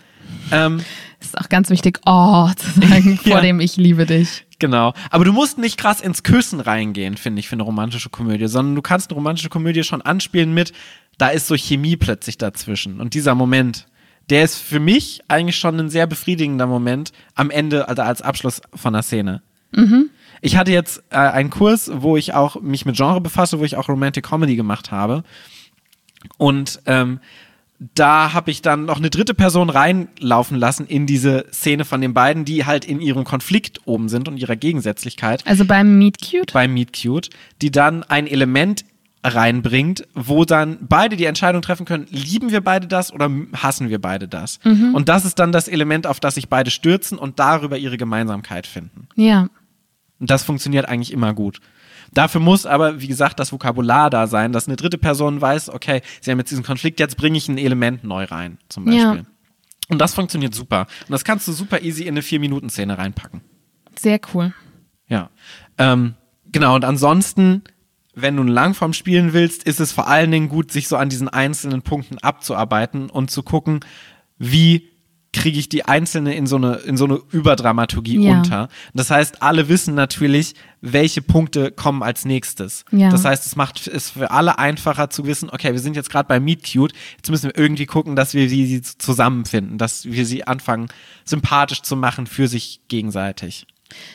Ähm, 0.52 0.80
ist 1.20 1.38
auch 1.38 1.48
ganz 1.48 1.70
wichtig, 1.70 2.00
oh, 2.06 2.48
zu 2.56 2.70
sagen, 2.80 3.16
vor 3.22 3.32
Ja. 3.32 3.40
dem 3.40 3.60
ich 3.60 3.76
liebe 3.76 4.06
dich. 4.06 4.46
genau. 4.58 4.94
Aber 5.10 5.24
du 5.24 5.32
musst 5.32 5.58
nicht 5.58 5.76
krass 5.78 6.00
ins 6.00 6.22
Küssen 6.22 6.60
reingehen, 6.60 7.16
finde 7.16 7.40
ich, 7.40 7.48
für 7.48 7.54
eine 7.56 7.62
romantische 7.62 8.08
Komödie, 8.10 8.46
sondern 8.48 8.74
du 8.74 8.82
kannst 8.82 9.10
eine 9.10 9.16
romantische 9.16 9.48
Komödie 9.50 9.84
schon 9.84 10.02
anspielen 10.02 10.52
mit, 10.54 10.72
da 11.18 11.28
ist 11.28 11.46
so 11.46 11.54
Chemie 11.56 11.96
plötzlich 11.96 12.38
dazwischen. 12.38 13.00
Und 13.00 13.14
dieser 13.14 13.34
Moment, 13.34 13.86
der 14.30 14.44
ist 14.44 14.56
für 14.56 14.80
mich 14.80 15.20
eigentlich 15.28 15.56
schon 15.58 15.78
ein 15.78 15.90
sehr 15.90 16.06
befriedigender 16.06 16.66
Moment 16.66 17.12
am 17.34 17.50
Ende, 17.50 17.88
also 17.88 18.02
als 18.02 18.22
Abschluss 18.22 18.62
von 18.74 18.92
der 18.94 19.02
Szene. 19.02 19.42
Ich 20.40 20.56
hatte 20.56 20.72
jetzt 20.72 21.02
äh, 21.10 21.16
einen 21.16 21.50
Kurs, 21.50 21.90
wo 21.94 22.16
ich 22.16 22.32
auch 22.34 22.60
mich 22.60 22.86
mit 22.86 22.96
Genre 22.96 23.20
befasse, 23.20 23.60
wo 23.60 23.64
ich 23.64 23.76
auch 23.76 23.88
Romantic 23.88 24.26
Comedy 24.26 24.56
gemacht 24.56 24.90
habe. 24.90 25.22
Und 26.38 26.80
ähm, 26.86 27.20
da 27.94 28.34
habe 28.34 28.50
ich 28.50 28.60
dann 28.60 28.84
noch 28.84 28.98
eine 28.98 29.08
dritte 29.08 29.32
Person 29.32 29.70
reinlaufen 29.70 30.58
lassen 30.58 30.86
in 30.86 31.06
diese 31.06 31.46
Szene 31.50 31.86
von 31.86 32.02
den 32.02 32.12
beiden, 32.12 32.44
die 32.44 32.66
halt 32.66 32.84
in 32.84 33.00
ihrem 33.00 33.24
Konflikt 33.24 33.80
oben 33.86 34.10
sind 34.10 34.28
und 34.28 34.36
ihrer 34.36 34.54
Gegensätzlichkeit 34.54 35.46
Also 35.46 35.64
beim 35.64 35.98
Meet 35.98 36.18
Cute? 36.20 36.52
beim 36.52 36.74
Meet 36.74 36.92
Cute, 37.02 37.30
die 37.62 37.70
dann 37.70 38.02
ein 38.02 38.26
Element 38.26 38.84
reinbringt, 39.24 40.06
wo 40.14 40.44
dann 40.44 40.78
beide 40.80 41.16
die 41.16 41.24
Entscheidung 41.24 41.62
treffen 41.62 41.86
können, 41.86 42.06
lieben 42.10 42.50
wir 42.50 42.62
beide 42.62 42.86
das 42.86 43.12
oder 43.12 43.30
hassen 43.54 43.90
wir 43.90 44.00
beide 44.00 44.28
das? 44.28 44.60
Und 44.64 45.10
das 45.10 45.26
ist 45.26 45.38
dann 45.38 45.52
das 45.52 45.68
Element, 45.68 46.06
auf 46.06 46.20
das 46.20 46.36
sich 46.36 46.48
beide 46.48 46.70
stürzen 46.70 47.18
und 47.18 47.38
darüber 47.38 47.76
ihre 47.76 47.98
Gemeinsamkeit 47.98 48.66
finden. 48.66 49.08
Ja. 49.16 49.48
Und 50.18 50.30
das 50.30 50.42
funktioniert 50.42 50.88
eigentlich 50.88 51.12
immer 51.12 51.34
gut. 51.34 51.60
Dafür 52.12 52.40
muss 52.40 52.66
aber, 52.66 53.00
wie 53.00 53.06
gesagt, 53.06 53.38
das 53.38 53.52
Vokabular 53.52 54.10
da 54.10 54.26
sein, 54.26 54.52
dass 54.52 54.66
eine 54.66 54.76
dritte 54.76 54.98
Person 54.98 55.40
weiß, 55.40 55.70
okay, 55.70 56.02
sie 56.20 56.30
haben 56.30 56.38
jetzt 56.38 56.50
diesen 56.50 56.64
Konflikt, 56.64 56.98
jetzt 57.00 57.16
bringe 57.16 57.38
ich 57.38 57.48
ein 57.48 57.58
Element 57.58 58.04
neu 58.04 58.24
rein, 58.24 58.58
zum 58.68 58.84
Beispiel. 58.84 59.02
Ja. 59.02 59.24
Und 59.88 59.98
das 59.98 60.14
funktioniert 60.14 60.54
super. 60.54 60.86
Und 61.02 61.10
das 61.10 61.24
kannst 61.24 61.46
du 61.48 61.52
super 61.52 61.82
easy 61.82 62.02
in 62.02 62.10
eine 62.10 62.22
Vier-Minuten-Szene 62.22 62.96
reinpacken. 62.96 63.42
Sehr 63.98 64.20
cool. 64.34 64.54
Ja. 65.08 65.30
Ähm, 65.78 66.14
genau, 66.50 66.76
und 66.76 66.84
ansonsten, 66.84 67.62
wenn 68.14 68.36
du 68.36 68.42
Langform 68.44 68.92
spielen 68.92 69.32
willst, 69.32 69.64
ist 69.64 69.80
es 69.80 69.92
vor 69.92 70.08
allen 70.08 70.30
Dingen 70.30 70.48
gut, 70.48 70.70
sich 70.70 70.88
so 70.88 70.96
an 70.96 71.08
diesen 71.08 71.28
einzelnen 71.28 71.82
Punkten 71.82 72.18
abzuarbeiten 72.18 73.10
und 73.10 73.30
zu 73.30 73.42
gucken, 73.42 73.80
wie 74.38 74.89
kriege 75.32 75.58
ich 75.60 75.68
die 75.68 75.84
einzelne 75.84 76.34
in 76.34 76.46
so 76.46 76.56
eine, 76.56 76.74
in 76.76 76.96
so 76.96 77.04
eine 77.04 77.20
Überdramaturgie 77.30 78.18
Ja. 78.24 78.38
unter. 78.38 78.68
Das 78.94 79.10
heißt, 79.10 79.42
alle 79.42 79.68
wissen 79.68 79.94
natürlich, 79.94 80.54
welche 80.80 81.22
Punkte 81.22 81.70
kommen 81.70 82.02
als 82.02 82.24
nächstes. 82.24 82.84
Ja. 82.90 83.10
Das 83.10 83.24
heißt, 83.24 83.46
es 83.46 83.54
macht 83.54 83.86
es 83.86 84.10
für 84.10 84.30
alle 84.32 84.58
einfacher 84.58 85.08
zu 85.10 85.26
wissen, 85.26 85.48
okay, 85.50 85.72
wir 85.72 85.78
sind 85.78 85.94
jetzt 85.94 86.10
gerade 86.10 86.26
bei 86.26 86.40
Meet 86.40 86.72
Cute, 86.72 86.92
jetzt 87.16 87.30
müssen 87.30 87.44
wir 87.46 87.56
irgendwie 87.58 87.86
gucken, 87.86 88.16
dass 88.16 88.34
wir 88.34 88.48
sie 88.48 88.66
sie 88.66 88.82
zusammenfinden, 88.82 89.78
dass 89.78 90.04
wir 90.04 90.26
sie 90.26 90.46
anfangen, 90.46 90.88
sympathisch 91.24 91.82
zu 91.82 91.94
machen 91.96 92.26
für 92.26 92.48
sich 92.48 92.80
gegenseitig. 92.88 93.66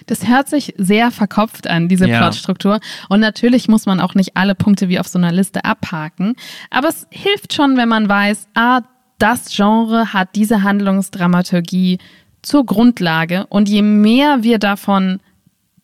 Das 0.05 0.27
hört 0.27 0.47
sich 0.49 0.73
sehr 0.77 1.11
verkopft 1.11 1.67
an, 1.67 1.87
diese 1.89 2.07
Ja. 2.07 2.19
Plotstruktur. 2.19 2.79
Und 3.09 3.19
natürlich 3.19 3.67
muss 3.67 3.85
man 3.85 3.99
auch 3.99 4.15
nicht 4.15 4.35
alle 4.37 4.55
Punkte 4.55 4.87
wie 4.89 4.99
auf 4.99 5.07
so 5.07 5.17
einer 5.19 5.31
Liste 5.33 5.65
abhaken. 5.65 6.35
Aber 6.69 6.87
es 6.87 7.07
hilft 7.09 7.53
schon, 7.53 7.75
wenn 7.77 7.89
man 7.89 8.07
weiß, 8.07 8.47
ah, 8.55 8.81
das 9.17 9.55
Genre 9.55 10.13
hat 10.13 10.35
diese 10.35 10.63
Handlungsdramaturgie 10.63 11.99
zur 12.41 12.65
Grundlage. 12.65 13.45
Und 13.47 13.69
je 13.69 13.81
mehr 13.81 14.43
wir 14.43 14.59
davon 14.59 15.19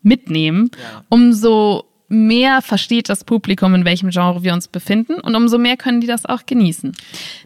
mitnehmen, 0.01 0.69
umso 1.09 1.85
mehr 2.07 2.61
versteht 2.61 3.07
das 3.07 3.23
Publikum, 3.23 3.73
in 3.73 3.85
welchem 3.85 4.09
Genre 4.09 4.43
wir 4.43 4.53
uns 4.53 4.67
befinden 4.67 5.13
und 5.13 5.35
umso 5.35 5.57
mehr 5.57 5.77
können 5.77 6.01
die 6.01 6.07
das 6.07 6.25
auch 6.25 6.45
genießen. 6.45 6.91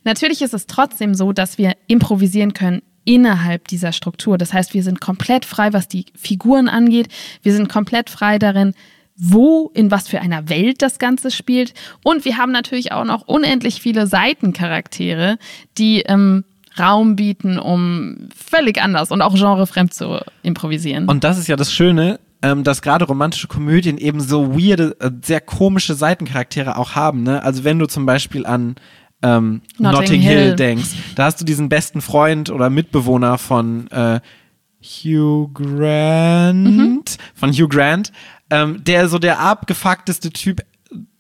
Natürlich 0.04 0.42
ist 0.42 0.56
es 0.56 0.66
trotzdem 0.66 1.14
so, 1.14 1.34
dass 1.34 1.58
wir 1.58 1.74
improvisieren 1.88 2.54
können 2.54 2.82
innerhalb 3.04 3.68
dieser 3.68 3.92
Struktur. 3.92 4.40
Das 4.40 4.54
heißt, 4.54 4.74
wir 4.74 4.82
sind 4.82 5.00
komplett 5.00 5.46
frei, 5.46 5.72
was 5.72 5.88
die 5.88 6.08
Figuren 6.16 6.68
angeht. 6.68 7.10
Wir 7.44 7.54
sind 7.54 7.70
komplett 7.70 8.10
frei 8.10 8.40
darin, 8.40 8.74
wo, 9.18 9.72
in 9.74 9.92
was 9.92 10.08
für 10.08 10.20
einer 10.20 10.50
Welt 10.50 10.82
das 10.82 11.00
Ganze 11.00 11.32
spielt. 11.32 11.74
Und 12.04 12.26
wir 12.26 12.38
haben 12.38 12.52
natürlich 12.52 12.92
auch 12.92 13.06
noch 13.06 13.28
unendlich 13.28 13.82
viele 13.82 14.08
Seitencharaktere, 14.08 15.38
die 15.78 16.02
ähm, 16.02 16.44
Raum 16.78 17.16
bieten, 17.16 17.58
um 17.58 18.30
völlig 18.36 18.82
anders 18.82 19.12
und 19.12 19.22
auch 19.22 19.34
genrefremd 19.34 19.94
zu 19.94 20.20
improvisieren. 20.44 21.08
Und 21.08 21.24
das 21.24 21.38
ist 21.38 21.48
ja 21.48 21.56
das 21.56 21.72
Schöne, 21.72 22.20
ähm, 22.42 22.64
dass 22.64 22.82
gerade 22.82 23.06
romantische 23.06 23.48
Komödien 23.48 23.98
eben 23.98 24.20
so 24.20 24.54
weirde, 24.56 24.96
äh, 25.00 25.10
sehr 25.24 25.42
komische 25.42 25.96
Seitencharaktere 25.96 26.78
auch 26.78 26.96
haben. 26.96 27.24
Ne? 27.24 27.42
Also 27.42 27.64
wenn 27.64 27.80
du 27.80 27.86
zum 27.86 28.06
Beispiel 28.06 28.46
an 28.46 28.76
ähm, 29.22 29.62
Notting 29.78 30.00
Notting, 30.00 30.22
Hill. 30.22 30.38
Hill. 30.38 30.56
denkst, 30.56 30.90
da 31.16 31.26
hast 31.26 31.40
du 31.40 31.46
diesen 31.46 31.70
besten 31.70 32.02
Freund 32.02 32.50
oder 32.50 32.70
Mitbewohner 32.70 33.38
von 33.38 33.88
äh, 33.92 34.20
Hugh 34.84 35.50
Grant, 35.54 37.18
von 37.34 37.52
Hugh 37.52 37.68
Grant, 37.68 38.12
ähm, 38.50 38.84
der 38.84 39.08
so 39.10 39.20
der 39.20 39.40
abgefuckteste 39.40 40.32
Typ 40.32 40.62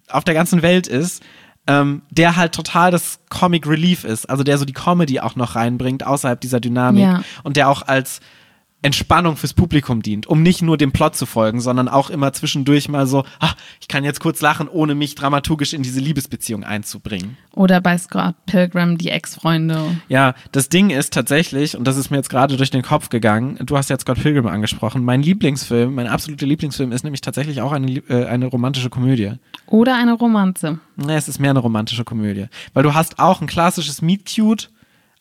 auf 0.09 0.23
der 0.23 0.33
ganzen 0.33 0.61
Welt 0.61 0.87
ist, 0.87 1.23
ähm, 1.67 2.03
der 2.11 2.35
halt 2.35 2.53
total 2.53 2.91
das 2.91 3.19
Comic 3.29 3.67
Relief 3.67 4.03
ist, 4.03 4.29
also 4.29 4.43
der 4.43 4.57
so 4.59 4.65
die 4.65 4.73
Comedy 4.73 5.19
auch 5.19 5.35
noch 5.35 5.55
reinbringt 5.55 6.05
außerhalb 6.05 6.39
dieser 6.39 6.59
Dynamik 6.59 7.01
Ja. 7.03 7.23
und 7.43 7.57
der 7.57 7.69
auch 7.69 7.81
als 7.81 8.19
Entspannung 8.85 9.35
fürs 9.35 9.55
Publikum 9.55 10.03
dient, 10.03 10.27
um 10.27 10.43
nicht 10.43 10.61
nur 10.61 10.77
dem 10.77 10.91
Plot 10.91 11.15
zu 11.15 11.25
folgen, 11.25 11.59
sondern 11.59 11.87
auch 11.87 12.11
immer 12.11 12.31
zwischendurch 12.33 12.87
mal 12.87 13.07
so, 13.07 13.25
ach, 13.39 13.55
ich 13.81 13.87
kann 13.87 14.03
jetzt 14.03 14.19
kurz 14.19 14.41
lachen, 14.41 14.67
ohne 14.67 14.93
mich 14.93 15.15
dramaturgisch 15.15 15.73
in 15.73 15.81
diese 15.81 15.99
Liebesbeziehung 15.99 16.63
einzubringen. 16.63 17.35
Oder 17.55 17.81
bei 17.81 17.97
Scott 17.97 18.35
Pilgrim 18.45 18.99
die 18.99 19.09
Ex-Freunde. 19.09 19.99
Ja, 20.07 20.35
das 20.51 20.69
Ding 20.69 20.91
ist 20.91 21.13
tatsächlich, 21.13 21.75
und 21.75 21.85
das 21.85 21.97
ist 21.97 22.11
mir 22.11 22.17
jetzt 22.17 22.29
gerade 22.29 22.57
durch 22.57 22.69
den 22.69 22.83
Kopf 22.83 23.09
gegangen, 23.09 23.57
du 23.65 23.75
hast 23.75 23.89
jetzt 23.89 24.01
Scott 24.01 24.21
Pilgrim 24.21 24.45
angesprochen, 24.45 25.03
mein 25.03 25.23
Lieblingsfilm, 25.23 25.95
mein 25.95 26.05
absoluter 26.05 26.45
Lieblingsfilm 26.45 26.91
ist 26.91 27.03
nämlich 27.03 27.21
tatsächlich 27.21 27.61
auch 27.61 27.71
eine, 27.71 27.91
äh, 28.07 28.27
eine 28.27 28.45
romantische 28.45 28.91
Komödie. 28.91 29.31
Oder 29.65 29.95
eine 29.95 30.13
Romanze. 30.13 30.77
Nee, 30.95 31.15
es 31.15 31.27
ist 31.27 31.39
mehr 31.39 31.49
eine 31.49 31.59
romantische 31.59 32.03
Komödie. 32.03 32.45
Weil 32.75 32.83
du 32.83 32.93
hast 32.93 33.17
auch 33.17 33.41
ein 33.41 33.47
klassisches 33.47 34.03
Meet 34.03 34.35
Cute, 34.35 34.69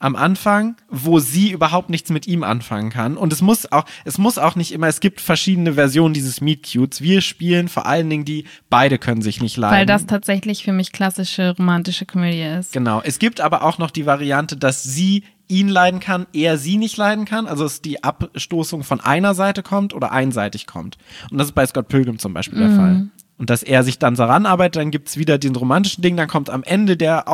am 0.04 0.16
Anfang, 0.16 0.76
wo 0.90 1.18
sie 1.18 1.50
überhaupt 1.50 1.88
nichts 1.88 2.10
mit 2.10 2.26
ihm 2.26 2.44
anfangen 2.44 2.90
kann. 2.90 3.16
Und 3.16 3.32
es 3.32 3.40
muss 3.40 3.72
auch, 3.72 3.86
es 4.04 4.18
muss 4.18 4.36
auch 4.36 4.54
nicht 4.54 4.72
immer, 4.72 4.86
es 4.86 5.00
gibt 5.00 5.22
verschiedene 5.22 5.72
Versionen 5.72 6.12
dieses 6.12 6.42
Meet 6.42 6.70
Cutes. 6.70 7.00
Wir 7.00 7.22
spielen 7.22 7.68
vor 7.68 7.86
allen 7.86 8.10
Dingen 8.10 8.26
die, 8.26 8.44
beide 8.68 8.98
können 8.98 9.22
sich 9.22 9.40
nicht 9.40 9.56
leiden. 9.56 9.74
Weil 9.74 9.86
das 9.86 10.04
tatsächlich 10.04 10.62
für 10.62 10.72
mich 10.72 10.92
klassische 10.92 11.56
romantische 11.56 12.04
Komödie 12.04 12.42
ist. 12.42 12.74
Genau. 12.74 13.00
Es 13.02 13.18
gibt 13.18 13.40
aber 13.40 13.62
auch 13.64 13.78
noch 13.78 13.90
die 13.90 14.04
Variante, 14.04 14.58
dass 14.58 14.82
sie 14.82 15.24
ihn 15.48 15.68
leiden 15.68 16.00
kann, 16.00 16.26
er 16.34 16.58
sie 16.58 16.76
nicht 16.76 16.98
leiden 16.98 17.24
kann. 17.24 17.46
Also 17.46 17.64
dass 17.64 17.80
die 17.80 18.04
Abstoßung 18.04 18.84
von 18.84 19.00
einer 19.00 19.34
Seite 19.34 19.62
kommt 19.62 19.94
oder 19.94 20.12
einseitig 20.12 20.66
kommt. 20.66 20.98
Und 21.30 21.38
das 21.38 21.46
ist 21.46 21.54
bei 21.54 21.64
Scott 21.64 21.88
Pilgrim 21.88 22.18
zum 22.18 22.34
Beispiel 22.34 22.58
der 22.58 22.76
Fall. 22.76 23.08
Und 23.38 23.48
dass 23.48 23.62
er 23.62 23.82
sich 23.82 23.98
dann 23.98 24.14
daran 24.16 24.44
arbeitet, 24.44 24.76
dann 24.76 24.90
gibt's 24.90 25.16
wieder 25.16 25.38
den 25.38 25.56
romantischen 25.56 26.02
Ding, 26.02 26.16
dann 26.16 26.28
kommt 26.28 26.50
am 26.50 26.62
Ende 26.62 26.96
der 26.98 27.26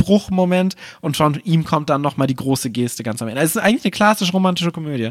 Auseinanderbruchmoment 0.00 0.76
und 1.00 1.16
von 1.16 1.40
ihm 1.44 1.64
kommt 1.64 1.90
dann 1.90 2.00
nochmal 2.02 2.26
die 2.26 2.36
große 2.36 2.70
Geste 2.70 3.02
ganz 3.02 3.22
am 3.22 3.28
Ende. 3.28 3.40
Es 3.42 3.56
ist 3.56 3.62
eigentlich 3.62 3.84
eine 3.84 3.90
klassische 3.90 4.32
romantische 4.32 4.72
Komödie. 4.72 5.10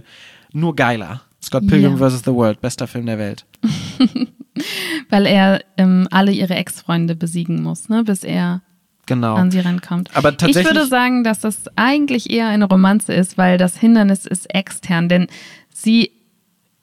Nur 0.52 0.75
geiler. 0.75 1.21
Scott 1.41 1.67
Pilgrim 1.67 1.97
Ja. 1.97 2.10
vs. 2.10 2.23
The 2.25 2.34
World, 2.34 2.60
bester 2.62 2.88
Film 2.88 3.06
der 3.06 3.17
Welt. 3.17 3.45
Weil 5.10 5.25
er 5.25 5.62
ähm, 5.78 6.08
alle 6.12 6.32
ihre 6.32 6.56
Ex-Freunde 6.56 7.15
besiegen 7.15 7.63
muss, 7.63 7.88
ne? 7.89 8.04
bis 8.04 8.23
er 8.23 8.62
Genau. 9.06 9.36
an 9.36 9.49
sie 9.49 9.60
rankommt. 9.60 10.10
Aber 10.15 10.30
ich 10.32 10.38
tatsächlich- 10.38 10.65
würde 10.75 10.86
sagen, 10.86 11.23
dass 11.23 11.39
das 11.39 11.63
eigentlich 11.75 12.30
eher 12.30 12.47
eine 12.49 12.65
Romanze 12.65 13.13
ist, 13.13 13.38
weil 13.38 13.58
das 13.58 13.78
Hindernis 13.78 14.25
ist 14.25 14.54
extern, 14.54 15.08
denn 15.10 15.28
sie 15.73 16.12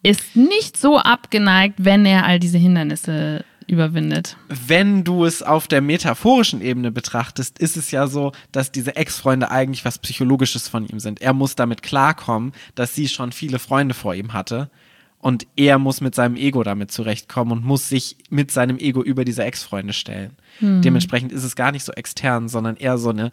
ist 0.03 0.35
nicht 0.37 0.77
so 0.77 0.99
abgeneigt, 0.99 1.75
wenn 1.85 2.07
er 2.07 2.25
all 2.25 2.38
diese 2.40 2.59
Hindernisse 2.59 3.45
überwindet. 3.66 4.37
wenn 4.48 5.05
du 5.05 5.24
es 5.24 5.42
auf 5.42 5.68
der 5.68 5.81
metaphorischen 5.81 6.61
Ebene 6.61 6.92
betrachtest, 6.92 7.59
ist 7.59 7.76
es 7.76 7.90
ja 7.90 8.07
so, 8.07 8.33
dass 8.52 8.72
diese 8.72 8.96
Ex-Freunde 8.96 9.50
eigentlich 9.50 9.85
was 9.85 9.98
Psychologisches 9.98 10.68
von 10.68 10.87
ihm 10.87 11.00
sind. 11.00 11.20
Er 11.20 11.33
muss 11.33 11.57
damit 11.57 11.83
klarkommen, 11.83 12.52
dass 12.74 12.94
sie 12.94 13.09
schon 13.09 13.33
viele 13.33 13.59
Freunde 13.59 13.94
vor 13.94 14.14
ihm 14.14 14.33
hatte. 14.33 14.70
Und 15.18 15.46
er 15.57 15.79
muss 15.79 16.00
mit 16.00 16.14
seinem 16.14 16.37
Ego 16.37 16.62
damit 16.62 16.92
zurechtkommen 16.92 17.52
und 17.52 17.64
muss 17.64 17.88
sich 17.88 18.16
mit 18.31 18.50
seinem 18.50 18.79
Ego 18.79 19.02
über 19.02 19.24
diese 19.24 19.42
Ex-Freunde 19.42 19.92
stellen. 19.92 20.37
Dementsprechend 20.83 21.33
ist 21.33 21.42
es 21.42 21.57
gar 21.57 21.72
nicht 21.72 21.85
so 21.85 21.92
extern, 21.92 22.48
sondern 22.48 22.76
eher 22.76 22.98
so 22.98 23.11
eine 23.11 23.33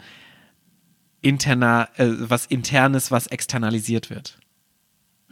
interner, 1.21 1.89
äh, 1.97 2.07
was 2.07 2.45
internes, 2.45 3.11
was 3.11 3.27
externalisiert 3.27 4.09
wird. 4.09 4.37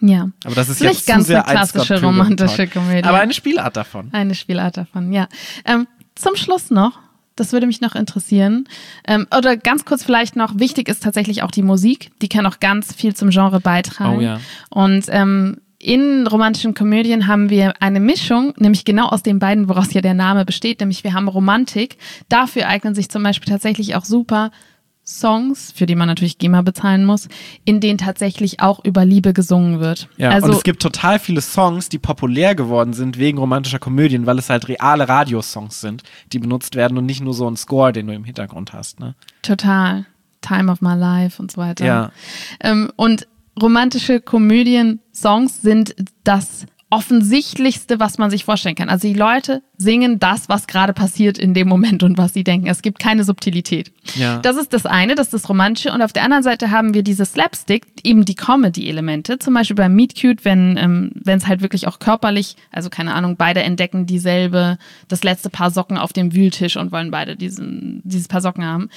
Ja. 0.01 0.29
Aber 0.43 0.55
das 0.55 0.69
ist 0.69 0.81
Nicht 0.81 0.93
jetzt 0.93 1.07
ganz 1.07 1.23
zu 1.23 1.27
sehr 1.27 1.47
eine 1.47 1.57
klassische 1.57 2.01
romantische. 2.01 2.67
Komödie. 2.67 3.03
Aber 3.03 3.19
eine 3.19 3.33
Spielart 3.33 3.77
davon. 3.77 4.09
Eine 4.11 4.35
Spielart 4.35 4.77
davon, 4.77 5.13
ja. 5.13 5.27
Ähm, 5.65 5.87
zum 6.15 6.35
Schluss 6.35 6.71
noch, 6.71 6.99
das 7.35 7.53
würde 7.53 7.67
mich 7.67 7.81
noch 7.81 7.95
interessieren. 7.95 8.67
Ähm, 9.07 9.27
oder 9.35 9.57
ganz 9.57 9.85
kurz 9.85 10.03
vielleicht 10.03 10.35
noch, 10.35 10.59
wichtig 10.59 10.89
ist 10.89 11.03
tatsächlich 11.03 11.43
auch 11.43 11.51
die 11.51 11.61
Musik. 11.61 12.11
Die 12.21 12.29
kann 12.29 12.45
auch 12.45 12.59
ganz 12.59 12.93
viel 12.93 13.15
zum 13.15 13.29
Genre 13.29 13.59
beitragen. 13.59 14.17
Oh 14.17 14.21
ja. 14.21 14.39
Und 14.69 15.05
ähm, 15.09 15.57
in 15.77 16.27
romantischen 16.27 16.75
Komödien 16.75 17.27
haben 17.27 17.49
wir 17.49 17.81
eine 17.81 17.99
Mischung, 17.99 18.53
nämlich 18.57 18.85
genau 18.85 19.07
aus 19.07 19.23
den 19.23 19.39
beiden, 19.39 19.67
woraus 19.67 19.93
ja 19.93 20.01
der 20.01 20.13
Name 20.13 20.45
besteht, 20.45 20.79
nämlich 20.79 21.03
wir 21.03 21.13
haben 21.13 21.27
Romantik. 21.27 21.97
Dafür 22.29 22.67
eignen 22.67 22.93
sich 22.93 23.09
zum 23.09 23.23
Beispiel 23.23 23.51
tatsächlich 23.51 23.95
auch 23.95 24.05
super 24.05 24.51
Songs, 25.19 25.71
für 25.75 25.85
die 25.85 25.95
man 25.95 26.07
natürlich 26.07 26.37
GEMA 26.37 26.61
bezahlen 26.61 27.05
muss, 27.05 27.27
in 27.65 27.79
denen 27.79 27.97
tatsächlich 27.97 28.59
auch 28.59 28.83
über 28.83 29.05
Liebe 29.05 29.33
gesungen 29.33 29.79
wird. 29.79 30.07
Ja, 30.17 30.29
also 30.29 30.47
und 30.47 30.53
es 30.53 30.63
gibt 30.63 30.81
total 30.81 31.19
viele 31.19 31.41
Songs, 31.41 31.89
die 31.89 31.99
populär 31.99 32.55
geworden 32.55 32.93
sind 32.93 33.17
wegen 33.17 33.37
romantischer 33.37 33.79
Komödien, 33.79 34.25
weil 34.25 34.39
es 34.39 34.49
halt 34.49 34.67
reale 34.67 35.07
Radiosongs 35.07 35.81
sind, 35.81 36.03
die 36.31 36.39
benutzt 36.39 36.75
werden 36.75 36.97
und 36.97 37.05
nicht 37.05 37.21
nur 37.21 37.33
so 37.33 37.49
ein 37.49 37.57
Score, 37.57 37.91
den 37.91 38.07
du 38.07 38.13
im 38.13 38.23
Hintergrund 38.23 38.73
hast. 38.73 38.99
Ne? 38.99 39.15
Total. 39.41 40.05
Time 40.41 40.71
of 40.71 40.81
my 40.81 40.95
life 40.95 41.41
und 41.41 41.51
so 41.51 41.61
weiter. 41.61 41.85
Ja. 41.85 42.11
Ähm, 42.61 42.91
und 42.95 43.27
romantische 43.61 44.21
Komödien-Songs 44.21 45.61
sind 45.61 45.95
das 46.23 46.65
offensichtlichste, 46.91 48.01
was 48.01 48.17
man 48.17 48.29
sich 48.29 48.43
vorstellen 48.43 48.75
kann. 48.75 48.89
Also 48.89 49.07
die 49.07 49.13
Leute 49.13 49.63
singen 49.77 50.19
das, 50.19 50.49
was 50.49 50.67
gerade 50.67 50.91
passiert 50.91 51.37
in 51.37 51.53
dem 51.53 51.69
Moment 51.69 52.03
und 52.03 52.17
was 52.17 52.33
sie 52.33 52.43
denken. 52.43 52.67
Es 52.67 52.81
gibt 52.81 52.99
keine 52.99 53.23
Subtilität. 53.23 53.91
Ja. 54.15 54.39
Das 54.39 54.57
ist 54.57 54.73
das 54.73 54.85
eine, 54.85 55.15
das 55.15 55.27
ist 55.27 55.33
das 55.33 55.49
Romantische. 55.49 55.93
Und 55.93 56.01
auf 56.01 56.11
der 56.11 56.23
anderen 56.23 56.43
Seite 56.43 56.69
haben 56.69 56.93
wir 56.93 57.01
diese 57.01 57.25
Slapstick, 57.25 57.87
eben 58.03 58.25
die 58.25 58.35
Comedy-Elemente. 58.35 59.39
Zum 59.39 59.53
Beispiel 59.53 59.77
beim 59.77 59.95
Meet 59.95 60.19
Cute, 60.19 60.43
wenn 60.43 60.75
ähm, 60.75 61.11
es 61.25 61.47
halt 61.47 61.61
wirklich 61.61 61.87
auch 61.87 61.99
körperlich, 61.99 62.57
also 62.71 62.89
keine 62.89 63.13
Ahnung, 63.13 63.37
beide 63.37 63.63
entdecken 63.63 64.05
dieselbe, 64.05 64.77
das 65.07 65.23
letzte 65.23 65.49
Paar 65.49 65.71
Socken 65.71 65.97
auf 65.97 66.11
dem 66.11 66.35
Wühltisch 66.35 66.75
und 66.75 66.91
wollen 66.91 67.09
beide 67.09 67.37
diesen, 67.37 68.01
dieses 68.03 68.27
Paar 68.27 68.41
Socken 68.41 68.65
haben. 68.65 68.89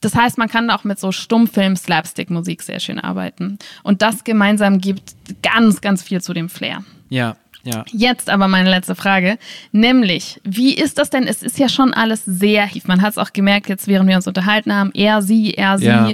Das 0.00 0.16
heißt, 0.16 0.38
man 0.38 0.48
kann 0.48 0.70
auch 0.70 0.82
mit 0.82 0.98
so 0.98 1.12
Stummfilm-Slapstick-Musik 1.12 2.62
sehr 2.62 2.80
schön 2.80 2.98
arbeiten. 2.98 3.58
Und 3.84 4.02
das 4.02 4.24
gemeinsam 4.24 4.80
gibt 4.80 5.14
ganz, 5.42 5.80
ganz 5.80 6.02
viel 6.02 6.20
zu 6.20 6.32
dem 6.32 6.48
Flair. 6.48 6.82
Ja, 7.08 7.36
ja. 7.64 7.84
Jetzt 7.92 8.30
aber 8.30 8.48
meine 8.48 8.70
letzte 8.70 8.94
Frage, 8.94 9.38
nämlich, 9.72 10.40
wie 10.44 10.74
ist 10.74 10.98
das 10.98 11.10
denn? 11.10 11.26
Es 11.26 11.42
ist 11.42 11.58
ja 11.58 11.68
schon 11.68 11.92
alles 11.92 12.24
sehr 12.24 12.66
hief. 12.66 12.86
Man 12.86 13.02
hat 13.02 13.12
es 13.12 13.18
auch 13.18 13.32
gemerkt, 13.32 13.68
jetzt 13.68 13.88
während 13.88 14.08
wir 14.08 14.16
uns 14.16 14.26
unterhalten 14.26 14.72
haben, 14.72 14.90
er, 14.94 15.22
sie, 15.22 15.54
er, 15.54 15.78
sie. 15.78 15.86
Ja. 15.86 16.10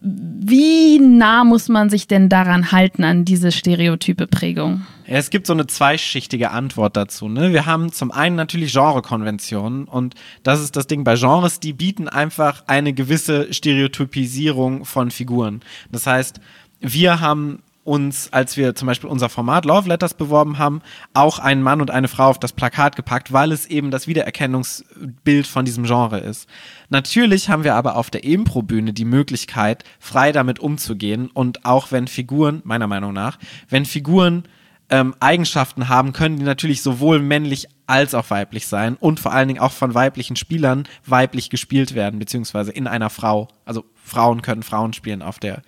Wie 0.00 0.98
nah 0.98 1.44
muss 1.44 1.68
man 1.68 1.88
sich 1.88 2.06
denn 2.06 2.28
daran 2.28 2.70
halten, 2.70 3.02
an 3.02 3.24
diese 3.24 3.50
stereotype 3.50 4.26
Prägung? 4.26 4.86
Es 5.06 5.30
gibt 5.30 5.46
so 5.46 5.52
eine 5.52 5.66
zweischichtige 5.66 6.50
Antwort 6.50 6.96
dazu. 6.96 7.28
Ne? 7.28 7.52
Wir 7.52 7.64
haben 7.64 7.90
zum 7.92 8.10
einen 8.10 8.36
natürlich 8.36 8.72
Genrekonventionen 8.72 9.84
und 9.84 10.14
das 10.42 10.60
ist 10.60 10.76
das 10.76 10.86
Ding 10.86 11.02
bei 11.04 11.14
Genres, 11.14 11.60
die 11.60 11.72
bieten 11.72 12.08
einfach 12.08 12.64
eine 12.66 12.92
gewisse 12.92 13.52
Stereotypisierung 13.52 14.84
von 14.84 15.10
Figuren. 15.10 15.62
Das 15.90 16.06
heißt, 16.06 16.40
wir 16.80 17.20
haben 17.20 17.62
uns, 17.86 18.32
als 18.32 18.56
wir 18.56 18.74
zum 18.74 18.86
Beispiel 18.86 19.08
unser 19.08 19.28
Format 19.28 19.64
Love 19.64 19.88
Letters 19.88 20.14
beworben 20.14 20.58
haben, 20.58 20.82
auch 21.14 21.38
einen 21.38 21.62
Mann 21.62 21.80
und 21.80 21.90
eine 21.90 22.08
Frau 22.08 22.28
auf 22.28 22.38
das 22.38 22.52
Plakat 22.52 22.96
gepackt, 22.96 23.32
weil 23.32 23.52
es 23.52 23.66
eben 23.66 23.90
das 23.90 24.06
Wiedererkennungsbild 24.06 25.46
von 25.46 25.64
diesem 25.64 25.84
Genre 25.84 26.18
ist. 26.18 26.48
Natürlich 26.88 27.48
haben 27.48 27.64
wir 27.64 27.74
aber 27.74 27.96
auf 27.96 28.10
der 28.10 28.24
Impro-Bühne 28.24 28.92
die 28.92 29.04
Möglichkeit, 29.04 29.84
frei 30.00 30.32
damit 30.32 30.58
umzugehen 30.58 31.28
und 31.28 31.64
auch 31.64 31.92
wenn 31.92 32.08
Figuren, 32.08 32.60
meiner 32.64 32.86
Meinung 32.86 33.12
nach, 33.12 33.38
wenn 33.68 33.84
Figuren 33.84 34.44
ähm, 34.88 35.14
Eigenschaften 35.20 35.88
haben, 35.88 36.12
können 36.12 36.36
die 36.36 36.44
natürlich 36.44 36.82
sowohl 36.82 37.20
männlich 37.20 37.68
als 37.86 38.14
auch 38.14 38.30
weiblich 38.30 38.66
sein 38.66 38.96
und 38.96 39.20
vor 39.20 39.32
allen 39.32 39.48
Dingen 39.48 39.60
auch 39.60 39.72
von 39.72 39.94
weiblichen 39.94 40.36
Spielern 40.36 40.84
weiblich 41.04 41.50
gespielt 41.50 41.94
werden, 41.94 42.18
beziehungsweise 42.18 42.72
in 42.72 42.86
einer 42.86 43.10
Frau. 43.10 43.48
Also 43.64 43.84
Frauen 43.94 44.42
können 44.42 44.62
Frauen 44.62 44.92
spielen 44.92 45.22
auf 45.22 45.38
der 45.38 45.62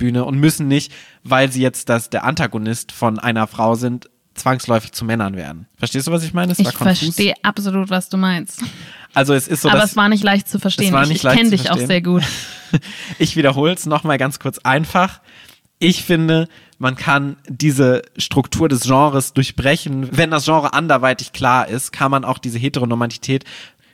Bühne 0.00 0.24
und 0.24 0.40
müssen 0.40 0.66
nicht, 0.66 0.92
weil 1.22 1.52
sie 1.52 1.62
jetzt 1.62 1.88
das, 1.88 2.10
der 2.10 2.24
Antagonist 2.24 2.90
von 2.90 3.20
einer 3.20 3.46
Frau 3.46 3.76
sind, 3.76 4.10
zwangsläufig 4.34 4.92
zu 4.92 5.04
Männern 5.04 5.36
werden. 5.36 5.66
Verstehst 5.76 6.08
du, 6.08 6.12
was 6.12 6.24
ich 6.24 6.32
meine? 6.32 6.50
Es 6.52 6.58
Ich 6.58 6.70
verstehe 6.72 7.34
absolut, 7.42 7.90
was 7.90 8.08
du 8.08 8.16
meinst. 8.16 8.62
Also 9.14 9.34
es 9.34 9.46
ist 9.46 9.62
so, 9.62 9.68
aber 9.68 9.84
es 9.84 9.96
war 9.96 10.08
nicht 10.08 10.24
leicht 10.24 10.48
zu 10.48 10.58
verstehen. 10.58 10.94
Ich 11.10 11.22
kenne 11.22 11.50
dich 11.50 11.62
auch 11.70 11.76
verstehen. 11.76 11.86
sehr 11.86 12.02
gut. 12.02 12.22
ich 13.18 13.36
wiederhole 13.36 13.72
es 13.72 13.86
nochmal 13.86 14.18
ganz 14.18 14.38
kurz 14.38 14.58
einfach. 14.58 15.20
Ich 15.78 16.04
finde, 16.04 16.48
man 16.78 16.96
kann 16.96 17.36
diese 17.48 18.02
Struktur 18.16 18.68
des 18.68 18.82
Genres 18.82 19.32
durchbrechen. 19.32 20.16
Wenn 20.16 20.30
das 20.30 20.44
Genre 20.44 20.72
anderweitig 20.72 21.32
klar 21.32 21.68
ist, 21.68 21.92
kann 21.92 22.10
man 22.10 22.24
auch 22.24 22.38
diese 22.38 22.58
Heteronormativität, 22.58 23.44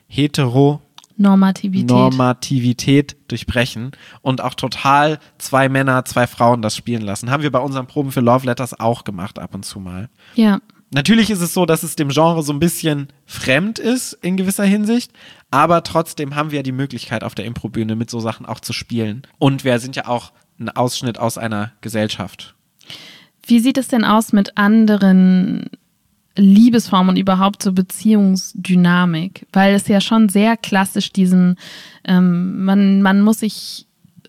Hetero 0.09 0.83
Normativität. 1.17 1.89
Normativität 1.89 3.17
durchbrechen 3.29 3.93
und 4.23 4.41
auch 4.41 4.55
total 4.55 5.19
zwei 5.39 5.69
Männer, 5.69 6.05
zwei 6.05 6.27
Frauen 6.27 6.63
das 6.63 6.77
spielen 6.77 7.03
lassen. 7.03 7.31
Haben 7.31 7.43
wir 7.43 7.53
bei 7.53 7.59
unseren 7.59 7.87
Proben 7.87 8.13
für 8.13 8.21
Love 8.21 8.47
Letters 8.47 8.79
auch 8.79 9.05
gemacht 9.05 9.39
ab 9.39 9.55
und 9.55 9.65
zu 9.65 9.81
mal. 9.81 10.09
ja. 10.35 10.61
Natürlich 10.93 11.31
ist 11.31 11.41
es 11.41 11.53
so, 11.53 11.67
dass 11.67 11.83
es 11.83 11.97
dem 11.97 12.11
Genre 12.11 12.45
so 12.45 12.53
ein 12.53 12.61
bisschen 12.61 13.09
fremd 13.27 13.81
ist 13.81 14.13
in 14.23 14.37
gewisser 14.37 14.65
Hinsicht, 14.65 15.11
aber 15.51 15.83
trotzdem 15.83 16.37
haben 16.37 16.53
wir 16.53 16.63
die 16.63 16.71
Möglichkeit 16.73 17.25
auf 17.25 17.35
der 17.35 17.45
Improbühne 17.45 17.97
mit 17.97 18.09
so 18.09 18.21
Sachen 18.21 18.47
auch 18.47 18.61
zu 18.61 18.73
spielen. 18.73 19.23
Und 19.39 19.65
wir 19.65 19.81
sind 19.81 19.97
ja 19.97 20.07
auch 20.07 20.33
ein 20.61 20.69
Ausschnitt 20.69 21.19
aus 21.19 21.39
einer 21.39 21.73
Gesellschaft. 21.81 22.55
Wie 23.45 23.59
sieht 23.59 23.79
es 23.79 23.89
denn 23.89 24.05
aus 24.05 24.33
mit 24.33 24.57
anderen 24.57 25.71
Liebesformen 26.37 27.11
und 27.11 27.17
überhaupt 27.19 27.63
so 27.63 27.73
Beziehungsdynamik? 27.73 29.47
Weil 29.53 29.75
es 29.75 29.89
ja 29.89 30.01
schon 30.01 30.29
sehr 30.29 30.57
klassisch 30.57 31.13
diesem, 31.13 31.57
ähm, 32.05 32.65
man, 32.65 33.03
man 33.03 33.23
muss 33.23 33.41
sich, 33.41 33.87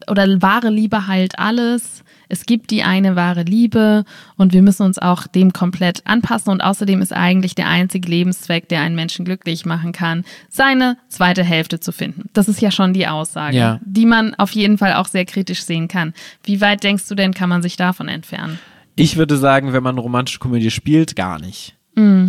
oder 0.09 0.41
wahre 0.41 0.69
Liebe 0.69 1.07
heilt 1.07 1.37
alles. 1.39 2.03
Es 2.29 2.45
gibt 2.45 2.71
die 2.71 2.83
eine 2.83 3.15
wahre 3.15 3.43
Liebe 3.43 4.03
und 4.35 4.51
wir 4.51 4.61
müssen 4.61 4.83
uns 4.83 4.99
auch 4.99 5.27
dem 5.27 5.53
komplett 5.53 6.01
anpassen. 6.05 6.51
Und 6.51 6.59
außerdem 6.61 7.01
ist 7.01 7.13
eigentlich 7.13 7.55
der 7.55 7.69
einzige 7.69 8.09
Lebenszweck, 8.09 8.67
der 8.67 8.81
einen 8.81 8.95
Menschen 8.95 9.23
glücklich 9.23 9.65
machen 9.65 9.93
kann, 9.93 10.25
seine 10.49 10.97
zweite 11.07 11.43
Hälfte 11.43 11.79
zu 11.79 11.93
finden. 11.93 12.29
Das 12.33 12.49
ist 12.49 12.59
ja 12.59 12.69
schon 12.69 12.91
die 12.93 13.07
Aussage, 13.07 13.55
Ja. 13.55 13.79
die 13.85 14.05
man 14.05 14.35
auf 14.35 14.51
jeden 14.51 14.77
Fall 14.77 14.95
auch 14.95 15.07
sehr 15.07 15.23
kritisch 15.23 15.63
sehen 15.63 15.87
kann. 15.87 16.13
Wie 16.43 16.59
weit 16.59 16.83
denkst 16.83 17.07
du 17.07 17.15
denn, 17.15 17.33
kann 17.33 17.47
man 17.47 17.61
sich 17.61 17.77
davon 17.77 18.09
entfernen? 18.09 18.59
Ich 18.97 19.15
würde 19.15 19.37
sagen, 19.37 19.71
wenn 19.71 19.83
man 19.83 19.97
romantische 19.97 20.39
Komödie 20.39 20.71
spielt, 20.71 21.15
gar 21.15 21.39
nicht. 21.39 21.76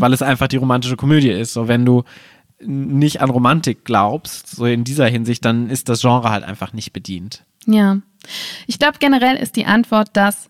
Weil 0.00 0.12
es 0.12 0.22
einfach 0.22 0.48
die 0.48 0.56
romantische 0.56 0.96
Komödie 0.96 1.30
ist. 1.30 1.52
So, 1.52 1.68
wenn 1.68 1.84
du 1.84 2.04
nicht 2.60 3.20
an 3.20 3.30
Romantik 3.30 3.84
glaubst, 3.84 4.48
so 4.48 4.64
in 4.64 4.84
dieser 4.84 5.06
Hinsicht, 5.06 5.44
dann 5.44 5.70
ist 5.70 5.88
das 5.88 6.00
Genre 6.00 6.30
halt 6.30 6.44
einfach 6.44 6.72
nicht 6.72 6.92
bedient. 6.92 7.44
Ja. 7.66 7.98
Ich 8.66 8.78
glaube, 8.78 8.98
generell 8.98 9.36
ist 9.36 9.56
die 9.56 9.66
Antwort, 9.66 10.10
dass 10.14 10.48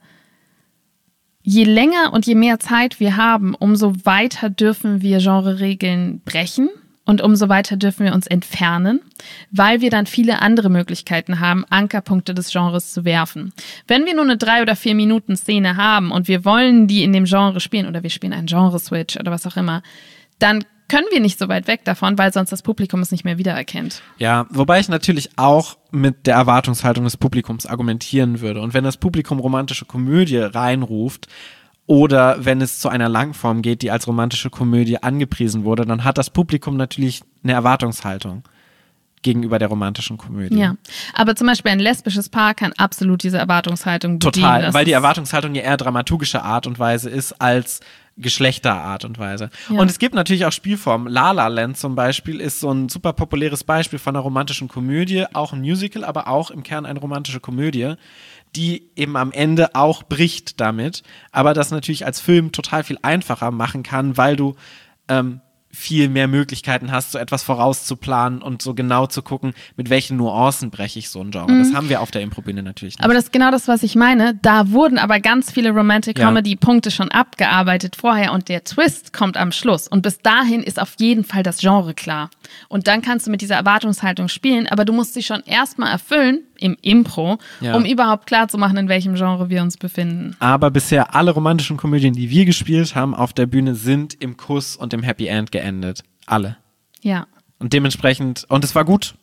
je 1.42 1.64
länger 1.64 2.12
und 2.12 2.26
je 2.26 2.34
mehr 2.34 2.58
Zeit 2.60 3.00
wir 3.00 3.16
haben, 3.16 3.54
umso 3.54 3.94
weiter 4.04 4.50
dürfen 4.50 5.02
wir 5.02 5.18
Genre-Regeln 5.18 6.20
brechen 6.24 6.70
und 7.08 7.22
umso 7.22 7.48
weiter 7.48 7.78
dürfen 7.78 8.04
wir 8.04 8.12
uns 8.12 8.26
entfernen, 8.26 9.00
weil 9.50 9.80
wir 9.80 9.88
dann 9.88 10.04
viele 10.04 10.42
andere 10.42 10.68
Möglichkeiten 10.68 11.40
haben, 11.40 11.64
Ankerpunkte 11.70 12.34
des 12.34 12.52
Genres 12.52 12.92
zu 12.92 13.06
werfen. 13.06 13.54
Wenn 13.86 14.04
wir 14.04 14.14
nur 14.14 14.24
eine 14.24 14.36
drei 14.36 14.60
oder 14.60 14.76
vier 14.76 14.94
Minuten 14.94 15.34
Szene 15.34 15.78
haben 15.78 16.10
und 16.10 16.28
wir 16.28 16.44
wollen 16.44 16.86
die 16.86 17.02
in 17.02 17.14
dem 17.14 17.24
Genre 17.24 17.60
spielen 17.60 17.86
oder 17.86 18.02
wir 18.02 18.10
spielen 18.10 18.34
einen 18.34 18.46
Genre-Switch 18.46 19.16
oder 19.16 19.32
was 19.32 19.46
auch 19.46 19.56
immer, 19.56 19.82
dann 20.38 20.66
können 20.88 21.06
wir 21.10 21.20
nicht 21.20 21.38
so 21.38 21.48
weit 21.48 21.66
weg 21.66 21.82
davon, 21.84 22.18
weil 22.18 22.30
sonst 22.30 22.50
das 22.52 22.60
Publikum 22.60 23.00
es 23.00 23.10
nicht 23.10 23.24
mehr 23.24 23.38
wiedererkennt. 23.38 24.02
Ja, 24.18 24.46
wobei 24.50 24.78
ich 24.78 24.90
natürlich 24.90 25.30
auch 25.36 25.78
mit 25.90 26.26
der 26.26 26.34
Erwartungshaltung 26.34 27.04
des 27.04 27.16
Publikums 27.16 27.64
argumentieren 27.64 28.42
würde. 28.42 28.60
Und 28.60 28.74
wenn 28.74 28.84
das 28.84 28.98
Publikum 28.98 29.40
romantische 29.40 29.86
Komödie 29.86 30.36
reinruft, 30.36 31.26
oder 31.88 32.44
wenn 32.44 32.60
es 32.60 32.78
zu 32.80 32.90
einer 32.90 33.08
Langform 33.08 33.62
geht, 33.62 33.80
die 33.80 33.90
als 33.90 34.06
romantische 34.06 34.50
Komödie 34.50 35.02
angepriesen 35.02 35.64
wurde, 35.64 35.86
dann 35.86 36.04
hat 36.04 36.18
das 36.18 36.28
Publikum 36.28 36.76
natürlich 36.76 37.22
eine 37.42 37.54
Erwartungshaltung 37.54 38.44
gegenüber 39.22 39.58
der 39.58 39.68
romantischen 39.68 40.18
Komödie. 40.18 40.58
Ja, 40.58 40.76
aber 41.14 41.34
zum 41.34 41.46
Beispiel 41.46 41.72
ein 41.72 41.80
lesbisches 41.80 42.28
Paar 42.28 42.54
kann 42.54 42.74
absolut 42.74 43.22
diese 43.22 43.38
Erwartungshaltung 43.38 44.18
bedienen. 44.18 44.44
Total, 44.44 44.74
weil 44.74 44.84
die 44.84 44.92
Erwartungshaltung 44.92 45.54
ja 45.54 45.62
eher 45.62 45.78
dramaturgische 45.78 46.42
Art 46.42 46.66
und 46.66 46.78
Weise 46.78 47.08
ist 47.08 47.40
als 47.40 47.80
Geschlechterart 48.18 49.04
und 49.04 49.18
Weise. 49.18 49.48
Ja. 49.70 49.80
Und 49.80 49.90
es 49.90 49.98
gibt 49.98 50.14
natürlich 50.14 50.44
auch 50.44 50.52
Spielformen. 50.52 51.10
La 51.10 51.30
La 51.30 51.46
Land 51.46 51.78
zum 51.78 51.94
Beispiel 51.94 52.40
ist 52.40 52.60
so 52.60 52.70
ein 52.70 52.88
super 52.88 53.12
populäres 53.12 53.64
Beispiel 53.64 53.98
von 53.98 54.14
einer 54.14 54.22
romantischen 54.22 54.68
Komödie, 54.68 55.24
auch 55.32 55.52
ein 55.52 55.60
Musical, 55.60 56.04
aber 56.04 56.28
auch 56.28 56.50
im 56.50 56.62
Kern 56.62 56.84
eine 56.84 56.98
romantische 56.98 57.40
Komödie, 57.40 57.94
die 58.56 58.90
eben 58.96 59.16
am 59.16 59.32
Ende 59.32 59.74
auch 59.74 60.02
bricht 60.02 60.60
damit, 60.60 61.02
aber 61.32 61.54
das 61.54 61.70
natürlich 61.70 62.06
als 62.06 62.20
Film 62.20 62.52
total 62.52 62.84
viel 62.84 62.98
einfacher 63.02 63.50
machen 63.50 63.82
kann, 63.82 64.16
weil 64.16 64.36
du 64.36 64.56
ähm, 65.08 65.40
viel 65.70 66.08
mehr 66.08 66.28
Möglichkeiten 66.28 66.90
hast, 66.90 67.12
so 67.12 67.18
etwas 67.18 67.42
vorauszuplanen 67.42 68.40
und 68.40 68.62
so 68.62 68.74
genau 68.74 69.06
zu 69.06 69.22
gucken, 69.22 69.52
mit 69.76 69.90
welchen 69.90 70.16
Nuancen 70.16 70.70
breche 70.70 70.98
ich 70.98 71.10
so 71.10 71.20
ein 71.20 71.30
Genre. 71.30 71.58
Das 71.58 71.74
haben 71.74 71.88
wir 71.88 72.00
auf 72.00 72.10
der 72.10 72.22
Improbühne 72.22 72.62
natürlich 72.62 72.94
nicht. 72.94 73.00
Mhm. 73.00 73.04
Aber 73.04 73.14
das 73.14 73.24
ist 73.24 73.32
genau 73.32 73.50
das, 73.50 73.68
was 73.68 73.82
ich 73.82 73.94
meine. 73.94 74.34
Da 74.40 74.70
wurden 74.70 74.98
aber 74.98 75.20
ganz 75.20 75.52
viele 75.52 75.70
Romantic 75.70 76.18
Ja. 76.18 76.26
Comedy 76.26 76.56
Punkte 76.56 76.90
schon 76.90 77.10
abgearbeitet 77.10 77.96
vorher 77.96 78.32
und 78.32 78.48
der 78.48 78.64
Twist 78.64 79.12
kommt 79.12 79.36
am 79.36 79.52
Schluss. 79.52 79.88
Und 79.88 80.02
bis 80.02 80.18
dahin 80.20 80.62
ist 80.62 80.80
auf 80.80 80.94
jeden 80.98 81.24
Fall 81.24 81.42
das 81.42 81.58
Genre 81.58 81.94
klar. 81.94 82.30
Und 82.68 82.86
dann 82.86 83.02
kannst 83.02 83.26
du 83.26 83.30
mit 83.30 83.40
dieser 83.40 83.56
Erwartungshaltung 83.56 84.28
spielen, 84.28 84.66
aber 84.66 84.84
du 84.84 84.92
musst 84.92 85.14
sie 85.14 85.22
schon 85.22 85.42
erstmal 85.44 85.90
erfüllen 85.92 86.42
im 86.58 86.76
Impro, 86.82 87.38
Ja. 87.60 87.74
um 87.74 87.84
überhaupt 87.84 88.26
klar 88.26 88.48
zu 88.48 88.58
machen, 88.58 88.76
in 88.76 88.88
welchem 88.88 89.14
Genre 89.14 89.48
wir 89.50 89.62
uns 89.62 89.76
befinden. 89.76 90.36
Aber 90.40 90.70
bisher 90.70 91.14
alle 91.14 91.30
romantischen 91.30 91.76
Komödien, 91.76 92.14
die 92.14 92.30
wir 92.30 92.44
gespielt 92.44 92.94
haben 92.94 93.14
auf 93.14 93.32
der 93.32 93.46
Bühne, 93.46 93.74
sind 93.74 94.14
im 94.20 94.36
Kuss 94.36 94.76
und 94.76 94.92
im 94.92 95.02
Happy 95.02 95.26
End 95.26 95.52
geendet. 95.52 96.02
Alle. 96.26 96.56
Ja. 97.02 97.26
Und 97.58 97.72
dementsprechend, 97.72 98.44
und 98.48 98.64
es 98.64 98.74
war 98.74 98.84
gut. 98.84 99.14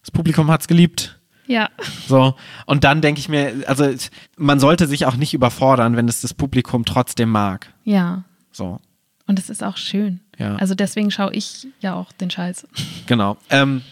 Das 0.00 0.10
Publikum 0.10 0.50
hat's 0.50 0.68
geliebt. 0.68 1.18
Ja. 1.46 1.68
So. 2.08 2.34
Und 2.66 2.84
dann 2.84 3.00
denke 3.00 3.18
ich 3.20 3.28
mir, 3.28 3.52
also 3.66 3.88
man 4.36 4.60
sollte 4.60 4.86
sich 4.86 5.06
auch 5.06 5.16
nicht 5.16 5.34
überfordern, 5.34 5.96
wenn 5.96 6.08
es 6.08 6.20
das 6.20 6.34
Publikum 6.34 6.84
trotzdem 6.84 7.30
mag. 7.30 7.72
Ja. 7.84 8.24
So. 8.52 8.80
Und 9.26 9.38
es 9.38 9.50
ist 9.50 9.62
auch 9.62 9.76
schön. 9.76 10.20
Ja. 10.38 10.56
Also 10.56 10.74
deswegen 10.74 11.10
schaue 11.10 11.32
ich 11.32 11.68
ja 11.80 11.94
auch 11.94 12.12
den 12.12 12.30
Scheiß. 12.30 12.66
Genau. 13.06 13.36
Ähm, 13.50 13.82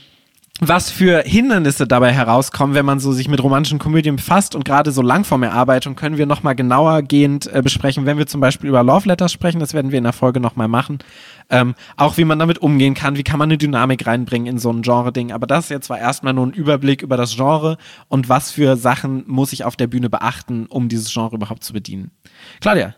was 0.63 0.91
für 0.91 1.23
Hindernisse 1.23 1.87
dabei 1.87 2.13
herauskommen, 2.13 2.75
wenn 2.75 2.85
man 2.85 3.01
so 3.01 3.13
sich 3.13 3.29
mit 3.29 3.43
romantischen 3.43 3.79
Komödien 3.79 4.17
befasst 4.17 4.55
und 4.55 4.63
gerade 4.63 4.93
so 4.93 5.01
Langformerarbeitung 5.01 5.97
können 5.97 6.19
wir 6.19 6.27
nochmal 6.27 6.55
genauer 6.55 7.01
gehend 7.01 7.47
äh, 7.47 7.63
besprechen, 7.63 8.05
wenn 8.05 8.19
wir 8.19 8.27
zum 8.27 8.43
Beispiel 8.43 8.69
über 8.69 8.83
Love 8.83 9.09
Letters 9.09 9.33
sprechen, 9.33 9.59
das 9.59 9.73
werden 9.73 9.91
wir 9.91 9.97
in 9.97 10.05
der 10.05 10.13
Folge 10.13 10.39
nochmal 10.39 10.69
machen. 10.69 10.99
Ähm, 11.49 11.75
auch 11.97 12.19
wie 12.19 12.25
man 12.25 12.39
damit 12.39 12.59
umgehen 12.59 12.93
kann, 12.93 13.17
wie 13.17 13.23
kann 13.23 13.39
man 13.39 13.49
eine 13.49 13.57
Dynamik 13.57 14.07
reinbringen 14.07 14.47
in 14.47 14.59
so 14.59 14.71
ein 14.71 14.83
Genre-Ding. 14.83 15.33
Aber 15.33 15.47
das 15.47 15.71
jetzt 15.71 15.89
war 15.89 15.99
erstmal 15.99 16.35
nur 16.35 16.47
ein 16.47 16.53
Überblick 16.53 17.01
über 17.01 17.17
das 17.17 17.35
Genre 17.35 17.79
und 18.09 18.29
was 18.29 18.51
für 18.51 18.77
Sachen 18.77 19.25
muss 19.27 19.55
ich 19.55 19.65
auf 19.65 19.77
der 19.77 19.87
Bühne 19.87 20.11
beachten, 20.11 20.67
um 20.67 20.91
dieses 20.91 21.11
Genre 21.11 21.37
überhaupt 21.37 21.65
zu 21.65 21.73
bedienen. 21.73 22.11
Claudia, 22.61 22.95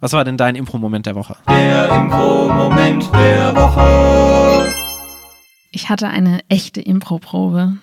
was 0.00 0.12
war 0.12 0.24
denn 0.24 0.36
dein 0.36 0.56
Impro-Moment 0.56 1.06
der 1.06 1.14
Woche? 1.14 1.36
Der 1.48 1.90
Impro-Moment 1.90 3.12
der 3.12 3.54
Woche. 3.54 4.72
Ich 5.70 5.88
hatte 5.88 6.08
eine 6.08 6.40
echte 6.48 6.80
Impro-Probe. 6.80 7.76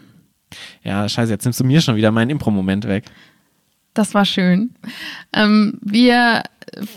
Ja, 0.83 1.07
scheiße, 1.07 1.31
jetzt 1.31 1.45
nimmst 1.45 1.59
du 1.59 1.63
mir 1.63 1.81
schon 1.81 1.95
wieder 1.95 2.11
meinen 2.11 2.31
Impro-Moment 2.31 2.87
weg. 2.87 3.05
Das 3.93 4.13
war 4.13 4.25
schön. 4.25 4.71
Ähm, 5.33 5.79
wir 5.81 6.43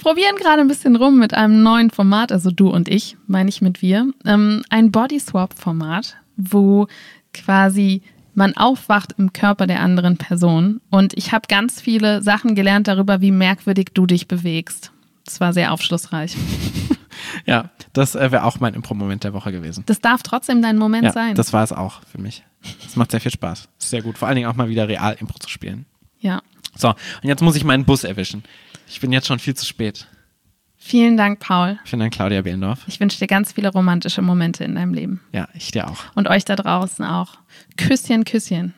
probieren 0.03 0.37
gerade 0.37 0.61
ein 0.61 0.69
bisschen 0.69 0.97
rum 0.97 1.19
mit 1.19 1.35
einem 1.35 1.63
neuen 1.63 1.91
Format, 1.91 2.33
also 2.33 2.51
du 2.51 2.71
und 2.71 2.89
ich, 2.89 3.17
meine 3.27 3.49
ich 3.49 3.63
mit 3.63 3.83
wir. 3.83 4.11
Ähm, 4.25 4.63
ein 4.71 4.91
Body-Swap-Format, 4.91 6.17
wo 6.37 6.87
quasi 7.33 8.03
man 8.35 8.57
aufwacht 8.57 9.15
im 9.19 9.33
Körper 9.33 9.67
der 9.67 9.81
anderen 9.81 10.17
Person. 10.17 10.81
Und 10.91 11.15
ich 11.17 11.33
habe 11.33 11.47
ganz 11.49 11.81
viele 11.81 12.23
Sachen 12.23 12.55
gelernt 12.55 12.89
darüber, 12.89 13.21
wie 13.21 13.33
merkwürdig 13.33 13.89
du 13.93 14.07
dich 14.07 14.29
bewegst. 14.29 14.93
Das 15.25 15.41
war 15.41 15.53
sehr 15.53 15.73
aufschlussreich. 15.73 16.37
Ja, 17.47 17.71
das 17.93 18.15
äh, 18.15 18.33
wäre 18.33 18.45
auch 18.45 18.61
mein 18.61 18.75
Impro-Moment 18.75 19.25
der 19.25 19.33
Woche 19.35 19.53
gewesen. 19.53 19.85
Das 19.87 20.01
darf 20.01 20.23
trotzdem 20.23 20.63
dein 20.63 20.79
Moment 20.79 21.05
Ja, 21.05 21.13
sein. 21.13 21.35
das 21.35 21.53
war 21.53 21.63
es 21.63 21.71
auch 21.73 22.01
für 22.11 22.21
mich. 22.21 22.45
Es 22.87 22.97
macht 22.97 23.11
sehr 23.11 23.21
viel 23.21 23.31
Spaß. 23.31 23.69
Ist 23.79 23.91
sehr 23.91 24.03
gut. 24.03 24.19
Vor 24.19 24.27
allen 24.29 24.37
Dingen 24.37 24.49
auch 24.49 24.57
mal 24.57 24.69
wieder 24.69 24.89
real 24.89 25.17
Impro 25.21 25.39
zu 25.39 25.49
spielen. 25.49 25.87
ja. 26.19 26.43
So, 26.77 26.89
und 26.89 26.97
jetzt 27.25 27.43
muss 27.43 27.57
ich 27.57 27.65
meinen 27.65 27.85
Bus 27.85 28.05
erwischen. 28.05 28.43
Ich 28.89 29.01
bin 29.01 29.13
jetzt 29.13 29.27
schon 29.27 29.39
viel 29.41 29.55
zu 29.55 29.67
spät. 29.67 30.07
Vielen 30.77 31.17
Dank, 31.17 31.41
Paul. 31.41 31.79
Vielen 31.85 32.01
Dank, 32.01 32.15
Claudia 32.15 32.43
Behlendorf. 32.43 32.85
Ich 32.87 33.01
wünsche 33.01 33.19
dir 33.19 33.27
ganz 33.27 33.53
viele 33.53 33.69
romantische 33.71 34.23
Momente 34.23 34.65
in 34.65 34.77
deinem 34.77 34.95
Leben. 34.95 35.21
Ja, 35.33 35.49
ich 35.53 35.73
dir 35.73 35.89
auch. 35.91 35.99
Und 36.15 36.29
euch 36.29 36.45
da 36.45 36.57
draußen 36.57 37.05
auch. 37.05 37.35
Küsschen, 37.77 38.25
Küsschen. 38.25 38.73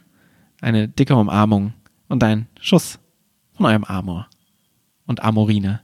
Eine 0.61 0.88
dicke 0.88 1.14
Umarmung 1.14 1.74
und 2.09 2.24
ein 2.24 2.49
Schuss 2.61 2.99
von 3.57 3.66
eurem 3.66 3.84
Amor. 3.84 4.26
Und 5.07 5.22
Amorine. 5.22 5.80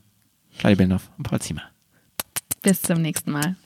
Claudia 0.59 0.77
Behlendorf 0.77 1.11
und 1.17 1.25
Paul 1.25 1.41
Ziemer. 1.41 1.63
Bis 2.63 2.83
zum 2.83 3.01
nächsten 3.01 3.33
Mal. 3.33 3.57